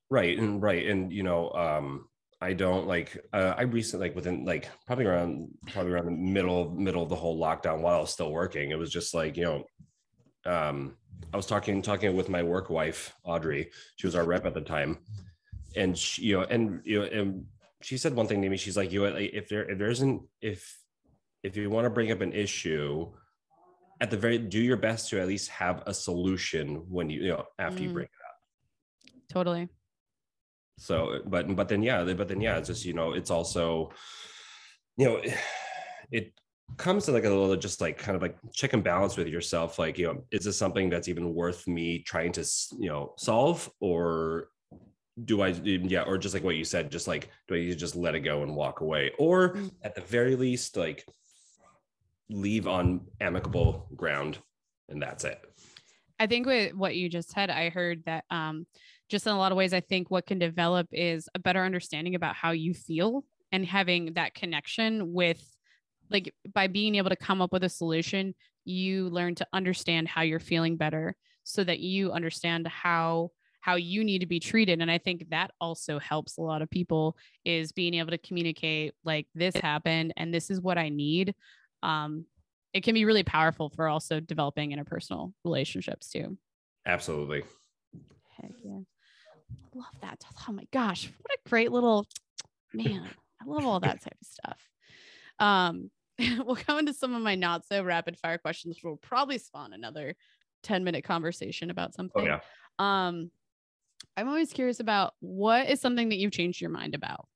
right 0.10 0.38
and 0.38 0.62
right 0.62 0.86
and 0.88 1.12
you 1.12 1.24
know 1.24 1.50
um 1.54 2.08
i 2.42 2.54
don't 2.54 2.86
like 2.88 3.18
uh, 3.34 3.54
i 3.58 3.64
recently 3.64 4.08
like 4.10 4.16
within 4.16 4.44
like 4.46 4.70
probably 4.86 5.06
around 5.06 5.50
probably 5.72 5.92
around 5.92 6.06
the 6.06 6.12
middle 6.12 6.70
middle 6.72 7.02
of 7.02 7.10
the 7.10 7.16
whole 7.16 7.40
lockdown 7.40 7.80
while 7.82 7.98
i 7.98 8.02
was 8.02 8.12
still 8.12 8.32
working 8.32 8.70
it 8.72 8.78
was 8.78 8.92
just 8.92 9.14
like 9.16 9.36
you 9.38 9.44
know 9.46 9.64
um 10.46 10.96
i 11.34 11.38
was 11.38 11.48
talking 11.48 11.82
talking 11.82 12.16
with 12.16 12.30
my 12.30 12.44
work 12.44 12.70
wife 12.70 13.14
audrey 13.24 13.72
she 13.96 14.06
was 14.06 14.14
our 14.16 14.26
rep 14.26 14.46
at 14.46 14.54
the 14.54 14.62
time 14.62 15.00
and 15.76 15.98
she, 15.98 16.24
you 16.24 16.38
know 16.38 16.44
and 16.44 16.82
you 16.84 17.00
know 17.00 17.06
and 17.06 17.46
she 17.82 17.98
said 17.98 18.14
one 18.14 18.28
thing 18.28 18.42
to 18.42 18.50
me 18.50 18.58
she's 18.58 18.78
like 18.78 18.92
you 18.92 19.02
know, 19.10 19.16
if 19.16 19.48
there 19.50 19.68
if 19.70 19.80
there 19.80 19.90
isn't 19.90 20.22
if 20.42 20.78
if 21.44 21.56
you 21.58 21.70
want 21.72 21.86
to 21.86 21.90
bring 21.90 22.12
up 22.12 22.22
an 22.22 22.34
issue 22.34 23.10
at 24.04 24.10
the 24.12 24.18
very 24.26 24.38
do 24.38 24.62
your 24.70 24.78
best 24.88 25.02
to 25.10 25.20
at 25.22 25.28
least 25.34 25.48
have 25.50 25.78
a 25.92 25.94
solution 25.94 26.66
when 26.96 27.10
you 27.10 27.20
you 27.26 27.32
know 27.34 27.44
after 27.68 27.82
you 27.84 27.90
bring 27.98 28.10
it 28.18 28.22
up 28.30 28.38
Totally. 29.36 29.66
so 30.78 30.94
but 31.34 31.44
but 31.56 31.68
then 31.70 31.82
yeah 31.90 32.04
but 32.20 32.28
then 32.28 32.42
yeah 32.42 32.58
it's 32.60 32.68
just 32.68 32.84
you 32.90 32.94
know 33.00 33.14
it's 33.20 33.32
also 33.38 33.92
you 35.00 35.06
know 35.08 35.16
it 36.12 36.26
comes 36.78 37.06
to 37.06 37.12
like 37.12 37.24
a 37.24 37.30
little 37.30 37.56
just 37.56 37.80
like 37.86 37.98
kind 37.98 38.16
of 38.18 38.22
like 38.22 38.36
check 38.60 38.74
and 38.74 38.84
balance 38.84 39.16
with 39.16 39.28
yourself 39.28 39.80
like 39.80 39.98
you 39.98 40.08
know 40.08 40.18
is 40.32 40.44
this 40.46 40.58
something 40.58 40.90
that's 40.90 41.08
even 41.08 41.34
worth 41.34 41.62
me 41.68 42.00
trying 42.12 42.32
to 42.32 42.44
you 42.80 42.90
know 42.90 43.14
solve 43.18 43.70
or 43.80 44.50
do 45.26 45.42
i 45.44 45.50
yeah 45.94 46.02
or 46.10 46.18
just 46.18 46.34
like 46.34 46.44
what 46.44 46.56
you 46.56 46.66
said 46.66 46.92
just 46.92 47.08
like 47.08 47.30
do 47.48 47.54
i 47.56 47.72
just 47.74 47.96
let 47.96 48.16
it 48.16 48.22
go 48.32 48.42
and 48.44 48.54
walk 48.56 48.82
away 48.82 49.12
or 49.20 49.54
Mm. 49.54 49.72
at 49.84 49.94
the 49.96 50.02
very 50.02 50.36
least 50.36 50.76
like 50.76 51.06
leave 52.30 52.68
on 52.68 53.02
amicable 53.20 53.88
ground 53.96 54.40
and 54.90 55.02
that's 55.02 55.24
it. 55.24 55.40
I 56.20 56.28
think 56.28 56.46
with 56.46 56.74
what 56.74 56.96
you 56.96 57.10
just 57.10 57.32
said, 57.32 57.50
I 57.50 57.70
heard 57.70 58.04
that 58.06 58.26
um, 58.30 58.66
just 59.10 59.28
in 59.28 59.34
a 59.34 59.38
lot 59.38 59.52
of 59.52 59.58
ways, 59.58 59.74
I 59.74 59.82
think 59.82 60.10
what 60.10 60.26
can 60.26 60.40
develop 60.40 60.88
is 60.92 61.28
a 61.36 61.40
better 61.40 61.64
understanding 61.64 62.16
about 62.16 62.36
how 62.36 62.52
you 62.52 62.74
feel 62.74 63.24
and 63.52 63.66
having 63.66 64.14
that 64.14 64.34
connection 64.34 65.14
with, 65.14 65.44
like, 66.10 66.34
by 66.54 66.68
being 66.68 66.96
able 66.96 67.10
to 67.10 67.16
come 67.16 67.42
up 67.42 67.52
with 67.52 67.64
a 67.64 67.70
solution, 67.70 68.36
you 68.66 69.10
learn 69.10 69.36
to 69.36 69.48
understand 69.54 70.08
how 70.08 70.22
you're 70.22 70.40
feeling 70.40 70.78
better 70.78 71.16
so 71.44 71.64
that 71.64 71.80
you 71.80 72.12
understand 72.12 72.68
how 72.68 73.32
how 73.60 73.76
you 73.76 74.04
need 74.04 74.20
to 74.20 74.26
be 74.26 74.42
treated. 74.42 74.82
And 74.82 74.92
i 74.92 74.98
think 74.98 75.30
that 75.30 75.52
also 75.62 75.98
helps 75.98 76.38
a 76.38 76.42
lot 76.42 76.62
of 76.62 76.70
people 76.70 77.16
is 77.46 77.72
being 77.72 77.94
able 77.94 78.12
to 78.12 78.18
communicate 78.18 78.94
like 79.06 79.28
this 79.36 79.56
happened 79.56 80.14
and 80.18 80.34
this 80.34 80.50
is 80.50 80.60
what 80.60 80.78
i 80.78 80.90
need 80.90 81.34
um, 81.84 82.26
it 82.74 82.84
can 82.84 82.96
be 82.96 83.06
really 83.06 83.24
powerful 83.24 83.70
for 83.70 83.88
also 83.88 84.20
developing 84.20 84.72
interpersonal 84.72 85.34
relationships 85.44 86.10
too. 86.10 86.38
absolutely 86.86 87.44
Heck 88.42 88.52
yeah. 88.64 88.80
Love 89.76 89.86
that. 90.02 90.24
Oh 90.48 90.52
my 90.52 90.66
gosh. 90.72 91.10
What 91.22 91.32
a 91.34 91.50
great 91.50 91.72
little 91.72 92.08
man. 92.74 93.08
I 93.42 93.46
love 93.46 93.66
all 93.66 93.80
that 93.80 94.02
type 94.02 94.18
of 94.20 94.28
stuff. 94.28 94.70
Um, 95.40 95.92
we'll 96.46 96.58
go 96.68 96.78
into 96.78 96.94
some 96.94 97.14
of 97.14 97.22
my 97.22 97.36
not 97.36 97.66
so 97.66 97.84
rapid 97.84 98.18
fire 98.18 98.38
questions, 98.38 98.78
which 98.78 98.84
will 98.84 98.98
probably 98.98 99.38
spawn 99.38 99.74
another 99.74 100.16
10 100.64 100.84
minute 100.84 101.04
conversation 101.04 101.70
about 101.70 101.94
something. 101.94 102.28
oh 102.28 102.28
something. 102.28 102.40
yeah 102.80 103.08
Um, 103.08 103.32
I'm 104.16 104.28
always 104.28 104.54
curious 104.54 104.80
about 104.80 105.14
what 105.20 105.70
is 105.70 105.82
something 105.82 106.10
that 106.10 106.18
you've 106.18 106.32
changed 106.32 106.62
your 106.62 106.70
mind 106.70 106.96
about, 106.96 107.28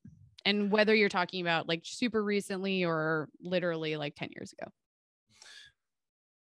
and 0.47 0.71
whether 0.71 0.95
you're 0.95 1.09
talking 1.09 1.41
about 1.41 1.67
like 1.67 1.81
super 1.83 2.23
recently 2.23 2.85
or 2.85 3.27
literally 3.41 3.97
like 3.97 4.15
10 4.15 4.29
years 4.31 4.53
ago. 4.53 4.71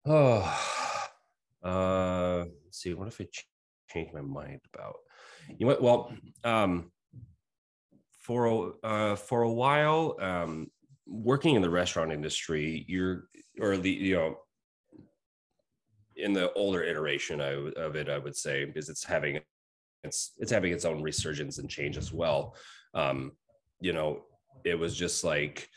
Oh, 0.05 1.07
uh, 1.69 2.45
see. 2.71 2.93
What 2.93 3.09
if 3.09 3.19
I 3.19 3.25
ch- 3.25 3.45
change 3.89 4.13
my 4.13 4.21
mind 4.21 4.61
about? 4.73 4.95
You 5.57 5.67
know? 5.67 5.77
Well, 5.81 6.13
um, 6.45 6.91
for 8.13 8.45
a 8.45 8.87
uh, 8.87 9.15
for 9.17 9.41
a 9.41 9.51
while, 9.51 10.15
um, 10.21 10.71
working 11.05 11.55
in 11.55 11.61
the 11.61 11.69
restaurant 11.69 12.13
industry, 12.13 12.85
you're 12.87 13.25
or 13.59 13.75
the 13.75 13.91
you 13.91 14.15
know 14.15 14.37
in 16.15 16.31
the 16.31 16.53
older 16.53 16.81
iteration 16.83 17.41
of 17.41 17.95
it, 17.95 18.07
I 18.07 18.17
would 18.17 18.35
say, 18.37 18.63
because 18.63 18.87
it's 18.87 19.03
having 19.03 19.41
it's 20.03 20.31
it's 20.37 20.51
having 20.51 20.71
its 20.71 20.85
own 20.85 21.01
resurgence 21.01 21.57
and 21.57 21.69
change 21.69 21.97
as 21.97 22.13
well. 22.13 22.55
Um, 22.93 23.33
you 23.81 23.93
know, 23.93 24.21
it 24.63 24.77
was 24.77 24.95
just 24.95 25.23
like 25.23 25.67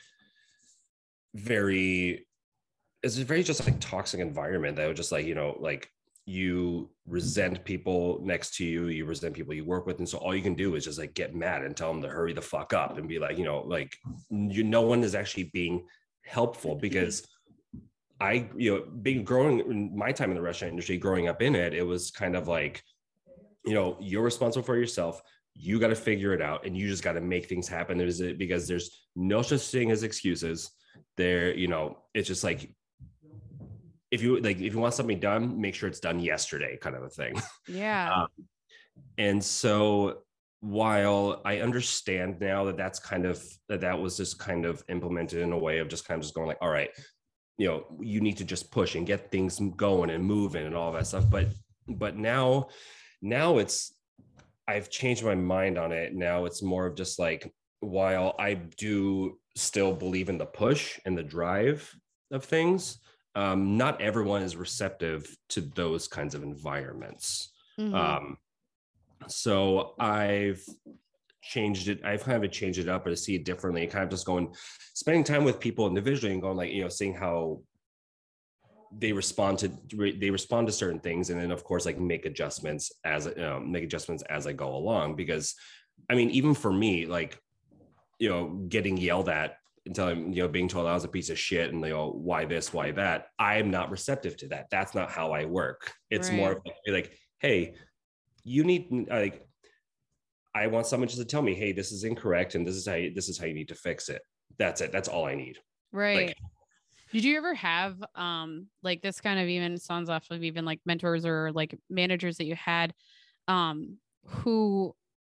very 1.35 2.27
it's 3.03 3.19
a 3.19 3.25
very 3.25 3.43
just 3.43 3.65
like 3.67 3.79
toxic 3.81 4.21
environment 4.21 4.77
that 4.77 4.89
was 4.89 4.97
just 4.97 5.13
like 5.13 5.27
you 5.27 5.35
know 5.35 5.57
like 5.61 5.91
you 6.27 6.89
resent 7.07 7.63
people 7.65 8.19
next 8.23 8.55
to 8.57 8.65
you 8.65 8.87
you 8.87 9.05
resent 9.05 9.35
people 9.35 9.53
you 9.53 9.65
work 9.65 9.85
with 9.85 9.99
and 9.99 10.09
so 10.09 10.17
all 10.19 10.35
you 10.35 10.41
can 10.41 10.55
do 10.55 10.75
is 10.75 10.85
just 10.85 10.99
like 10.99 11.13
get 11.13 11.35
mad 11.35 11.63
and 11.63 11.77
tell 11.77 11.93
them 11.93 12.01
to 12.01 12.09
hurry 12.09 12.33
the 12.33 12.41
fuck 12.41 12.73
up 12.73 12.97
and 12.97 13.09
be 13.09 13.19
like 13.19 13.37
you 13.37 13.45
know 13.45 13.61
like 13.67 13.95
you 14.31 14.65
no 14.65 14.81
one 14.81 15.03
is 15.03 15.15
actually 15.15 15.51
being 15.53 15.85
helpful 16.25 16.75
because 16.77 17.27
i 18.21 18.49
you 18.57 18.75
know 18.75 18.85
being 19.03 19.23
growing 19.23 19.59
in 19.61 19.95
my 19.95 20.13
time 20.13 20.31
in 20.31 20.37
the 20.37 20.43
restaurant 20.43 20.73
industry 20.73 20.97
growing 20.97 21.29
up 21.29 21.43
in 21.43 21.55
it 21.55 21.75
it 21.75 21.83
was 21.83 22.11
kind 22.11 22.35
of 22.35 22.49
like 22.49 22.83
you 23.67 23.75
know 23.75 23.99
you're 24.01 24.23
responsible 24.23 24.65
for 24.65 24.77
yourself 24.77 25.21
you 25.55 25.79
got 25.79 25.89
to 25.89 25.95
figure 25.95 26.33
it 26.33 26.43
out 26.43 26.67
and 26.67 26.77
you 26.77 26.89
just 26.89 27.03
got 27.03 27.13
to 27.13 27.21
make 27.21 27.49
things 27.49 27.69
happen. 27.69 27.97
There's 27.97 28.21
a, 28.21 28.33
because 28.33 28.67
there's 28.67 29.07
no 29.15 29.43
such 29.43 29.63
thing 29.63 29.91
as 29.91 30.03
excuses. 30.03 30.71
There 31.17 31.55
you 31.55 31.69
know 31.69 31.99
it's 32.13 32.29
just 32.29 32.45
like 32.45 32.75
if 34.11 34.23
you 34.23 34.41
like 34.41 34.61
if 34.61 34.75
you 34.75 34.79
want 34.79 34.95
something 34.95 35.21
done 35.21 35.61
make 35.61 35.75
sure 35.75 35.89
it's 35.89 36.01
done 36.01 36.19
yesterday 36.19 36.77
kind 36.81 36.97
of 36.97 37.03
a 37.03 37.09
thing. 37.09 37.35
Yeah. 37.69 38.13
um, 38.23 38.29
and 39.19 39.43
so 39.43 40.23
while 40.61 41.43
i 41.45 41.59
understand 41.59 42.41
now 42.41 42.65
that 42.65 42.79
that's 42.79 42.99
kind 42.99 43.27
of 43.27 43.45
that 43.69 43.83
that 43.83 44.01
was 44.01 44.17
just 44.17 44.39
kind 44.39 44.65
of 44.65 44.83
implemented 44.89 45.43
in 45.43 45.53
a 45.53 45.59
way 45.59 45.79
of 45.79 45.89
just 45.89 46.09
kind 46.09 46.17
of 46.17 46.23
just 46.23 46.35
going 46.35 46.47
like 46.47 46.57
all 46.63 46.71
right 46.71 46.89
you 47.59 47.69
know 47.69 47.85
you 48.01 48.21
need 48.21 48.37
to 48.37 48.45
just 48.45 48.71
push 48.71 48.95
and 48.95 49.07
get 49.07 49.31
things 49.31 49.61
going 49.77 50.11
and 50.11 50.25
moving 50.25 50.67
and 50.67 50.75
all 50.75 50.93
that 50.93 51.07
stuff. 51.07 51.29
But 51.29 51.49
but 51.89 52.17
now 52.17 52.69
now 53.23 53.59
it's 53.59 53.94
i've 54.69 54.91
changed 54.91 55.25
my 55.25 55.35
mind 55.35 55.79
on 55.79 55.93
it 55.93 56.15
now 56.15 56.45
it's 56.45 56.63
more 56.63 56.87
of 56.87 56.95
just 56.95 57.19
like 57.19 57.53
while 57.81 58.35
i 58.39 58.55
do 58.55 59.39
still 59.57 59.93
believe 59.93 60.29
in 60.29 60.39
the 60.39 60.47
push 60.47 60.99
and 61.05 61.17
the 61.17 61.23
drive 61.23 61.95
of 62.31 62.45
things 62.45 62.99
um, 63.37 63.77
not 63.77 64.01
everyone 64.01 64.43
is 64.43 64.57
receptive 64.57 65.37
to 65.49 65.61
those 65.61 66.09
kinds 66.09 66.35
of 66.35 66.43
environments 66.43 67.51
Mhm. 67.79 67.95
um, 67.95 68.39
so 69.27 69.95
I've 69.99 70.63
changed 71.43 71.89
it. 71.89 72.05
I've 72.05 72.23
kind 72.25 72.45
of 72.45 72.51
changed 72.51 72.79
it 72.79 72.89
up 72.89 73.07
or 73.07 73.11
to 73.11 73.17
see 73.17 73.35
it 73.35 73.45
differently 73.45 73.87
kind 73.87 74.05
of 74.05 74.11
just 74.11 74.27
going, 74.27 74.55
spending 74.95 75.25
time 75.25 75.45
with 75.45 75.61
people 75.61 75.87
individually 75.87 76.33
and 76.33 76.43
going 76.43 76.57
like, 76.57 76.73
you 76.73 76.83
know, 76.83 76.89
seeing 76.89 77.15
how 77.15 77.61
they 78.99 79.13
respond 79.13 79.59
to 79.59 79.71
they 80.19 80.31
respond 80.31 80.67
to 80.67 80.73
certain 80.73 81.01
things 81.01 81.31
and 81.31 81.41
then 81.41 81.51
of 81.51 81.65
course 81.65 81.87
like 81.87 81.99
make 81.99 82.27
adjustments 82.27 82.93
as 83.05 83.27
you 83.27 83.35
know, 83.37 83.61
make 83.61 83.85
adjustments 83.85 84.23
as 84.29 84.47
I 84.47 84.53
go 84.53 84.75
along 84.75 85.17
because 85.17 85.55
I 86.11 86.15
mean 86.15 86.31
even 86.31 86.55
for 86.55 86.73
me 86.73 87.07
like 87.07 87.39
you 88.19 88.29
know 88.29 88.49
getting 88.69 88.97
yelled 88.97 89.29
at 89.29 89.57
until 89.87 90.09
I'm 90.09 90.33
you 90.33 90.43
know 90.43 90.49
being 90.49 90.69
told 90.69 90.87
I 90.87 90.95
was 90.95 91.05
a 91.05 91.09
piece 91.09 91.31
of 91.31 91.39
shit 91.39 91.73
and 91.73 91.83
you 91.83 91.91
know 91.91 92.11
why 92.11 92.45
this 92.45 92.73
why 92.73 92.93
that 92.93 93.29
I'm 93.39 93.71
not 93.71 93.91
receptive 93.91 94.37
to 94.39 94.49
that. 94.49 94.67
That's 94.71 94.95
not 94.95 95.11
how 95.11 95.33
I 95.33 95.45
work. 95.45 95.93
It's 96.11 96.31
more 96.31 96.49
Right. 96.49 96.57
of 96.57 96.63
like, 96.87 97.05
like 97.07 97.19
hey 97.39 97.75
you 98.45 98.65
need 98.65 99.09
like 99.11 99.47
I 100.55 100.69
want 100.69 100.87
someone 100.87 101.09
just 101.09 101.21
to 101.21 101.27
tell 101.27 101.43
me 101.43 101.55
hey 101.55 101.73
this 101.73 101.91
is 101.91 102.05
incorrect 102.05 102.55
and 102.55 102.67
this 102.67 102.77
is 102.77 102.87
how 102.87 102.95
you, 102.95 103.13
this 103.13 103.29
is 103.29 103.39
how 103.39 103.47
you 103.47 103.55
need 103.55 103.69
to 103.69 103.75
fix 103.75 104.09
it. 104.09 104.23
That's 104.59 104.81
it. 104.81 104.93
That's 104.93 105.09
all 105.09 105.25
I 105.27 105.35
need. 105.35 105.59
Right. 105.91 106.35
Did 107.15 107.23
you 107.23 107.37
ever 107.37 107.55
have 107.55 108.03
um 108.17 108.67
like 108.83 109.01
this 109.01 109.21
kind 109.21 109.39
of 109.39 109.47
even 109.47 109.79
sounds 109.79 110.11
off 110.11 110.29
of 110.33 110.43
even 110.43 110.65
like 110.65 110.81
mentors 110.85 111.25
or 111.25 111.53
like 111.53 111.79
managers 111.89 112.39
that 112.39 112.47
you 112.47 112.57
had 112.57 112.93
um 113.47 113.99
who 114.27 114.93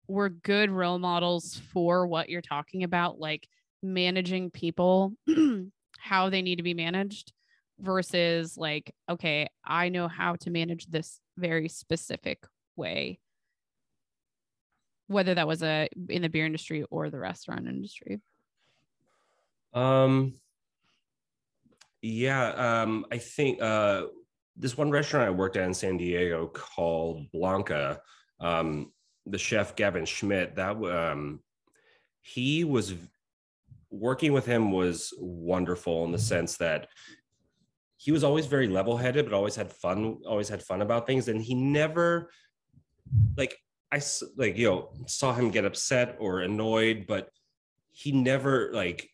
were 0.08 0.30
good 0.30 0.72
role 0.72 0.98
models 0.98 1.62
for 1.72 2.08
what 2.08 2.30
you're 2.30 2.42
talking 2.42 2.84
about 2.84 3.20
like 3.20 3.48
managing 3.84 4.50
people 4.50 5.14
how 6.00 6.32
they 6.32 6.42
need 6.42 6.56
to 6.56 6.64
be 6.64 6.74
managed 6.74 7.32
versus 7.80 8.58
like, 8.58 8.92
okay, 9.08 9.48
I 9.64 9.90
know 9.90 10.08
how 10.08 10.36
to 10.38 10.50
manage 10.50 10.88
this 10.88 11.20
very 11.38 11.70
specific 11.70 12.44
way. 12.76 13.20
Whether 15.06 15.36
that 15.36 15.48
was 15.48 15.62
a 15.62 15.90
in 16.10 16.24
the 16.24 16.30
beer 16.30 16.48
industry 16.48 16.86
or 16.90 17.12
the 17.12 17.20
restaurant 17.20 17.68
industry. 17.68 18.20
Um 19.74 20.40
yeah, 22.02 22.82
um 22.82 23.06
I 23.12 23.18
think 23.18 23.62
uh 23.62 24.04
this 24.56 24.78
one 24.78 24.90
restaurant 24.90 25.28
I 25.28 25.32
worked 25.32 25.58
at 25.58 25.66
in 25.66 25.74
San 25.74 25.98
Diego 25.98 26.48
called 26.48 27.32
Blanca, 27.32 28.02
um, 28.40 28.92
the 29.26 29.38
chef 29.38 29.76
Gavin 29.76 30.06
Schmidt, 30.06 30.56
that 30.56 30.76
um 30.78 31.42
he 32.22 32.64
was 32.64 32.94
working 33.90 34.34
with 34.34 34.46
him 34.46 34.72
was 34.72 35.14
wonderful 35.18 36.04
in 36.06 36.12
the 36.12 36.20
sense 36.20 36.58
that 36.58 36.88
he 37.96 38.12
was 38.12 38.24
always 38.24 38.46
very 38.46 38.68
level-headed 38.68 39.26
but 39.26 39.34
always 39.34 39.56
had 39.56 39.72
fun 39.72 40.18
always 40.28 40.50
had 40.50 40.62
fun 40.62 40.82
about 40.82 41.08
things 41.08 41.30
and 41.30 41.42
he 41.42 41.56
never 41.56 42.30
like 43.38 43.58
i 43.92 44.02
like 44.36 44.58
you 44.58 44.68
know 44.68 44.90
saw 45.06 45.34
him 45.34 45.50
get 45.50 45.64
upset 45.66 46.18
or 46.20 46.42
annoyed 46.42 47.06
but 47.08 47.30
he 47.92 48.12
never 48.12 48.70
like 48.74 49.10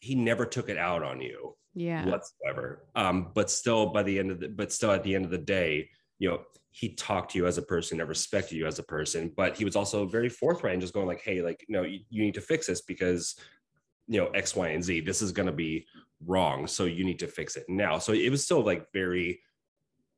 he 0.00 0.14
never 0.14 0.44
took 0.44 0.68
it 0.68 0.76
out 0.76 1.02
on 1.02 1.20
you 1.20 1.56
yeah. 1.76 2.04
whatsoever. 2.06 2.86
Um 2.96 3.30
but 3.34 3.50
still 3.50 3.86
by 3.86 4.02
the 4.02 4.18
end 4.18 4.32
of 4.32 4.40
the 4.40 4.48
but 4.48 4.72
still 4.72 4.90
at 4.90 5.04
the 5.04 5.14
end 5.14 5.24
of 5.24 5.30
the 5.30 5.38
day 5.38 5.90
you 6.18 6.28
know 6.28 6.40
he 6.72 6.94
talked 6.94 7.30
to 7.30 7.38
you 7.38 7.46
as 7.46 7.56
a 7.56 7.62
person 7.62 8.00
and 8.00 8.08
respected 8.08 8.56
you 8.56 8.66
as 8.66 8.78
a 8.78 8.82
person 8.82 9.32
but 9.36 9.56
he 9.56 9.64
was 9.64 9.76
also 9.76 10.06
very 10.06 10.28
forthright 10.28 10.72
and 10.72 10.82
just 10.82 10.92
going 10.92 11.06
like 11.06 11.22
hey 11.22 11.40
like 11.40 11.64
know 11.68 11.82
you, 11.82 12.00
you 12.10 12.22
need 12.22 12.34
to 12.34 12.40
fix 12.40 12.66
this 12.66 12.80
because 12.80 13.36
you 14.08 14.20
know 14.20 14.26
x 14.28 14.56
y 14.56 14.68
and 14.68 14.82
z 14.82 15.00
this 15.00 15.22
is 15.22 15.32
going 15.32 15.46
to 15.46 15.52
be 15.52 15.86
wrong 16.24 16.66
so 16.66 16.84
you 16.84 17.04
need 17.04 17.18
to 17.18 17.26
fix 17.26 17.56
it 17.56 17.64
now. 17.68 17.98
So 17.98 18.12
it 18.12 18.30
was 18.30 18.44
still 18.44 18.62
like 18.62 18.86
very 18.92 19.40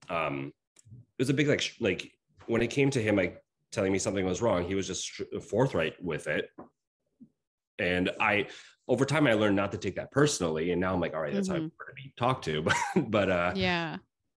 um 0.09 0.53
it 0.91 1.23
was 1.23 1.31
a 1.31 1.35
big 1.35 1.49
like 1.49 1.75
like 1.81 2.13
when 2.47 2.63
it 2.63 2.71
came 2.71 2.91
to 2.91 3.03
him 3.03 3.17
like 3.17 3.43
telling 3.73 3.93
me 3.93 3.99
something 3.99 4.25
was 4.25 4.41
wrong 4.41 4.65
he 4.65 4.75
was 4.75 4.87
just 4.87 5.21
forthright 5.49 6.03
with 6.03 6.27
it 6.27 6.49
and 7.79 8.11
i 8.21 8.47
over 8.89 9.05
time 9.05 9.27
i 9.27 9.35
learned 9.35 9.57
not 9.57 9.73
to 9.73 9.79
take 9.79 9.97
that 9.97 10.11
personally 10.11 10.73
and 10.73 10.81
now 10.81 10.93
i'm 10.93 11.01
like 11.01 11.15
all 11.15 11.21
right 11.21 11.35
that's 11.35 11.49
mm-hmm. 11.49 11.57
how 11.59 11.63
i'm 11.63 11.73
going 11.79 11.97
to 11.97 12.03
be 12.03 12.13
talked 12.17 12.45
to 12.45 12.63
but 12.95 13.11
but 13.11 13.31
uh 13.31 13.53
yeah 13.55 13.97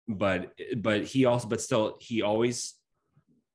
but 0.07 0.53
but 0.77 1.03
he 1.03 1.25
also 1.25 1.47
but 1.47 1.61
still 1.61 1.97
he 2.01 2.21
always 2.21 2.75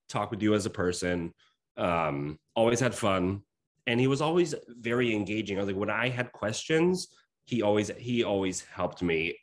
talked 0.08 0.30
with 0.30 0.42
you 0.42 0.54
as 0.54 0.66
a 0.66 0.70
person 0.70 1.32
um 1.76 2.38
always 2.54 2.78
had 2.78 2.94
fun 2.94 3.42
and 3.86 4.00
he 4.00 4.06
was 4.06 4.20
always 4.20 4.54
very 4.68 5.14
engaging. 5.14 5.56
I 5.56 5.60
was 5.60 5.68
like, 5.68 5.76
when 5.76 5.90
I 5.90 6.08
had 6.08 6.32
questions, 6.32 7.08
he 7.44 7.62
always 7.62 7.90
he 7.98 8.24
always 8.24 8.62
helped 8.62 9.02
me. 9.02 9.36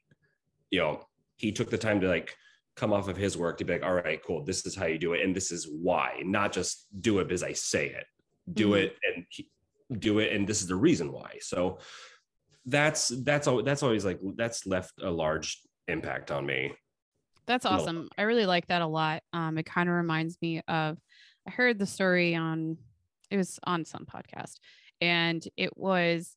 You 0.71 0.79
know, 0.79 1.03
he 1.37 1.51
took 1.51 1.69
the 1.69 1.77
time 1.77 2.01
to 2.01 2.07
like 2.07 2.35
come 2.75 2.93
off 2.93 3.07
of 3.07 3.17
his 3.17 3.37
work 3.37 3.57
to 3.57 3.65
be 3.65 3.73
like, 3.73 3.83
all 3.83 3.93
right, 3.93 4.19
cool, 4.25 4.43
this 4.43 4.65
is 4.65 4.75
how 4.75 4.85
you 4.85 4.97
do 4.97 5.13
it, 5.13 5.23
and 5.23 5.35
this 5.35 5.51
is 5.51 5.67
why, 5.69 6.21
not 6.23 6.51
just 6.51 6.87
do 7.01 7.19
it 7.19 7.31
as 7.31 7.43
I 7.43 7.53
say 7.53 7.87
it. 7.87 8.05
Do 8.51 8.69
mm-hmm. 8.69 8.75
it 8.75 8.95
and 9.03 9.25
do 9.99 10.19
it, 10.19 10.33
and 10.33 10.47
this 10.47 10.61
is 10.61 10.67
the 10.67 10.75
reason 10.75 11.11
why. 11.11 11.37
So 11.41 11.79
that's 12.65 13.09
that's 13.23 13.47
always 13.47 13.65
that's 13.65 13.83
always 13.83 14.05
like 14.05 14.19
that's 14.35 14.65
left 14.65 14.93
a 15.01 15.09
large 15.09 15.61
impact 15.87 16.31
on 16.31 16.45
me. 16.45 16.73
That's 17.47 17.65
awesome. 17.65 18.09
I 18.17 18.23
really 18.23 18.45
like 18.45 18.67
that 18.67 18.81
a 18.81 18.87
lot. 18.87 19.23
Um, 19.33 19.57
it 19.57 19.65
kind 19.65 19.89
of 19.89 19.95
reminds 19.95 20.37
me 20.41 20.61
of 20.67 20.97
I 21.47 21.51
heard 21.51 21.79
the 21.79 21.85
story 21.85 22.35
on 22.35 22.77
it 23.29 23.37
was 23.37 23.59
on 23.63 23.85
some 23.85 24.05
podcast 24.05 24.57
and 24.99 25.45
it 25.57 25.75
was 25.77 26.35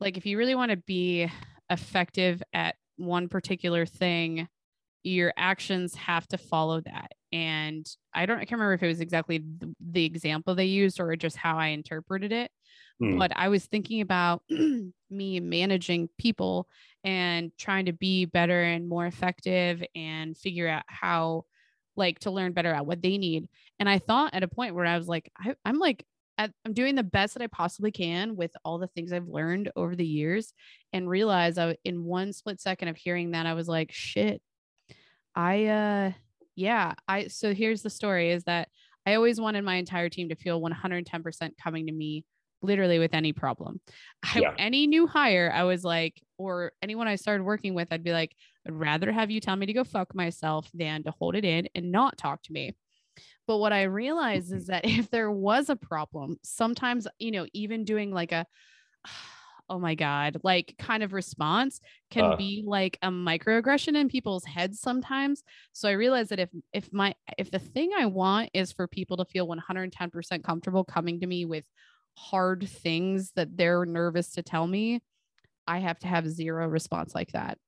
like 0.00 0.16
if 0.16 0.26
you 0.26 0.36
really 0.36 0.54
want 0.54 0.70
to 0.70 0.76
be 0.76 1.30
effective 1.70 2.42
at 2.52 2.74
one 2.96 3.28
particular 3.28 3.86
thing 3.86 4.48
your 5.08 5.32
actions 5.36 5.94
have 5.94 6.26
to 6.28 6.38
follow 6.38 6.80
that 6.80 7.12
and 7.32 7.86
i 8.14 8.26
don't 8.26 8.38
i 8.38 8.40
can't 8.40 8.52
remember 8.52 8.74
if 8.74 8.82
it 8.82 8.88
was 8.88 9.00
exactly 9.00 9.38
the, 9.38 9.74
the 9.90 10.04
example 10.04 10.54
they 10.54 10.64
used 10.64 11.00
or 11.00 11.14
just 11.16 11.36
how 11.36 11.56
i 11.58 11.68
interpreted 11.68 12.32
it 12.32 12.50
hmm. 12.98 13.18
but 13.18 13.32
i 13.36 13.48
was 13.48 13.66
thinking 13.66 14.00
about 14.00 14.42
me 15.10 15.40
managing 15.40 16.08
people 16.18 16.68
and 17.04 17.52
trying 17.58 17.86
to 17.86 17.92
be 17.92 18.24
better 18.24 18.62
and 18.62 18.88
more 18.88 19.06
effective 19.06 19.82
and 19.94 20.36
figure 20.36 20.68
out 20.68 20.84
how 20.86 21.44
like 21.98 22.20
to 22.20 22.30
learn 22.30 22.52
better 22.52 22.72
at 22.72 22.86
what 22.86 23.02
they 23.02 23.18
need. 23.18 23.48
And 23.78 23.88
I 23.88 23.98
thought 23.98 24.32
at 24.34 24.42
a 24.42 24.48
point 24.48 24.74
where 24.74 24.86
I 24.86 24.96
was 24.96 25.08
like, 25.08 25.30
I, 25.36 25.54
am 25.66 25.78
like, 25.78 26.06
I'm 26.38 26.52
doing 26.72 26.94
the 26.94 27.02
best 27.02 27.34
that 27.34 27.42
I 27.42 27.48
possibly 27.48 27.90
can 27.90 28.36
with 28.36 28.52
all 28.64 28.78
the 28.78 28.86
things 28.86 29.12
I've 29.12 29.26
learned 29.26 29.72
over 29.74 29.96
the 29.96 30.06
years, 30.06 30.54
and 30.92 31.08
realize 31.08 31.58
I, 31.58 31.76
in 31.84 32.04
one 32.04 32.32
split 32.32 32.60
second 32.60 32.86
of 32.86 32.96
hearing 32.96 33.32
that, 33.32 33.44
I 33.44 33.54
was 33.54 33.66
like, 33.66 33.90
shit, 33.90 34.40
I, 35.38 35.66
uh, 35.66 36.12
yeah, 36.56 36.94
I, 37.06 37.28
so 37.28 37.54
here's 37.54 37.82
the 37.82 37.90
story 37.90 38.32
is 38.32 38.42
that 38.44 38.68
I 39.06 39.14
always 39.14 39.40
wanted 39.40 39.62
my 39.62 39.76
entire 39.76 40.08
team 40.08 40.30
to 40.30 40.34
feel 40.34 40.60
110% 40.60 41.50
coming 41.62 41.86
to 41.86 41.92
me 41.92 42.24
literally 42.60 42.98
with 42.98 43.14
any 43.14 43.32
problem. 43.32 43.80
I, 44.24 44.40
yeah. 44.40 44.54
any 44.58 44.88
new 44.88 45.06
hire, 45.06 45.52
I 45.54 45.62
was 45.62 45.84
like, 45.84 46.20
or 46.38 46.72
anyone 46.82 47.06
I 47.06 47.14
started 47.14 47.44
working 47.44 47.74
with, 47.74 47.86
I'd 47.92 48.02
be 48.02 48.10
like, 48.10 48.34
I'd 48.66 48.74
rather 48.74 49.12
have 49.12 49.30
you 49.30 49.40
tell 49.40 49.54
me 49.54 49.66
to 49.66 49.72
go 49.72 49.84
fuck 49.84 50.12
myself 50.12 50.68
than 50.74 51.04
to 51.04 51.12
hold 51.20 51.36
it 51.36 51.44
in 51.44 51.68
and 51.72 51.92
not 51.92 52.18
talk 52.18 52.42
to 52.42 52.52
me. 52.52 52.74
But 53.46 53.58
what 53.58 53.72
I 53.72 53.84
realized 53.84 54.52
is 54.52 54.66
that 54.66 54.84
if 54.86 55.08
there 55.08 55.30
was 55.30 55.70
a 55.70 55.76
problem, 55.76 56.36
sometimes, 56.42 57.06
you 57.20 57.30
know, 57.30 57.46
even 57.52 57.84
doing 57.84 58.10
like 58.10 58.32
a, 58.32 58.44
oh 59.70 59.78
my 59.78 59.94
God, 59.94 60.38
like 60.42 60.74
kind 60.78 61.02
of 61.02 61.12
response 61.12 61.80
can 62.10 62.24
uh, 62.24 62.36
be 62.36 62.62
like 62.66 62.98
a 63.02 63.08
microaggression 63.08 63.96
in 63.96 64.08
people's 64.08 64.44
heads 64.44 64.80
sometimes. 64.80 65.42
So 65.72 65.88
I 65.88 65.92
realized 65.92 66.30
that 66.30 66.40
if, 66.40 66.48
if 66.72 66.92
my, 66.92 67.14
if 67.36 67.50
the 67.50 67.58
thing 67.58 67.90
I 67.96 68.06
want 68.06 68.50
is 68.54 68.72
for 68.72 68.86
people 68.86 69.16
to 69.18 69.24
feel 69.26 69.46
110% 69.46 70.42
comfortable 70.42 70.84
coming 70.84 71.20
to 71.20 71.26
me 71.26 71.44
with 71.44 71.66
hard 72.16 72.68
things 72.68 73.32
that 73.36 73.56
they're 73.56 73.84
nervous 73.84 74.30
to 74.32 74.42
tell 74.42 74.66
me, 74.66 75.00
I 75.66 75.78
have 75.78 75.98
to 76.00 76.08
have 76.08 76.28
zero 76.28 76.66
response 76.66 77.14
like 77.14 77.32
that. 77.32 77.58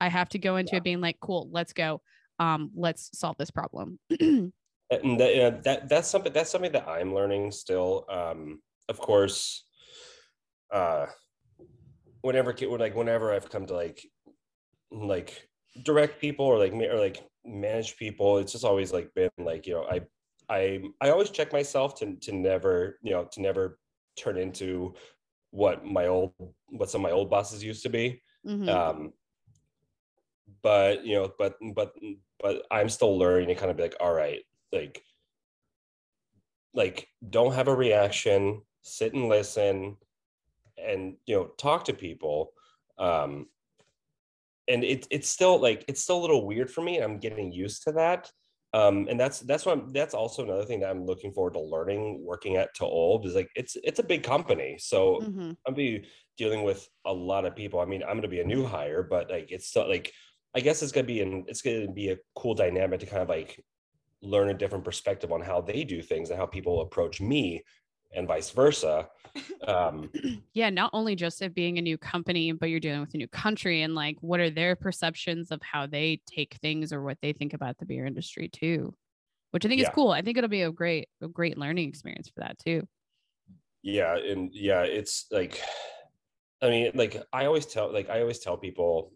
I 0.00 0.08
have 0.08 0.28
to 0.30 0.38
go 0.38 0.56
into 0.56 0.72
yeah. 0.72 0.78
it 0.78 0.84
being 0.84 1.00
like, 1.00 1.18
cool, 1.20 1.48
let's 1.50 1.72
go. 1.72 2.00
Um, 2.38 2.70
let's 2.76 3.10
solve 3.18 3.36
this 3.36 3.50
problem. 3.50 3.98
and 4.20 4.52
that, 4.90 5.62
that 5.64 5.88
that's 5.88 6.08
something 6.08 6.32
that's 6.32 6.50
something 6.50 6.70
that 6.70 6.88
I'm 6.88 7.12
learning 7.12 7.50
still. 7.50 8.06
Um, 8.08 8.60
of 8.88 8.98
course, 8.98 9.64
uh, 10.72 11.06
whenever 12.22 12.54
like 12.78 12.94
whenever 12.94 13.32
I've 13.32 13.50
come 13.50 13.66
to 13.66 13.74
like 13.74 14.06
like 14.90 15.48
direct 15.84 16.20
people 16.20 16.46
or 16.46 16.58
like 16.58 16.72
or 16.72 16.98
like 16.98 17.22
manage 17.44 17.96
people, 17.96 18.38
it's 18.38 18.52
just 18.52 18.64
always 18.64 18.92
like 18.92 19.12
been 19.14 19.30
like 19.38 19.66
you 19.66 19.74
know 19.74 19.86
I 19.90 20.00
I 20.48 20.82
I 21.00 21.10
always 21.10 21.30
check 21.30 21.52
myself 21.52 21.94
to 22.00 22.16
to 22.16 22.32
never 22.32 22.98
you 23.02 23.12
know 23.12 23.28
to 23.32 23.40
never 23.40 23.78
turn 24.16 24.36
into 24.36 24.94
what 25.50 25.84
my 25.84 26.06
old 26.06 26.32
what 26.68 26.90
some 26.90 27.04
of 27.04 27.10
my 27.10 27.10
old 27.10 27.30
bosses 27.30 27.64
used 27.64 27.82
to 27.82 27.88
be 27.88 28.20
mm-hmm. 28.46 28.68
um 28.68 29.12
but 30.62 31.06
you 31.06 31.14
know 31.14 31.32
but 31.38 31.56
but 31.74 31.94
but 32.40 32.66
i'm 32.70 32.88
still 32.88 33.18
learning 33.18 33.48
to 33.48 33.54
kind 33.54 33.70
of 33.70 33.76
be 33.76 33.82
like 33.82 33.96
all 34.00 34.12
right 34.12 34.42
like 34.72 35.02
like 36.74 37.08
don't 37.30 37.54
have 37.54 37.68
a 37.68 37.74
reaction 37.74 38.60
sit 38.82 39.14
and 39.14 39.28
listen 39.28 39.96
and 40.86 41.16
you 41.26 41.34
know 41.34 41.46
talk 41.58 41.84
to 41.84 41.92
people 41.92 42.52
um 42.98 43.46
and 44.68 44.84
it, 44.84 45.06
it's 45.10 45.28
still 45.28 45.60
like 45.60 45.84
it's 45.88 46.02
still 46.02 46.18
a 46.18 46.20
little 46.20 46.46
weird 46.46 46.70
for 46.70 46.82
me 46.82 46.98
i'm 46.98 47.18
getting 47.18 47.52
used 47.52 47.82
to 47.82 47.92
that 47.92 48.30
um, 48.74 49.06
and 49.08 49.18
that's 49.18 49.40
that's 49.40 49.64
what 49.64 49.78
I'm, 49.78 49.92
that's 49.92 50.14
also 50.14 50.44
another 50.44 50.64
thing 50.64 50.80
that 50.80 50.90
I'm 50.90 51.06
looking 51.06 51.32
forward 51.32 51.54
to 51.54 51.60
learning 51.60 52.22
working 52.22 52.56
at 52.56 52.74
To 52.74 52.84
Øl 52.84 53.24
is 53.24 53.34
like 53.34 53.48
it's 53.54 53.76
it's 53.82 53.98
a 53.98 54.02
big 54.02 54.22
company, 54.22 54.76
so 54.78 55.20
mm-hmm. 55.22 55.52
I'm 55.66 55.74
be 55.74 56.04
dealing 56.36 56.62
with 56.64 56.86
a 57.06 57.12
lot 57.12 57.46
of 57.46 57.56
people. 57.56 57.80
I 57.80 57.86
mean, 57.86 58.02
I'm 58.02 58.10
going 58.10 58.22
to 58.22 58.28
be 58.28 58.40
a 58.40 58.44
new 58.44 58.66
hire, 58.66 59.02
but 59.02 59.30
like 59.30 59.50
it's 59.50 59.68
still 59.68 59.88
like 59.88 60.12
I 60.54 60.60
guess 60.60 60.82
it's 60.82 60.92
going 60.92 61.06
to 61.06 61.12
be 61.12 61.22
an 61.22 61.46
it's 61.48 61.62
going 61.62 61.86
to 61.86 61.92
be 61.92 62.10
a 62.10 62.18
cool 62.36 62.54
dynamic 62.54 63.00
to 63.00 63.06
kind 63.06 63.22
of 63.22 63.30
like 63.30 63.64
learn 64.20 64.50
a 64.50 64.54
different 64.54 64.84
perspective 64.84 65.32
on 65.32 65.40
how 65.40 65.62
they 65.62 65.82
do 65.82 66.02
things 66.02 66.28
and 66.28 66.38
how 66.38 66.46
people 66.46 66.82
approach 66.82 67.22
me 67.22 67.62
and 68.14 68.28
vice 68.28 68.50
versa. 68.50 69.08
Um, 69.66 70.10
yeah, 70.54 70.70
not 70.70 70.90
only 70.92 71.14
just 71.16 71.42
it 71.42 71.54
being 71.54 71.78
a 71.78 71.82
new 71.82 71.98
company, 71.98 72.52
but 72.52 72.70
you're 72.70 72.80
dealing 72.80 73.00
with 73.00 73.14
a 73.14 73.18
new 73.18 73.28
country 73.28 73.82
and 73.82 73.94
like 73.94 74.16
what 74.20 74.40
are 74.40 74.50
their 74.50 74.76
perceptions 74.76 75.50
of 75.50 75.60
how 75.62 75.86
they 75.86 76.20
take 76.26 76.54
things 76.54 76.92
or 76.92 77.02
what 77.02 77.18
they 77.22 77.32
think 77.32 77.54
about 77.54 77.78
the 77.78 77.86
beer 77.86 78.06
industry 78.06 78.48
too, 78.48 78.94
which 79.50 79.64
I 79.64 79.68
think 79.68 79.80
yeah. 79.80 79.88
is 79.88 79.94
cool. 79.94 80.10
I 80.10 80.22
think 80.22 80.38
it'll 80.38 80.48
be 80.48 80.62
a 80.62 80.72
great, 80.72 81.08
a 81.22 81.28
great 81.28 81.58
learning 81.58 81.88
experience 81.88 82.28
for 82.28 82.40
that 82.40 82.58
too. 82.58 82.86
Yeah, 83.82 84.16
and 84.16 84.50
yeah, 84.52 84.82
it's 84.82 85.26
like, 85.30 85.60
I 86.60 86.68
mean, 86.68 86.90
like 86.94 87.22
I 87.32 87.46
always 87.46 87.66
tell, 87.66 87.92
like 87.92 88.10
I 88.10 88.20
always 88.20 88.40
tell 88.40 88.56
people, 88.56 89.12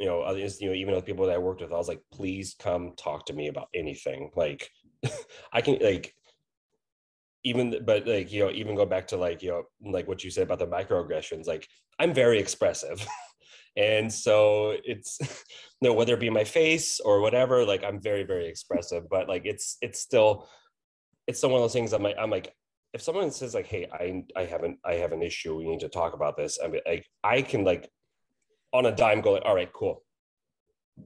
you 0.00 0.06
know, 0.06 0.28
you 0.34 0.68
know, 0.68 0.74
even 0.74 0.94
with 0.94 1.04
people 1.04 1.26
that 1.26 1.34
I 1.34 1.38
worked 1.38 1.60
with, 1.60 1.72
I 1.72 1.76
was 1.76 1.88
like, 1.88 2.00
please 2.12 2.56
come 2.58 2.92
talk 2.96 3.26
to 3.26 3.32
me 3.32 3.48
about 3.48 3.68
anything. 3.74 4.30
Like, 4.34 4.70
I 5.52 5.60
can 5.60 5.78
like 5.80 6.14
even 7.44 7.84
but 7.84 8.06
like 8.06 8.32
you 8.32 8.44
know 8.44 8.50
even 8.50 8.74
go 8.74 8.86
back 8.86 9.06
to 9.08 9.16
like 9.16 9.42
you 9.42 9.50
know 9.50 9.62
like 9.90 10.08
what 10.08 10.24
you 10.24 10.30
said 10.30 10.44
about 10.44 10.58
the 10.58 10.66
microaggressions 10.66 11.46
like 11.46 11.68
i'm 11.98 12.12
very 12.12 12.38
expressive. 12.38 13.06
And 13.76 14.12
so 14.12 14.76
it's 14.84 15.18
you 15.80 15.88
know 15.88 15.94
whether 15.94 16.14
it 16.14 16.20
be 16.20 16.30
my 16.30 16.44
face 16.44 17.00
or 17.00 17.20
whatever 17.20 17.64
like 17.64 17.82
i'm 17.82 18.00
very 18.00 18.22
very 18.22 18.46
expressive 18.46 19.08
but 19.10 19.28
like 19.28 19.46
it's 19.46 19.78
it's 19.82 19.98
still 19.98 20.48
it's 21.26 21.38
still 21.38 21.50
one 21.50 21.58
of 21.58 21.64
those 21.64 21.72
things 21.72 21.92
i'm 21.92 22.04
like 22.04 22.14
i'm 22.16 22.30
like 22.30 22.54
if 22.92 23.02
someone 23.02 23.32
says 23.32 23.52
like 23.52 23.66
hey 23.66 23.88
i 23.92 24.22
i 24.36 24.44
haven't 24.44 24.78
i 24.84 24.94
have 24.94 25.10
an 25.10 25.22
issue 25.22 25.56
we 25.56 25.68
need 25.68 25.80
to 25.80 25.88
talk 25.88 26.14
about 26.14 26.36
this 26.36 26.60
i 26.64 26.68
mean 26.68 26.82
like 26.86 27.04
i 27.24 27.42
can 27.42 27.64
like 27.64 27.90
on 28.74 28.86
a 28.86 28.92
dime 28.94 29.22
go 29.22 29.32
like 29.32 29.44
all 29.46 29.54
right 29.54 29.72
cool. 29.72 30.02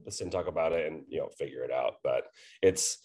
Let's 0.03 0.21
talk 0.31 0.47
about 0.47 0.73
it 0.73 0.91
and 0.91 1.03
you 1.07 1.19
know 1.19 1.29
figure 1.37 1.63
it 1.63 1.71
out. 1.71 1.95
But 2.03 2.23
it's 2.61 2.97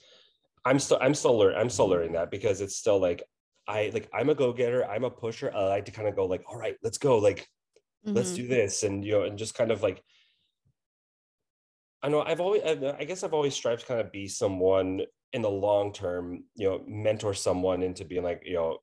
i'm 0.64 0.78
still 0.78 0.98
i'm 1.00 1.14
still 1.14 1.38
learning 1.38 1.58
i'm 1.58 1.70
still 1.70 1.88
learning 1.88 2.12
that 2.12 2.30
because 2.30 2.60
it's 2.60 2.76
still 2.76 2.98
like 2.98 3.22
i 3.68 3.90
like 3.92 4.08
i'm 4.12 4.30
a 4.30 4.34
go-getter 4.34 4.84
i'm 4.86 5.04
a 5.04 5.10
pusher 5.10 5.52
i 5.54 5.64
like 5.66 5.84
to 5.84 5.92
kind 5.92 6.08
of 6.08 6.16
go 6.16 6.26
like 6.26 6.42
all 6.48 6.56
right 6.56 6.76
let's 6.82 6.98
go 6.98 7.18
like 7.18 7.46
mm-hmm. 8.06 8.16
let's 8.16 8.32
do 8.32 8.46
this 8.46 8.82
and 8.82 9.04
you 9.04 9.12
know 9.12 9.22
and 9.22 9.38
just 9.38 9.54
kind 9.54 9.70
of 9.70 9.82
like 9.82 10.02
i 12.02 12.08
know 12.08 12.22
i've 12.22 12.40
always 12.40 12.62
i 12.62 13.04
guess 13.04 13.22
i've 13.22 13.34
always 13.34 13.54
strived 13.54 13.82
to 13.82 13.86
kind 13.86 14.00
of 14.00 14.12
be 14.12 14.26
someone 14.26 15.00
in 15.32 15.42
the 15.42 15.50
long 15.50 15.92
term 15.92 16.44
you 16.54 16.68
know 16.68 16.80
mentor 16.86 17.34
someone 17.34 17.82
into 17.82 18.04
being 18.04 18.22
like 18.22 18.42
you 18.44 18.54
know 18.54 18.78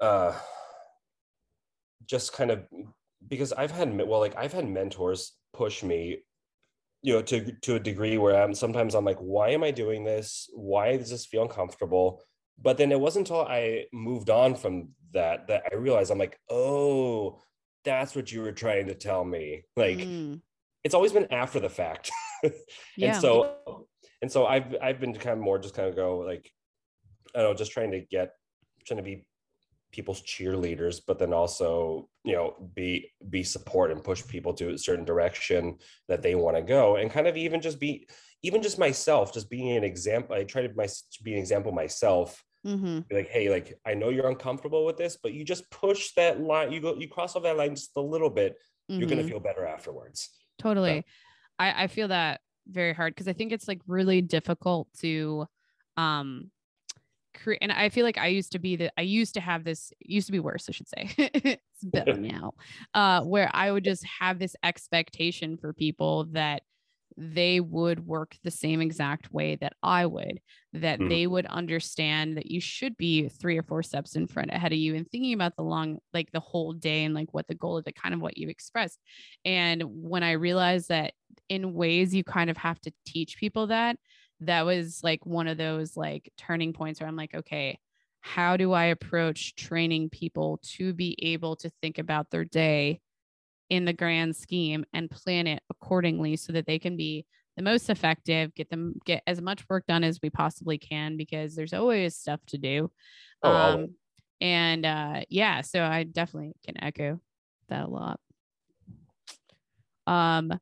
uh 0.00 0.34
just 2.06 2.32
kind 2.32 2.50
of 2.50 2.62
because 3.26 3.52
i've 3.52 3.70
had 3.70 3.94
well 4.06 4.20
like 4.20 4.36
i've 4.36 4.52
had 4.52 4.68
mentors 4.68 5.32
push 5.52 5.82
me 5.82 6.18
you 7.02 7.14
know 7.14 7.22
to 7.22 7.52
to 7.62 7.76
a 7.76 7.80
degree 7.80 8.18
where 8.18 8.42
i'm 8.42 8.54
sometimes 8.54 8.94
i'm 8.94 9.04
like 9.04 9.18
why 9.18 9.50
am 9.50 9.62
i 9.62 9.70
doing 9.70 10.04
this 10.04 10.48
why 10.54 10.96
does 10.96 11.10
this 11.10 11.26
feel 11.26 11.42
uncomfortable 11.42 12.22
but 12.60 12.76
then 12.76 12.90
it 12.90 12.98
wasn't 12.98 13.28
until 13.28 13.42
i 13.46 13.84
moved 13.92 14.30
on 14.30 14.54
from 14.54 14.88
that 15.12 15.46
that 15.46 15.62
i 15.70 15.74
realized 15.76 16.10
i'm 16.10 16.18
like 16.18 16.38
oh 16.50 17.38
that's 17.84 18.16
what 18.16 18.30
you 18.32 18.42
were 18.42 18.52
trying 18.52 18.86
to 18.86 18.94
tell 18.94 19.24
me 19.24 19.62
like 19.76 19.98
mm. 19.98 20.40
it's 20.82 20.94
always 20.94 21.12
been 21.12 21.32
after 21.32 21.60
the 21.60 21.68
fact 21.68 22.10
yeah. 22.96 23.12
and 23.12 23.16
so 23.20 23.86
and 24.20 24.30
so 24.30 24.46
i've 24.46 24.74
i've 24.82 25.00
been 25.00 25.14
kind 25.14 25.38
of 25.38 25.44
more 25.44 25.58
just 25.58 25.74
kind 25.74 25.88
of 25.88 25.94
go 25.94 26.18
like 26.18 26.50
i 27.34 27.40
don't 27.40 27.50
know 27.52 27.56
just 27.56 27.72
trying 27.72 27.92
to 27.92 28.00
get 28.00 28.32
trying 28.86 28.98
to 28.98 29.04
be 29.04 29.24
people's 29.90 30.22
cheerleaders 30.22 31.00
but 31.06 31.18
then 31.18 31.32
also 31.32 32.08
you 32.24 32.34
know 32.34 32.54
be 32.74 33.10
be 33.30 33.42
support 33.42 33.90
and 33.90 34.04
push 34.04 34.26
people 34.26 34.52
to 34.52 34.70
a 34.70 34.78
certain 34.78 35.04
direction 35.04 35.76
that 36.08 36.22
they 36.22 36.34
want 36.34 36.56
to 36.56 36.62
go 36.62 36.96
and 36.96 37.10
kind 37.10 37.26
of 37.26 37.36
even 37.36 37.60
just 37.60 37.80
be 37.80 38.06
even 38.42 38.62
just 38.62 38.78
myself 38.78 39.32
just 39.32 39.48
being 39.48 39.76
an 39.76 39.84
example 39.84 40.34
i 40.34 40.44
try 40.44 40.62
to, 40.62 40.74
my, 40.74 40.86
be 41.22 41.32
an 41.32 41.38
example 41.38 41.72
myself 41.72 42.44
mm-hmm. 42.66 43.00
like 43.10 43.28
hey 43.28 43.48
like 43.48 43.78
i 43.86 43.94
know 43.94 44.10
you're 44.10 44.28
uncomfortable 44.28 44.84
with 44.84 44.96
this 44.96 45.16
but 45.22 45.32
you 45.32 45.44
just 45.44 45.70
push 45.70 46.12
that 46.14 46.40
line 46.40 46.70
you 46.70 46.80
go 46.80 46.94
you 46.94 47.08
cross 47.08 47.34
off 47.34 47.42
that 47.42 47.56
line 47.56 47.74
just 47.74 47.96
a 47.96 48.00
little 48.00 48.30
bit 48.30 48.56
mm-hmm. 48.90 49.00
you're 49.00 49.08
going 49.08 49.22
to 49.22 49.28
feel 49.28 49.40
better 49.40 49.66
afterwards 49.66 50.30
totally 50.58 51.04
I, 51.58 51.84
I 51.84 51.86
feel 51.86 52.08
that 52.08 52.40
very 52.70 52.92
hard 52.92 53.14
because 53.14 53.28
i 53.28 53.32
think 53.32 53.52
it's 53.52 53.68
like 53.68 53.80
really 53.86 54.20
difficult 54.20 54.88
to 55.00 55.46
um 55.96 56.50
create 57.42 57.58
and 57.62 57.72
i 57.72 57.88
feel 57.88 58.04
like 58.04 58.18
i 58.18 58.26
used 58.26 58.52
to 58.52 58.58
be 58.58 58.76
that 58.76 58.92
i 58.98 59.02
used 59.02 59.34
to 59.34 59.40
have 59.40 59.64
this 59.64 59.92
used 60.00 60.26
to 60.26 60.32
be 60.32 60.40
worse 60.40 60.66
i 60.68 60.72
should 60.72 60.88
say 60.88 61.10
it's 61.18 61.84
better 61.84 62.14
now 62.18 62.52
uh 62.94 63.22
where 63.22 63.50
i 63.54 63.70
would 63.70 63.84
just 63.84 64.04
have 64.20 64.38
this 64.38 64.54
expectation 64.62 65.56
for 65.56 65.72
people 65.72 66.24
that 66.32 66.62
they 67.18 67.58
would 67.58 68.06
work 68.06 68.36
the 68.44 68.50
same 68.50 68.80
exact 68.80 69.32
way 69.32 69.56
that 69.56 69.72
I 69.82 70.06
would, 70.06 70.40
that 70.72 71.00
mm. 71.00 71.08
they 71.08 71.26
would 71.26 71.46
understand 71.46 72.36
that 72.36 72.48
you 72.48 72.60
should 72.60 72.96
be 72.96 73.28
three 73.28 73.58
or 73.58 73.64
four 73.64 73.82
steps 73.82 74.14
in 74.14 74.28
front 74.28 74.52
ahead 74.52 74.72
of 74.72 74.78
you 74.78 74.94
and 74.94 75.10
thinking 75.10 75.32
about 75.32 75.56
the 75.56 75.64
long, 75.64 75.98
like 76.14 76.30
the 76.30 76.38
whole 76.38 76.72
day 76.72 77.02
and 77.04 77.14
like 77.14 77.34
what 77.34 77.48
the 77.48 77.56
goal 77.56 77.76
of 77.76 77.84
the 77.84 77.92
kind 77.92 78.14
of 78.14 78.20
what 78.20 78.38
you 78.38 78.48
expressed. 78.48 79.00
And 79.44 79.82
when 79.84 80.22
I 80.22 80.32
realized 80.32 80.90
that 80.90 81.12
in 81.48 81.74
ways 81.74 82.14
you 82.14 82.22
kind 82.22 82.50
of 82.50 82.56
have 82.56 82.80
to 82.82 82.92
teach 83.04 83.36
people 83.36 83.66
that, 83.66 83.96
that 84.40 84.64
was 84.64 85.02
like 85.02 85.26
one 85.26 85.48
of 85.48 85.58
those 85.58 85.96
like 85.96 86.32
turning 86.36 86.72
points 86.72 87.00
where 87.00 87.08
I'm 87.08 87.16
like, 87.16 87.34
okay, 87.34 87.78
how 88.20 88.56
do 88.56 88.72
I 88.72 88.86
approach 88.86 89.54
training 89.54 90.10
people 90.10 90.60
to 90.74 90.92
be 90.92 91.16
able 91.22 91.56
to 91.56 91.70
think 91.82 91.98
about 91.98 92.30
their 92.30 92.44
day 92.44 93.00
in 93.70 93.84
the 93.84 93.92
grand 93.92 94.34
scheme 94.36 94.84
and 94.92 95.10
plan 95.10 95.46
it 95.46 95.62
accordingly 95.70 96.36
so 96.36 96.52
that 96.52 96.66
they 96.66 96.78
can 96.78 96.96
be 96.96 97.26
the 97.56 97.62
most 97.62 97.90
effective, 97.90 98.54
get 98.54 98.70
them 98.70 98.94
get 99.04 99.22
as 99.26 99.40
much 99.40 99.68
work 99.68 99.84
done 99.86 100.04
as 100.04 100.20
we 100.22 100.30
possibly 100.30 100.78
can 100.78 101.16
because 101.16 101.56
there's 101.56 101.74
always 101.74 102.16
stuff 102.16 102.40
to 102.46 102.58
do. 102.58 102.90
Oh, 103.42 103.50
um, 103.50 103.94
and 104.40 104.86
uh, 104.86 105.22
yeah, 105.28 105.62
so 105.62 105.82
I 105.82 106.04
definitely 106.04 106.54
can 106.64 106.82
echo 106.82 107.20
that 107.68 107.86
a 107.86 107.90
lot. 107.90 108.20
Um, 110.06 110.58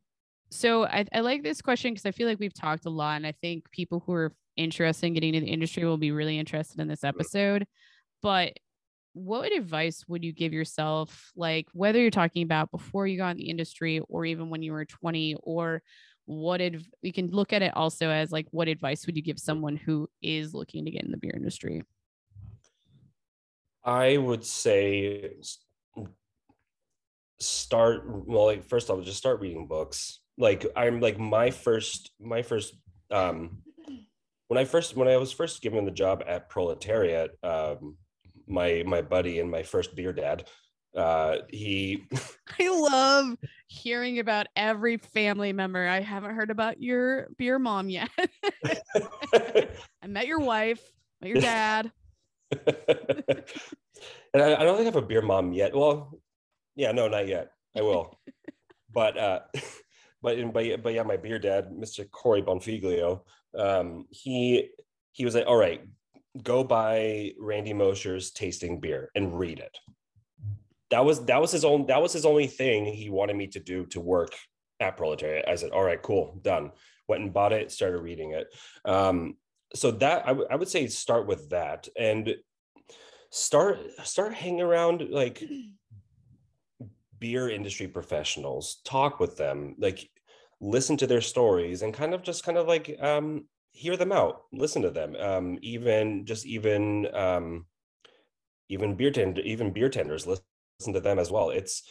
so 0.56 0.84
I, 0.84 1.06
I 1.12 1.20
like 1.20 1.42
this 1.42 1.60
question 1.60 1.92
because 1.92 2.06
I 2.06 2.10
feel 2.10 2.26
like 2.26 2.40
we've 2.40 2.54
talked 2.54 2.86
a 2.86 2.90
lot, 2.90 3.16
and 3.16 3.26
I 3.26 3.32
think 3.32 3.70
people 3.70 4.02
who 4.04 4.12
are 4.12 4.32
interested 4.56 5.06
in 5.06 5.14
getting 5.14 5.34
into 5.34 5.44
the 5.44 5.52
industry 5.52 5.84
will 5.84 5.98
be 5.98 6.12
really 6.12 6.38
interested 6.38 6.80
in 6.80 6.88
this 6.88 7.04
episode. 7.04 7.66
But 8.22 8.54
what 9.12 9.52
advice 9.52 10.04
would 10.08 10.24
you 10.24 10.32
give 10.32 10.52
yourself, 10.52 11.30
like 11.36 11.66
whether 11.72 12.00
you're 12.00 12.10
talking 12.10 12.42
about 12.42 12.70
before 12.70 13.06
you 13.06 13.18
got 13.18 13.32
in 13.32 13.36
the 13.36 13.50
industry 13.50 14.00
or 14.08 14.24
even 14.24 14.50
when 14.50 14.62
you 14.62 14.72
were 14.72 14.84
20, 14.84 15.36
or 15.42 15.82
what 16.24 16.60
if 16.60 16.82
we 17.02 17.12
can 17.12 17.30
look 17.30 17.52
at 17.52 17.62
it 17.62 17.76
also 17.76 18.10
as 18.10 18.32
like 18.32 18.46
what 18.50 18.68
advice 18.68 19.06
would 19.06 19.16
you 19.16 19.22
give 19.22 19.38
someone 19.38 19.76
who 19.76 20.08
is 20.22 20.54
looking 20.54 20.84
to 20.84 20.90
get 20.90 21.04
in 21.04 21.10
the 21.10 21.18
beer 21.18 21.32
industry? 21.34 21.82
I 23.84 24.16
would 24.16 24.44
say 24.44 25.30
start 27.38 28.04
well 28.06 28.46
like 28.46 28.64
first 28.64 28.88
off 28.88 29.04
just 29.04 29.18
start 29.18 29.40
reading 29.40 29.66
books 29.66 30.20
like 30.38 30.66
i'm 30.76 31.00
like 31.00 31.18
my 31.18 31.50
first 31.50 32.10
my 32.20 32.42
first 32.42 32.74
um 33.10 33.58
when 34.48 34.58
i 34.58 34.64
first 34.64 34.96
when 34.96 35.08
i 35.08 35.16
was 35.16 35.32
first 35.32 35.62
given 35.62 35.84
the 35.84 35.90
job 35.90 36.22
at 36.26 36.48
proletariat 36.48 37.30
um 37.42 37.96
my 38.46 38.82
my 38.86 39.02
buddy 39.02 39.40
and 39.40 39.50
my 39.50 39.62
first 39.62 39.94
beer 39.96 40.12
dad 40.12 40.48
uh 40.96 41.38
he 41.48 42.04
i 42.60 42.68
love 42.68 43.36
hearing 43.68 44.18
about 44.18 44.46
every 44.56 44.96
family 44.96 45.52
member. 45.52 45.86
I 45.86 46.00
haven't 46.00 46.34
heard 46.34 46.50
about 46.50 46.80
your 46.80 47.28
beer 47.36 47.58
mom 47.58 47.88
yet. 47.88 48.10
I 49.34 50.06
met 50.06 50.26
your 50.26 50.40
wife 50.40 50.80
met 51.20 51.30
your 51.30 51.40
dad. 51.40 51.92
And 54.34 54.42
I, 54.42 54.54
I 54.54 54.64
don't 54.64 54.76
think 54.76 54.82
i 54.82 54.92
have 54.92 54.96
a 54.96 55.02
beer 55.02 55.22
mom 55.22 55.54
yet. 55.54 55.74
Well 55.74 56.20
yeah 56.74 56.92
no 56.92 57.08
not 57.08 57.26
yet. 57.26 57.52
I 57.74 57.80
will. 57.80 58.20
But 58.92 59.16
uh 59.16 59.40
but 60.22 60.52
but, 60.52 60.82
but 60.82 60.94
yeah, 60.94 61.02
my 61.02 61.16
beer 61.16 61.38
dad, 61.38 61.70
Mr. 61.70 62.10
Corey 62.10 62.42
Bonfiglio, 62.42 63.20
um, 63.56 64.06
he 64.10 64.70
he 65.12 65.24
was 65.24 65.34
like, 65.34 65.46
all 65.46 65.56
right, 65.56 65.82
go 66.42 66.62
buy 66.64 67.32
Randy 67.38 67.72
Mosher's 67.72 68.30
tasting 68.30 68.80
beer 68.80 69.10
and 69.14 69.38
read 69.38 69.58
it. 69.58 69.78
That 70.90 71.04
was 71.04 71.24
that 71.26 71.40
was 71.40 71.52
his 71.52 71.64
own 71.64 71.86
that 71.86 72.02
was 72.02 72.12
his 72.12 72.26
only 72.26 72.46
thing 72.46 72.84
he 72.84 73.10
wanted 73.10 73.36
me 73.36 73.46
to 73.48 73.60
do 73.60 73.86
to 73.86 74.00
work 74.00 74.30
at 74.80 74.96
Proletariat. 74.96 75.48
I 75.48 75.54
said, 75.54 75.70
all 75.70 75.82
right, 75.82 76.00
cool, 76.00 76.38
done. 76.42 76.72
Went 77.08 77.22
and 77.22 77.32
bought 77.32 77.52
it, 77.52 77.70
started 77.72 77.98
reading 78.00 78.32
it. 78.32 78.48
Um, 78.84 79.36
so 79.74 79.90
that 79.92 80.24
I, 80.24 80.28
w- 80.28 80.46
I 80.50 80.56
would 80.56 80.68
say 80.68 80.86
start 80.86 81.26
with 81.26 81.50
that 81.50 81.88
and 81.98 82.34
start 83.30 83.78
start 84.04 84.34
hanging 84.34 84.60
around 84.60 85.08
like 85.10 85.42
beer 87.18 87.48
industry 87.48 87.88
professionals 87.88 88.80
talk 88.84 89.20
with 89.20 89.36
them 89.36 89.74
like 89.78 90.08
listen 90.60 90.96
to 90.96 91.06
their 91.06 91.20
stories 91.20 91.82
and 91.82 91.92
kind 91.92 92.14
of 92.14 92.22
just 92.22 92.44
kind 92.44 92.58
of 92.58 92.66
like 92.66 92.96
um, 93.00 93.44
hear 93.76 93.96
them 93.96 94.12
out, 94.12 94.42
listen 94.52 94.82
to 94.82 94.90
them. 94.90 95.14
Um, 95.16 95.58
even 95.62 96.24
just 96.24 96.46
even 96.46 97.14
um, 97.14 97.66
even 98.68 98.96
beer 98.96 99.10
tender, 99.10 99.42
even 99.42 99.72
beer 99.72 99.88
tenders, 99.88 100.26
listen 100.26 100.92
to 100.92 101.00
them 101.00 101.18
as 101.18 101.30
well. 101.30 101.50
It's 101.50 101.82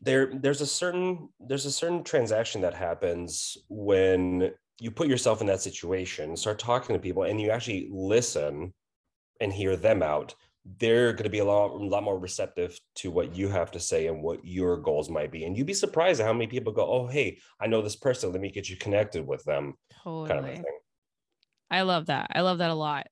there. 0.00 0.32
There's 0.34 0.60
a 0.60 0.66
certain 0.66 1.28
there's 1.38 1.66
a 1.66 1.72
certain 1.72 2.02
transaction 2.02 2.62
that 2.62 2.74
happens 2.74 3.56
when 3.68 4.52
you 4.80 4.90
put 4.90 5.08
yourself 5.08 5.40
in 5.40 5.46
that 5.46 5.60
situation, 5.60 6.36
start 6.36 6.58
talking 6.58 6.94
to 6.94 7.00
people, 7.00 7.24
and 7.24 7.40
you 7.40 7.50
actually 7.50 7.88
listen 7.90 8.72
and 9.40 9.52
hear 9.52 9.76
them 9.76 10.02
out 10.02 10.34
they're 10.78 11.12
going 11.12 11.24
to 11.24 11.30
be 11.30 11.40
a 11.40 11.44
lot, 11.44 11.70
a 11.70 11.84
lot 11.84 12.04
more 12.04 12.18
receptive 12.18 12.78
to 12.96 13.10
what 13.10 13.34
you 13.34 13.48
have 13.48 13.70
to 13.72 13.80
say 13.80 14.06
and 14.06 14.22
what 14.22 14.44
your 14.44 14.76
goals 14.76 15.10
might 15.10 15.32
be. 15.32 15.44
And 15.44 15.56
you'd 15.56 15.66
be 15.66 15.74
surprised 15.74 16.20
at 16.20 16.26
how 16.26 16.32
many 16.32 16.46
people 16.46 16.72
go, 16.72 16.86
"Oh, 16.86 17.06
hey, 17.06 17.38
I 17.60 17.66
know 17.66 17.82
this 17.82 17.96
person. 17.96 18.32
Let 18.32 18.40
me 18.40 18.50
get 18.50 18.68
you 18.68 18.76
connected 18.76 19.26
with 19.26 19.44
them." 19.44 19.74
Totally. 20.02 20.28
Kind 20.28 20.40
of 20.40 20.46
a 20.46 20.54
thing. 20.54 20.64
I 21.70 21.82
love 21.82 22.06
that. 22.06 22.30
I 22.34 22.42
love 22.42 22.58
that 22.58 22.70
a 22.70 22.74
lot. 22.74 23.06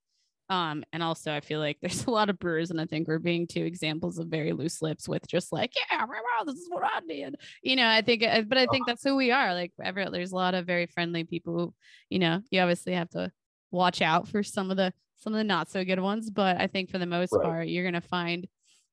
Um, 0.51 0.83
and 0.93 1.01
also 1.03 1.33
I 1.33 1.41
feel 1.41 1.61
like 1.61 1.79
there's 1.83 2.07
a 2.07 2.11
lot 2.11 2.31
of 2.31 2.39
brewers, 2.39 2.71
and 2.71 2.81
I 2.81 2.87
think 2.87 3.09
we're 3.09 3.19
being 3.19 3.47
two 3.47 3.65
examples 3.65 4.19
of 4.19 4.29
very 4.29 4.53
loose 4.53 4.83
lips 4.83 5.09
with 5.09 5.27
just 5.27 5.53
like, 5.53 5.73
yeah, 5.91 6.05
this 6.45 6.57
is 6.57 6.69
what 6.69 6.85
I 6.85 7.01
did. 7.09 7.37
You 7.63 7.77
know, 7.77 7.89
I 7.89 8.03
think, 8.03 8.23
uh, 8.23 8.43
but 8.43 8.59
I 8.59 8.67
think 8.67 8.87
that's 8.87 9.05
who 9.05 9.17
we 9.17 9.31
are. 9.31 9.55
Like, 9.55 9.73
ever, 9.83 10.09
there's 10.11 10.33
a 10.33 10.37
lot 10.37 10.55
of 10.55 10.67
very 10.67 10.87
friendly 10.87 11.25
people 11.25 11.55
who, 11.55 11.75
you 12.11 12.19
know, 12.19 12.43
you 12.51 12.61
obviously 12.61 12.95
have 12.95 13.11
to 13.11 13.33
watch 13.71 14.03
out 14.03 14.29
for 14.29 14.43
some 14.43 14.71
of 14.71 14.77
the 14.77 14.93
some 15.21 15.35
of 15.35 15.39
the 15.39 15.45
not 15.45 15.71
so 15.71 15.85
good 15.85 16.01
ones, 16.01 16.31
but 16.31 16.61
I 16.61 16.67
think 16.67 16.91
for 16.91 16.99
the 16.99 17.07
most 17.07 17.33
right. 17.33 17.45
part, 17.45 17.69
you're 17.69 17.85
gonna 17.85 18.01
find 18.01 18.47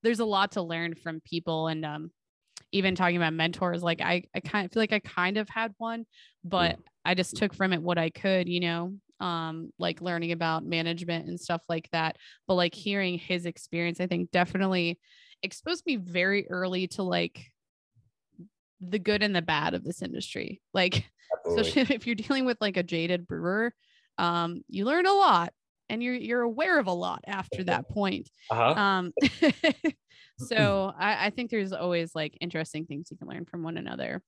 there's 0.04 0.20
a 0.20 0.26
lot 0.26 0.54
to 0.54 0.62
learn 0.62 0.96
from 0.96 1.22
people. 1.22 1.68
And 1.68 1.86
um, 1.86 2.12
even 2.72 2.96
talking 2.96 3.18
about 3.18 3.34
mentors, 3.34 3.82
like 3.82 4.02
I, 4.02 4.24
I 4.36 4.40
kind 4.42 4.66
of 4.66 4.72
feel 4.72 4.82
like 4.82 4.94
I 4.94 5.00
kind 5.00 5.38
of 5.38 5.50
had 5.50 5.74
one, 5.78 6.06
but 6.44 6.78
I 7.06 7.16
just 7.16 7.38
took 7.38 7.54
from 7.54 7.74
it 7.74 7.82
what 7.82 7.98
I 7.98 8.10
could, 8.10 8.48
you 8.48 8.60
know, 8.60 8.94
um, 9.20 9.72
like 9.80 10.02
learning 10.02 10.34
about 10.34 10.66
management 10.66 11.28
and 11.28 11.40
stuff 11.40 11.62
like 11.70 11.90
that. 11.92 12.18
But 12.48 12.56
like 12.56 12.76
hearing 12.76 13.18
his 13.18 13.46
experience, 13.46 14.00
I 14.00 14.08
think 14.08 14.32
definitely 14.32 15.00
exposed 15.44 15.86
me 15.86 15.96
very 15.96 16.50
early 16.50 16.88
to 16.88 17.04
like 17.04 17.52
the 18.82 19.00
good 19.00 19.24
and 19.24 19.36
the 19.36 19.42
bad 19.42 19.74
of 19.74 19.84
this 19.84 20.02
industry. 20.02 20.62
Like, 20.74 21.06
Absolutely. 21.34 21.62
especially 21.62 21.96
if 21.96 22.08
you're 22.08 22.16
dealing 22.16 22.46
with 22.46 22.58
like 22.62 22.78
a 22.78 22.84
jaded 22.84 23.28
brewer, 23.28 23.74
um, 24.18 24.62
you 24.68 24.86
learn 24.86 25.06
a 25.06 25.14
lot 25.14 25.54
and 25.90 26.04
you're 26.04 26.16
you're 26.16 26.42
aware 26.42 26.80
of 26.80 26.88
a 26.88 26.94
lot 26.94 27.24
after 27.28 27.64
that 27.66 27.90
point. 27.90 28.30
Uh-huh. 28.50 28.80
Um, 28.80 29.14
so 30.38 30.94
I, 30.98 31.28
I 31.28 31.30
think 31.30 31.52
there's 31.52 31.74
always 31.74 32.14
like 32.16 32.38
interesting 32.42 32.86
things 32.86 33.10
you 33.12 33.18
can 33.18 33.28
learn 33.28 33.46
from 33.46 33.64
one 33.64 33.78
another. 33.78 34.22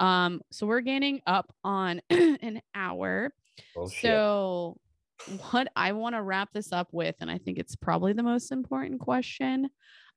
Um, 0.00 0.40
so 0.50 0.66
we're 0.66 0.80
gaining 0.80 1.20
up 1.26 1.52
on 1.62 2.00
an 2.10 2.60
hour. 2.74 3.32
Oh. 3.76 3.86
So 3.86 4.76
what 5.50 5.68
I 5.76 5.92
want 5.92 6.16
to 6.16 6.22
wrap 6.22 6.52
this 6.52 6.72
up 6.72 6.88
with, 6.92 7.14
and 7.20 7.30
I 7.30 7.38
think 7.38 7.58
it's 7.58 7.76
probably 7.76 8.12
the 8.12 8.22
most 8.22 8.52
important 8.52 9.00
question. 9.00 9.68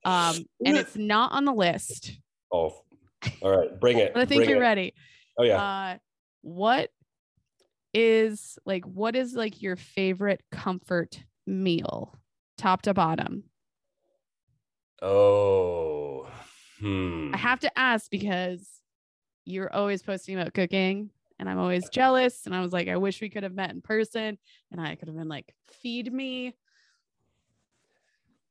Um, 0.06 0.46
and 0.66 0.78
it's 0.78 0.98
not 0.98 1.32
on 1.32 1.46
the 1.46 1.54
list, 1.54 2.20
oh, 2.52 2.82
all 3.42 3.58
right. 3.58 3.80
Bring 3.80 3.98
it. 3.98 4.12
I 4.16 4.26
think 4.26 4.40
Bring 4.40 4.50
you're 4.50 4.60
it. 4.60 4.62
ready. 4.62 4.94
Oh 5.38 5.44
yeah. 5.44 5.62
Uh, 5.62 5.98
what 6.42 6.90
is 7.94 8.58
like 8.66 8.86
what 8.86 9.16
is 9.16 9.34
like 9.34 9.62
your 9.62 9.76
favorite 9.76 10.42
comfort 10.52 11.24
meal, 11.46 12.16
top 12.58 12.84
to 12.84 12.94
bottom? 12.94 13.44
oh. 15.02 16.28
Hmm. 16.80 17.32
I 17.34 17.38
have 17.38 17.60
to 17.62 17.80
ask 17.80 18.10
because 18.12 18.68
you're 19.46 19.74
always 19.74 20.04
posting 20.04 20.40
about 20.40 20.54
cooking 20.54 21.10
and 21.40 21.50
I'm 21.50 21.60
always 21.60 21.90
jealous. 21.90 22.46
And 22.46 22.56
I 22.56 22.62
was 22.62 22.74
like, 22.74 22.88
I 22.88 22.98
wish 22.98 23.22
we 23.22 23.30
could 23.30 23.44
have 23.44 23.54
met 23.54 23.72
in 23.72 23.82
person 23.82 24.38
and 24.72 24.82
I 24.82 24.96
could 24.96 25.08
have 25.08 25.18
been 25.18 25.28
like, 25.28 25.54
feed 25.82 26.12
me. 26.12 26.56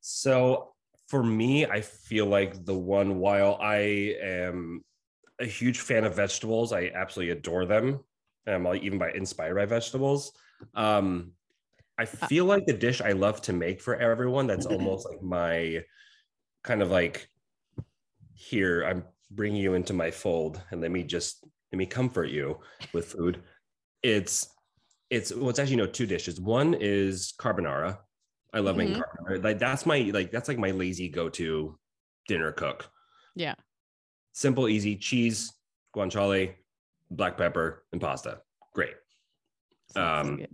So 0.00 0.72
for 1.08 1.22
me, 1.22 1.66
I 1.66 1.80
feel 1.80 2.26
like 2.26 2.64
the 2.64 2.76
one 2.76 3.18
while 3.18 3.58
I 3.60 4.14
am 4.22 4.84
a 5.40 5.46
huge 5.46 5.80
fan 5.80 6.04
of 6.04 6.16
vegetables, 6.16 6.72
I 6.72 6.90
absolutely 6.94 7.32
adore 7.32 7.66
them. 7.66 8.00
Um, 8.46 8.54
I'm 8.54 8.64
like 8.64 8.82
even 8.82 8.98
by 8.98 9.10
inspired 9.12 9.56
by 9.56 9.66
vegetables. 9.66 10.32
Um, 10.74 11.32
I 11.98 12.02
uh, 12.02 12.06
feel 12.06 12.44
like 12.44 12.66
the 12.66 12.72
dish 12.72 13.00
I 13.00 13.12
love 13.12 13.40
to 13.42 13.52
make 13.52 13.80
for 13.80 13.96
everyone 13.96 14.46
that's 14.46 14.66
almost 14.74 15.08
like 15.08 15.22
my 15.22 15.82
kind 16.62 16.82
of 16.82 16.90
like 16.90 17.28
here 18.34 18.82
I'm 18.82 19.04
bringing 19.30 19.60
you 19.60 19.74
into 19.74 19.92
my 19.92 20.10
fold 20.10 20.60
and 20.70 20.80
let 20.80 20.90
me 20.90 21.02
just 21.02 21.44
let 21.72 21.78
me 21.78 21.86
comfort 21.86 22.28
you 22.28 22.58
with 22.92 23.06
food. 23.06 23.42
It's 24.02 24.48
it's 25.10 25.34
well 25.34 25.50
it's 25.50 25.58
actually 25.58 25.76
no 25.76 25.86
two 25.86 26.06
dishes. 26.06 26.40
One 26.40 26.74
is 26.74 27.34
carbonara. 27.38 27.98
I 28.52 28.60
love 28.60 28.76
making 28.76 28.94
mm-hmm. 28.94 29.32
carbonara. 29.32 29.44
Like 29.44 29.58
that's 29.58 29.86
my 29.86 29.98
like 30.12 30.30
that's 30.30 30.48
like 30.48 30.58
my 30.58 30.70
lazy 30.70 31.08
go-to 31.08 31.78
dinner 32.28 32.52
cook. 32.52 32.88
Yeah. 33.34 33.54
Simple, 34.32 34.68
easy, 34.68 34.96
cheese, 34.96 35.52
guanciale, 35.94 36.54
black 37.10 37.36
pepper, 37.36 37.84
and 37.92 38.00
pasta. 38.00 38.40
Great. 38.74 38.94
So 39.88 40.02
Um. 40.02 40.46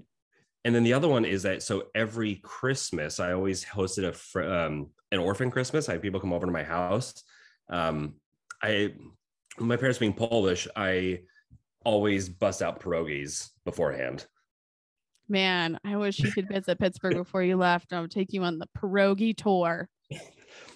And 0.65 0.73
then 0.73 0.85
the 0.85 0.93
other 0.93 1.09
one 1.09 1.25
is 1.25 1.43
that 1.43 1.63
so 1.63 1.89
every 1.95 2.37
Christmas 2.37 3.19
I 3.19 3.33
always 3.33 3.65
hosted 3.65 4.07
a 4.07 4.13
fr- 4.13 4.45
um, 4.45 4.91
an 5.11 5.19
orphan 5.19 5.51
Christmas. 5.51 5.89
I 5.89 5.93
had 5.93 6.03
people 6.03 6.21
come 6.21 6.33
over 6.33 6.47
to 6.47 6.53
my 6.53 6.63
house. 6.63 7.25
Um, 7.69 8.15
I 8.63 8.95
my 9.59 9.77
parents 9.77 9.99
being 9.99 10.15
Polish, 10.15 10.69
I 10.77 11.21
always 11.85 12.29
bust 12.29 12.63
out 12.63 12.81
pierogies 12.81 13.51
beforehand. 13.65 14.27
Man, 15.29 15.79
I 15.85 15.97
wish 15.97 16.21
you 16.21 16.31
could 16.31 16.49
visit 16.49 16.79
Pittsburgh 16.79 17.17
before 17.17 17.43
you 17.43 17.57
left. 17.57 17.93
I 17.93 18.01
would 18.01 18.11
take 18.11 18.33
you 18.33 18.45
on 18.45 18.59
the 18.59 18.69
pierogi 18.79 19.37
tour. 19.37 19.89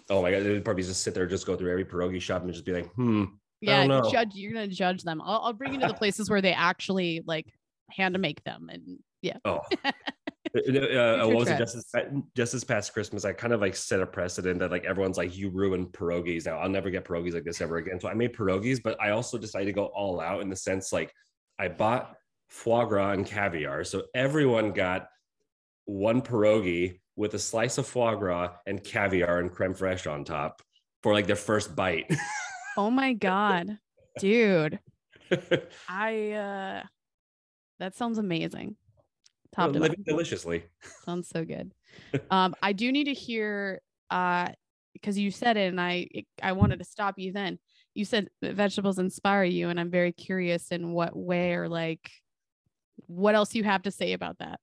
Oh 0.08 0.22
my 0.22 0.30
god, 0.30 0.44
they 0.44 0.50
would 0.50 0.64
probably 0.64 0.84
just 0.84 1.02
sit 1.02 1.14
there, 1.14 1.26
just 1.26 1.46
go 1.46 1.56
through 1.56 1.72
every 1.72 1.84
pierogi 1.84 2.20
shop 2.20 2.42
and 2.42 2.52
just 2.52 2.64
be 2.64 2.72
like, 2.72 2.88
hmm. 2.92 3.24
Yeah, 3.60 4.02
judge. 4.10 4.34
You're 4.34 4.52
gonna 4.52 4.68
judge 4.68 5.02
them. 5.02 5.20
I'll, 5.20 5.40
I'll 5.44 5.52
bring 5.52 5.74
you 5.74 5.80
to 5.80 5.88
the 5.88 5.94
places 5.94 6.28
where 6.28 6.42
they 6.42 6.52
actually 6.52 7.22
like 7.26 7.46
hand 7.90 8.14
to 8.14 8.20
make 8.20 8.42
them, 8.44 8.68
and 8.72 8.98
yeah, 9.22 9.38
Oh. 9.44 9.60
Uh, 10.56 11.22
uh, 11.22 11.26
what 11.26 11.36
was 11.36 11.48
it? 11.48 11.58
Just 11.58 11.74
this, 11.74 11.94
just 12.34 12.52
this 12.52 12.64
past 12.64 12.94
Christmas, 12.94 13.24
I 13.26 13.32
kind 13.32 13.52
of 13.52 13.60
like 13.60 13.76
set 13.76 14.00
a 14.00 14.06
precedent 14.06 14.60
that 14.60 14.70
like 14.70 14.84
everyone's 14.84 15.18
like, 15.18 15.36
you 15.36 15.50
ruined 15.50 15.88
pierogies. 15.88 16.46
Now 16.46 16.58
I'll 16.58 16.68
never 16.68 16.88
get 16.88 17.04
pierogies 17.04 17.34
like 17.34 17.44
this 17.44 17.60
ever 17.60 17.76
again. 17.76 18.00
So 18.00 18.08
I 18.08 18.14
made 18.14 18.34
pierogies, 18.34 18.82
but 18.82 18.98
I 19.00 19.10
also 19.10 19.36
decided 19.36 19.66
to 19.66 19.72
go 19.72 19.86
all 19.86 20.20
out 20.20 20.40
in 20.40 20.48
the 20.48 20.56
sense 20.56 20.92
like 20.92 21.12
I 21.58 21.68
bought 21.68 22.14
foie 22.48 22.84
gras 22.84 23.12
and 23.12 23.26
caviar. 23.26 23.84
So 23.84 24.04
everyone 24.14 24.72
got 24.72 25.08
one 25.84 26.22
pierogi 26.22 27.00
with 27.16 27.34
a 27.34 27.38
slice 27.38 27.78
of 27.78 27.86
foie 27.86 28.14
gras 28.14 28.52
and 28.66 28.82
caviar 28.82 29.40
and 29.40 29.52
creme 29.52 29.74
fraiche 29.74 30.10
on 30.10 30.24
top 30.24 30.62
for 31.02 31.12
like 31.12 31.26
their 31.26 31.36
first 31.36 31.74
bite. 31.76 32.10
Oh 32.76 32.90
my 32.90 33.14
god, 33.14 33.78
dude. 34.18 34.78
I 35.88 36.30
uh 36.32 36.82
that 37.78 37.94
sounds 37.94 38.18
amazing. 38.18 38.76
Top 39.54 39.72
to 39.72 39.78
Living 39.78 40.04
deliciously. 40.06 40.64
Sounds 41.04 41.28
so 41.28 41.44
good. 41.44 41.72
Um 42.30 42.54
I 42.62 42.72
do 42.72 42.92
need 42.92 43.04
to 43.04 43.14
hear 43.14 43.80
uh 44.10 44.48
because 44.92 45.18
you 45.18 45.30
said 45.30 45.56
it 45.56 45.68
and 45.68 45.80
I 45.80 46.08
it, 46.10 46.26
I 46.42 46.52
wanted 46.52 46.78
to 46.78 46.84
stop 46.84 47.18
you 47.18 47.32
then. 47.32 47.58
You 47.94 48.04
said 48.04 48.28
vegetables 48.42 48.98
inspire 48.98 49.44
you 49.44 49.70
and 49.70 49.80
I'm 49.80 49.90
very 49.90 50.12
curious 50.12 50.70
in 50.70 50.92
what 50.92 51.16
way 51.16 51.54
or 51.54 51.68
like 51.68 52.10
what 53.06 53.34
else 53.34 53.54
you 53.54 53.64
have 53.64 53.82
to 53.82 53.90
say 53.90 54.12
about 54.12 54.38
that. 54.38 54.60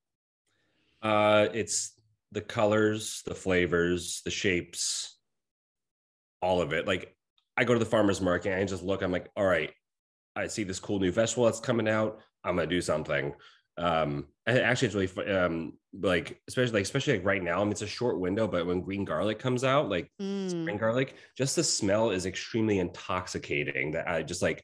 Uh, 1.01 1.49
it's 1.53 1.93
the 2.31 2.41
colors, 2.41 3.21
the 3.25 3.35
flavors, 3.35 4.21
the 4.25 4.31
shapes, 4.31 5.17
all 6.41 6.61
of 6.61 6.73
it. 6.73 6.87
Like 6.87 7.15
I 7.57 7.63
go 7.63 7.73
to 7.73 7.79
the 7.79 7.85
farmer's 7.85 8.21
market 8.21 8.51
and 8.51 8.61
I 8.61 8.65
just 8.65 8.83
look, 8.83 9.01
I'm 9.01 9.11
like, 9.11 9.29
all 9.35 9.45
right, 9.45 9.71
I 10.35 10.47
see 10.47 10.63
this 10.63 10.79
cool 10.79 10.99
new 10.99 11.11
vegetable 11.11 11.45
that's 11.45 11.59
coming 11.59 11.87
out. 11.87 12.19
I'm 12.43 12.55
gonna 12.55 12.67
do 12.67 12.81
something. 12.81 13.33
Um, 13.77 14.27
and 14.45 14.59
actually, 14.59 14.87
it's 14.87 15.15
really 15.15 15.31
um, 15.31 15.73
like 15.93 16.41
especially 16.47 16.73
like 16.73 16.83
especially 16.83 17.13
like 17.13 17.25
right 17.25 17.43
now. 17.43 17.61
I 17.61 17.63
mean, 17.63 17.71
it's 17.71 17.81
a 17.81 17.87
short 17.87 18.19
window, 18.19 18.47
but 18.47 18.65
when 18.65 18.81
green 18.81 19.05
garlic 19.05 19.39
comes 19.39 19.63
out, 19.63 19.89
like 19.89 20.11
Mm, 20.21 20.49
spring 20.49 20.77
garlic, 20.77 21.15
just 21.37 21.55
the 21.55 21.63
smell 21.63 22.11
is 22.11 22.25
extremely 22.25 22.79
intoxicating. 22.79 23.91
That 23.91 24.07
I 24.07 24.23
just 24.23 24.41
like. 24.41 24.63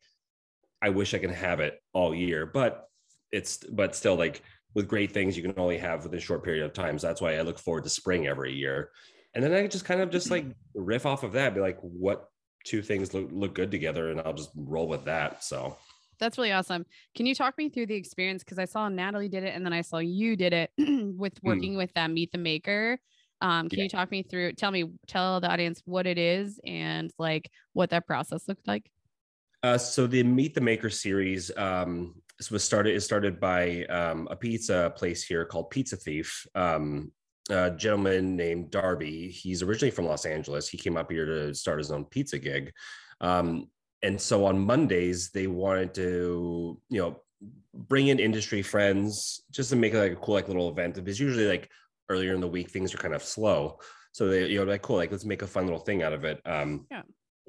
I 0.82 0.90
wish 0.90 1.14
I 1.14 1.20
can 1.20 1.30
have 1.32 1.60
it 1.60 1.82
all 1.94 2.16
year, 2.16 2.46
but 2.46 2.88
it's 3.32 3.58
but 3.58 3.96
still 3.96 4.16
like 4.16 4.42
with 4.76 4.88
great 4.88 5.12
things 5.12 5.36
you 5.36 5.44
can 5.44 5.54
only 5.58 5.78
have 5.78 6.04
within 6.04 6.18
a 6.18 6.22
short 6.22 6.44
period 6.44 6.64
of 6.64 6.74
time. 6.74 6.98
So 6.98 7.08
that's 7.08 7.22
why 7.22 7.36
I 7.36 7.42
look 7.42 7.60
forward 7.60 7.84
to 7.84 7.90
spring 7.90 8.28
every 8.28 8.54
year. 8.54 8.92
And 9.34 9.44
then 9.44 9.54
I 9.54 9.68
just 9.68 9.86
kind 9.86 10.02
of 10.02 10.10
just 10.10 10.32
like 10.32 10.46
riff 10.74 11.06
off 11.06 11.24
of 11.24 11.34
that, 11.34 11.54
be 11.54 11.60
like, 11.60 11.80
what 11.82 12.30
two 12.66 12.82
things 12.82 13.14
look, 13.14 13.30
look 13.32 13.55
good 13.55 13.72
together, 13.72 14.12
and 14.12 14.22
I'll 14.22 14.34
just 14.34 14.51
roll 14.55 14.88
with 14.88 15.05
that. 15.05 15.43
So 15.43 15.78
That's 16.20 16.38
really 16.38 16.51
awesome. 16.51 16.86
Can 17.16 17.26
you 17.26 17.36
talk 17.36 17.57
me 17.57 17.70
through 17.70 17.88
the 17.88 17.95
experience? 17.95 18.43
Because 18.43 18.60
I 18.60 18.66
saw 18.66 18.89
Natalie 18.89 19.30
did 19.30 19.43
it 19.43 19.55
and 19.55 19.66
then 19.66 19.74
I 19.74 19.82
saw 19.82 19.99
you 19.99 20.36
did 20.36 20.53
it 20.53 20.72
with 21.18 21.34
working 21.43 21.78
with 21.78 21.93
that 21.93 22.12
Meet 22.12 22.32
the 22.32 22.38
Maker. 22.38 22.99
Um, 23.41 23.70
can 23.70 23.80
Yeah. 23.80 23.84
you 23.84 23.89
talk 23.89 24.12
me 24.12 24.24
through? 24.24 24.53
Tell 24.53 24.70
me, 24.72 24.91
tell 25.07 25.39
the 25.39 25.49
audience 25.49 25.82
what 25.86 26.05
it 26.05 26.18
is 26.18 26.60
and 26.66 27.10
like 27.18 27.49
what 27.74 27.91
that 27.91 28.05
process 28.05 28.47
looked 28.49 28.68
like. 28.68 28.91
Uh, 29.64 29.78
so 29.78 30.07
the 30.07 30.24
Meet 30.24 30.55
the 30.55 30.62
Maker 30.62 30.89
series 30.89 31.51
um, 31.57 32.22
was 32.51 32.64
started. 32.64 32.95
Is 32.95 33.05
started 33.05 33.39
by 33.39 33.86
um, 33.86 34.28
a 34.32 34.36
pizza 34.36 34.93
place 34.95 35.24
here 35.24 35.45
called 35.45 35.70
Pizza 35.70 35.95
Thief. 35.97 36.45
Um, 36.55 37.12
a 37.50 37.72
gentleman 37.72 38.36
named 38.36 38.72
Darby. 38.72 39.30
He's 39.30 39.64
originally 39.64 39.91
from 39.91 40.06
Los 40.06 40.26
Angeles. 40.26 40.68
He 40.70 40.78
came 40.78 40.97
up 40.97 41.12
here 41.12 41.26
to 41.26 41.54
start 41.54 41.80
his 41.80 41.91
own 41.91 42.06
pizza 42.06 42.38
gig. 42.38 42.72
Um, 43.22 43.70
and 44.02 44.20
so 44.20 44.45
on 44.45 44.60
Mondays, 44.60 45.32
they 45.32 45.47
wanted 45.47 45.93
to, 45.95 46.80
you 46.89 47.02
know, 47.02 47.22
bring 47.74 48.08
in 48.08 48.20
industry 48.20 48.62
friends 48.62 49.43
just 49.52 49.70
to 49.72 49.76
make 49.76 49.93
it 49.93 50.00
like 50.00 50.12
a 50.14 50.16
cool, 50.16 50.36
like 50.36 50.47
little 50.47 50.70
event. 50.70 50.95
Because 50.95 51.20
usually, 51.20 51.47
like 51.47 51.70
earlier 52.10 52.34
in 52.34 52.41
the 52.41 52.47
week, 52.47 52.70
things 52.70 52.93
are 52.93 52.97
kind 52.97 53.14
of 53.14 53.24
slow. 53.24 53.80
So 54.12 54.28
they, 54.28 54.47
you 54.47 54.60
know, 54.60 54.72
like 54.72 54.82
cool, 54.82 54.97
like 54.97 55.12
let's 55.12 55.26
make 55.26 55.41
a 55.41 55.47
fun 55.47 55.66
little 55.66 55.80
thing 55.80 56.02
out 56.04 56.14
of 56.14 56.24
it. 56.24 56.41
Um, 56.45 56.88
Yeah. 56.89 57.02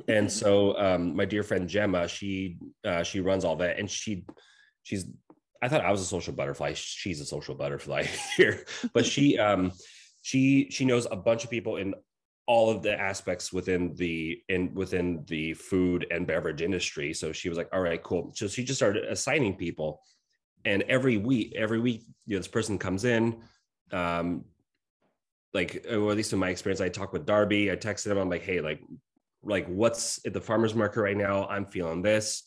and 0.09 0.31
so 0.31 0.77
um, 0.79 1.15
my 1.17 1.25
dear 1.25 1.43
friend 1.43 1.69
Gemma, 1.69 2.09
she 2.09 2.59
uh, 2.85 3.03
she 3.03 3.21
runs 3.21 3.45
all 3.45 3.57
that, 3.57 3.79
and 3.79 3.91
she 3.91 4.25
she's 4.83 5.07
I 5.63 5.69
thought 5.69 5.85
I 5.85 5.91
was 5.91 6.01
a 6.01 6.07
social 6.07 6.33
butterfly. 6.33 6.73
She's 6.75 7.21
a 7.21 7.27
social 7.27 7.55
butterfly 7.55 8.05
here, 8.37 8.65
but 8.93 9.05
she 9.07 9.39
um 9.47 9.73
she 10.23 10.69
she 10.71 10.85
knows 10.85 11.07
a 11.11 11.17
bunch 11.17 11.45
of 11.45 11.51
people 11.51 11.77
in 11.77 11.95
all 12.47 12.71
of 12.71 12.83
the 12.83 12.99
aspects 12.99 13.53
within 13.53 13.95
the 13.95 14.43
in 14.49 14.75
within 14.75 15.25
the 15.29 15.55
food 15.55 16.07
and 16.11 16.27
beverage 16.27 16.63
industry. 16.63 17.13
So 17.15 17.33
she 17.33 17.49
was 17.49 17.59
like, 17.59 17.69
"All 17.73 17.81
right, 17.81 18.03
cool." 18.03 18.33
So 18.35 18.49
she 18.49 18.65
just 18.65 18.79
started 18.79 19.05
assigning 19.05 19.55
people, 19.57 20.01
and 20.65 20.83
every 20.83 21.17
week, 21.17 21.55
every 21.57 21.81
week, 21.81 22.03
you 22.27 22.35
know, 22.35 22.39
this 22.39 22.49
person 22.49 22.79
comes 22.79 23.05
in. 23.05 23.43
Um, 23.93 24.45
like, 25.53 25.85
or 25.91 26.11
at 26.11 26.17
least 26.17 26.33
in 26.33 26.39
my 26.39 26.51
experience, 26.51 26.81
I 26.81 26.89
talked 26.89 27.13
with 27.13 27.27
Darby. 27.27 27.73
I 27.73 27.77
texted 27.77 28.11
him. 28.11 28.19
I'm 28.19 28.31
like, 28.31 28.43
"Hey, 28.43 28.61
like, 28.61 28.81
like 29.43 29.67
what's 29.67 30.21
at 30.27 30.33
the 30.33 30.41
farmers 30.41 30.75
market 30.75 31.01
right 31.01 31.17
now 31.17 31.47
i'm 31.47 31.65
feeling 31.65 32.03
this 32.03 32.45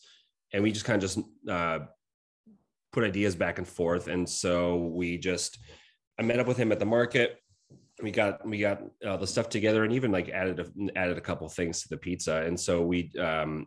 and 0.52 0.62
we 0.62 0.70
just 0.70 0.84
kind 0.84 1.02
of 1.02 1.10
just 1.10 1.18
uh, 1.48 1.80
put 2.94 3.04
ideas 3.04 3.34
back 3.34 3.58
and 3.58 3.66
forth. 3.66 4.06
And 4.06 4.26
so 4.28 4.76
we 4.76 5.18
just 5.18 5.58
i 6.18 6.22
met 6.22 6.38
up 6.38 6.46
with 6.46 6.56
him 6.56 6.70
at 6.70 6.78
the 6.78 6.86
market. 6.86 7.38
We 8.02 8.10
got 8.10 8.46
we 8.46 8.58
got 8.58 8.82
uh, 9.06 9.16
the 9.16 9.26
stuff 9.26 9.48
together 9.48 9.84
and 9.84 9.92
even 9.92 10.12
like 10.12 10.28
added 10.28 10.60
a, 10.60 10.98
added 10.98 11.18
a 11.18 11.20
couple 11.20 11.48
things 11.48 11.82
to 11.82 11.88
the 11.88 11.96
pizza. 11.96 12.42
And 12.42 12.58
so 12.58 12.82
we 12.82 13.10
um 13.18 13.66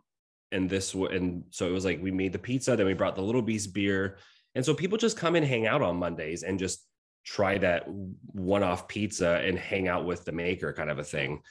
and 0.50 0.68
this 0.68 0.94
and 0.94 1.44
so 1.50 1.68
it 1.68 1.72
was 1.72 1.84
like 1.84 2.02
we 2.02 2.10
made 2.10 2.32
the 2.32 2.38
pizza 2.38 2.74
then 2.74 2.86
we 2.86 2.94
brought 2.94 3.16
the 3.16 3.22
little 3.22 3.42
beast 3.42 3.72
beer. 3.74 4.16
And 4.54 4.64
so 4.64 4.74
people 4.74 4.98
just 4.98 5.16
come 5.16 5.36
and 5.36 5.46
hang 5.46 5.66
out 5.66 5.82
on 5.82 5.96
mondays 5.96 6.42
and 6.42 6.58
just 6.58 6.84
try 7.24 7.58
that 7.58 7.84
one-off 8.32 8.88
pizza 8.88 9.42
and 9.44 9.58
hang 9.58 9.86
out 9.86 10.06
with 10.06 10.24
the 10.24 10.32
maker 10.32 10.72
kind 10.72 10.90
of 10.90 10.98
a 10.98 11.04
thing. 11.04 11.42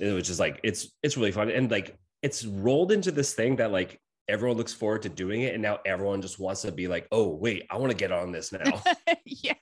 Which 0.00 0.30
is 0.30 0.40
like 0.40 0.58
it's 0.64 0.88
it's 1.02 1.16
really 1.16 1.32
fun. 1.32 1.50
And 1.50 1.70
like 1.70 1.96
it's 2.22 2.44
rolled 2.44 2.90
into 2.92 3.12
this 3.12 3.32
thing 3.34 3.56
that 3.56 3.70
like 3.70 4.00
everyone 4.30 4.56
looks 4.56 4.72
forward 4.72 5.02
to 5.02 5.08
doing 5.08 5.42
it 5.42 5.54
and 5.54 5.62
now 5.62 5.78
everyone 5.84 6.22
just 6.22 6.38
wants 6.38 6.62
to 6.62 6.72
be 6.72 6.88
like 6.88 7.06
oh 7.12 7.28
wait 7.28 7.64
i 7.70 7.76
want 7.76 7.90
to 7.90 7.96
get 7.96 8.12
on 8.12 8.32
this 8.32 8.52
now. 8.52 8.82
Yeah. 9.24 9.54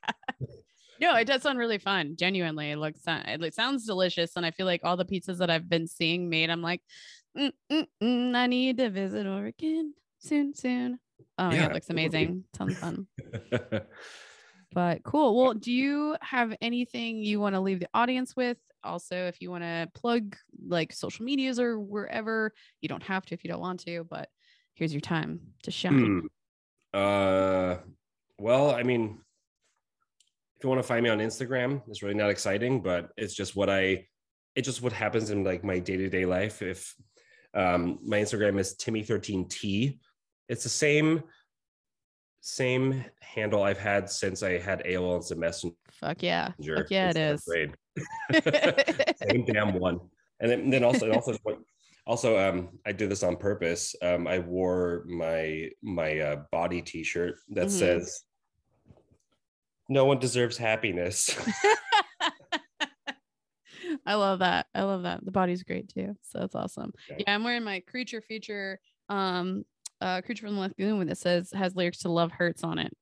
No 1.00 1.16
it 1.16 1.26
does 1.26 1.42
sound 1.42 1.58
really 1.58 1.78
fun 1.78 2.16
genuinely 2.18 2.70
it 2.70 2.78
looks 2.78 3.00
it 3.06 3.54
sounds 3.54 3.86
delicious 3.86 4.32
and 4.36 4.44
i 4.44 4.50
feel 4.50 4.66
like 4.66 4.80
all 4.84 4.96
the 4.96 5.04
pizzas 5.04 5.38
that 5.38 5.48
i've 5.48 5.68
been 5.68 5.86
seeing 5.86 6.28
made 6.28 6.50
i'm 6.50 6.62
like 6.62 6.82
mm, 7.36 7.52
mm, 7.70 7.86
mm, 8.02 8.34
i 8.34 8.46
need 8.46 8.78
to 8.78 8.90
visit 8.90 9.26
oregon 9.26 9.94
soon 10.18 10.54
soon. 10.54 10.98
Oh 11.38 11.50
yeah, 11.50 11.66
it 11.66 11.72
looks 11.72 11.90
amazing 11.90 12.44
sounds 12.56 12.78
fun. 12.78 13.06
But 14.70 15.02
cool 15.02 15.34
well 15.34 15.54
do 15.54 15.72
you 15.72 16.14
have 16.20 16.54
anything 16.60 17.22
you 17.22 17.40
want 17.40 17.54
to 17.54 17.60
leave 17.60 17.80
the 17.80 17.88
audience 17.94 18.36
with? 18.36 18.58
Also 18.84 19.16
if 19.16 19.40
you 19.40 19.50
want 19.50 19.64
to 19.64 19.88
plug 19.94 20.36
like 20.66 20.92
social 20.92 21.24
medias 21.24 21.58
or 21.58 21.80
wherever 21.80 22.52
you 22.82 22.88
don't 22.88 23.02
have 23.02 23.24
to 23.26 23.34
if 23.34 23.42
you 23.42 23.50
don't 23.50 23.62
want 23.62 23.80
to 23.80 24.04
but 24.04 24.28
here's 24.78 24.92
your 24.92 25.00
time 25.00 25.40
to 25.62 25.70
shine 25.70 26.20
hmm. 26.22 26.26
uh 26.94 27.76
well 28.38 28.70
i 28.70 28.82
mean 28.82 29.18
if 30.56 30.64
you 30.64 30.68
want 30.68 30.80
to 30.80 30.86
find 30.86 31.02
me 31.02 31.10
on 31.10 31.18
instagram 31.18 31.82
it's 31.88 32.02
really 32.02 32.14
not 32.14 32.30
exciting 32.30 32.80
but 32.80 33.10
it's 33.16 33.34
just 33.34 33.56
what 33.56 33.68
i 33.68 34.04
it's 34.54 34.66
just 34.66 34.82
what 34.82 34.92
happens 34.92 35.30
in 35.30 35.44
like 35.44 35.62
my 35.64 35.78
day-to-day 35.78 36.24
life 36.24 36.62
if 36.62 36.94
um 37.54 37.98
my 38.04 38.18
instagram 38.18 38.58
is 38.58 38.76
timmy13t 38.76 39.98
it's 40.48 40.62
the 40.62 40.68
same 40.68 41.22
same 42.40 43.04
handle 43.20 43.62
I've 43.62 43.78
had 43.78 44.08
since 44.08 44.42
I 44.42 44.58
had 44.58 44.82
AOL 44.84 45.16
Instant 45.16 45.40
Messenger. 45.40 45.76
Fuck 45.90 46.22
yeah. 46.22 46.52
Fuck 46.64 46.90
yeah, 46.90 47.10
it 47.10 47.16
is. 47.16 47.44
same 49.28 49.44
damn 49.44 49.74
one. 49.74 50.00
And 50.40 50.50
then, 50.50 50.70
then 50.70 50.84
also, 50.84 51.12
also, 51.12 51.36
also, 52.08 52.38
um, 52.38 52.70
I 52.86 52.92
did 52.92 53.10
this 53.10 53.22
on 53.22 53.36
purpose. 53.36 53.94
Um, 54.02 54.26
I 54.26 54.38
wore 54.38 55.04
my 55.06 55.68
my 55.82 56.18
uh, 56.18 56.36
body 56.50 56.80
T-shirt 56.80 57.36
that 57.50 57.66
mm-hmm. 57.66 57.78
says, 57.78 58.24
"No 59.90 60.06
one 60.06 60.18
deserves 60.18 60.56
happiness." 60.56 61.38
I 64.06 64.14
love 64.14 64.38
that. 64.38 64.66
I 64.74 64.82
love 64.84 65.02
that. 65.02 65.22
The 65.22 65.30
body's 65.30 65.62
great 65.62 65.92
too. 65.92 66.16
So 66.22 66.38
that's 66.38 66.54
awesome. 66.54 66.92
Okay. 67.10 67.24
Yeah, 67.26 67.34
I'm 67.34 67.44
wearing 67.44 67.62
my 67.64 67.80
creature 67.80 68.22
feature 68.22 68.80
um 69.10 69.64
uh, 70.00 70.22
Creature 70.22 70.46
from 70.46 70.54
the 70.54 70.60
left 70.60 70.78
Lagoon 70.78 71.08
that 71.08 71.18
says 71.18 71.50
has 71.52 71.74
lyrics 71.74 71.98
to 71.98 72.08
Love 72.08 72.30
Hurts 72.32 72.64
on 72.64 72.78
it. 72.78 72.96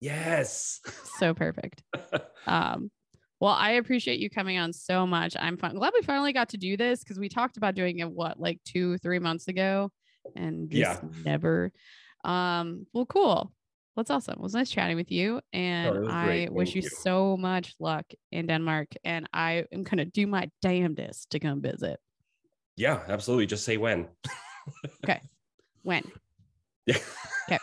Yes. 0.00 0.80
so 1.18 1.34
perfect. 1.34 1.82
um, 2.46 2.90
well, 3.44 3.52
I 3.52 3.72
appreciate 3.72 4.20
you 4.20 4.30
coming 4.30 4.56
on 4.56 4.72
so 4.72 5.06
much. 5.06 5.36
I'm 5.38 5.58
fun- 5.58 5.74
glad 5.74 5.92
we 5.94 6.00
finally 6.00 6.32
got 6.32 6.48
to 6.48 6.56
do 6.56 6.78
this 6.78 7.00
because 7.00 7.18
we 7.18 7.28
talked 7.28 7.58
about 7.58 7.74
doing 7.74 7.98
it 7.98 8.10
what 8.10 8.40
like 8.40 8.58
two, 8.64 8.96
three 8.96 9.18
months 9.18 9.48
ago, 9.48 9.92
and 10.34 10.70
just 10.70 11.02
yeah. 11.02 11.08
never. 11.26 11.70
Um, 12.24 12.86
well, 12.94 13.04
cool. 13.04 13.52
That's 13.96 14.10
awesome. 14.10 14.36
It 14.38 14.40
was 14.40 14.54
nice 14.54 14.70
chatting 14.70 14.96
with 14.96 15.12
you, 15.12 15.42
and 15.52 15.94
oh, 15.94 16.08
I 16.08 16.48
wish 16.50 16.74
you, 16.74 16.80
you 16.80 16.88
so 16.88 17.36
much 17.36 17.74
luck 17.78 18.06
in 18.32 18.46
Denmark. 18.46 18.88
And 19.04 19.28
I 19.34 19.66
am 19.74 19.82
gonna 19.82 20.06
do 20.06 20.26
my 20.26 20.50
damnedest 20.62 21.28
to 21.32 21.38
come 21.38 21.60
visit. 21.60 22.00
Yeah, 22.76 23.02
absolutely. 23.08 23.44
Just 23.44 23.66
say 23.66 23.76
when. 23.76 24.08
okay, 25.04 25.20
when? 25.82 26.02
Yeah. 26.86 26.96
Okay. 27.46 27.58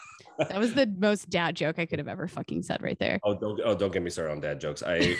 That 0.50 0.60
was 0.60 0.74
the 0.74 0.88
most 0.98 1.30
dad 1.30 1.56
joke 1.56 1.80
I 1.80 1.86
could 1.86 2.00
have 2.00 2.08
ever 2.08 2.28
fucking 2.28 2.64
said 2.64 2.82
right 2.82 2.98
there. 3.00 3.20
Oh, 3.24 3.34
don't 3.34 3.60
oh 3.64 3.76
don't 3.76 3.92
get 3.92 4.02
me 4.02 4.10
started 4.10 4.32
on 4.32 4.40
dad 4.40 4.60
jokes. 4.60 4.84
I 4.86 5.16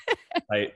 I 0.50 0.72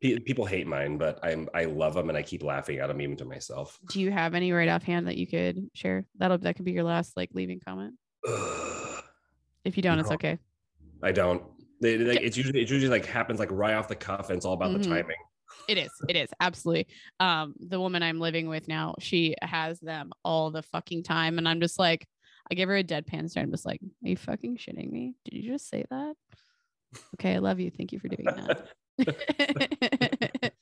people 0.00 0.44
hate 0.44 0.66
mine, 0.66 0.98
but 0.98 1.18
I'm 1.22 1.48
I 1.54 1.64
love 1.64 1.94
them 1.94 2.08
and 2.08 2.18
I 2.18 2.22
keep 2.22 2.42
laughing 2.42 2.78
at 2.78 2.88
them 2.88 3.00
even 3.00 3.16
to 3.16 3.24
myself. 3.24 3.78
Do 3.90 4.00
you 4.00 4.10
have 4.10 4.34
any 4.34 4.52
right 4.52 4.68
offhand 4.68 5.08
that 5.08 5.16
you 5.16 5.26
could 5.26 5.70
share? 5.74 6.04
That'll 6.18 6.38
that 6.38 6.56
could 6.56 6.64
be 6.64 6.72
your 6.72 6.84
last 6.84 7.16
like 7.16 7.30
leaving 7.32 7.60
comment. 7.60 7.94
if 9.64 9.76
you 9.76 9.82
don't, 9.82 9.96
no, 9.96 10.02
it's 10.02 10.10
okay. 10.10 10.38
I 11.02 11.12
don't. 11.12 11.42
They, 11.80 11.96
they, 11.96 12.18
it's 12.18 12.36
usually 12.36 12.62
it 12.62 12.70
usually 12.70 12.90
like 12.90 13.06
happens 13.06 13.38
like 13.38 13.50
right 13.52 13.74
off 13.74 13.88
the 13.88 13.96
cuff 13.96 14.30
and 14.30 14.36
it's 14.36 14.46
all 14.46 14.54
about 14.54 14.70
mm-hmm. 14.70 14.82
the 14.82 14.88
timing. 14.88 15.16
It 15.68 15.78
is. 15.78 15.90
It 16.08 16.16
is 16.16 16.28
absolutely. 16.40 16.86
Um, 17.20 17.54
the 17.58 17.80
woman 17.80 18.02
I'm 18.02 18.20
living 18.20 18.48
with 18.48 18.68
now, 18.68 18.94
she 18.98 19.34
has 19.42 19.80
them 19.80 20.12
all 20.24 20.50
the 20.50 20.62
fucking 20.62 21.02
time, 21.02 21.38
and 21.38 21.48
I'm 21.48 21.60
just 21.60 21.78
like, 21.78 22.06
I 22.50 22.54
gave 22.54 22.68
her 22.68 22.76
a 22.76 22.84
deadpan 22.84 23.28
stare 23.30 23.42
and 23.42 23.52
was 23.52 23.66
like, 23.66 23.80
"Are 23.82 24.08
you 24.08 24.16
fucking 24.16 24.56
shitting 24.56 24.90
me? 24.90 25.14
Did 25.24 25.34
you 25.34 25.52
just 25.52 25.68
say 25.68 25.84
that?" 25.90 26.14
Okay, 27.14 27.34
I 27.34 27.38
love 27.38 27.60
you. 27.60 27.70
Thank 27.70 27.92
you 27.92 27.98
for 27.98 28.08
doing 28.08 28.26
that. 28.26 28.56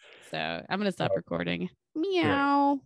so 0.30 0.38
I'm 0.38 0.78
gonna 0.78 0.92
stop 0.92 1.12
recording. 1.14 1.70
Meow. 1.94 2.80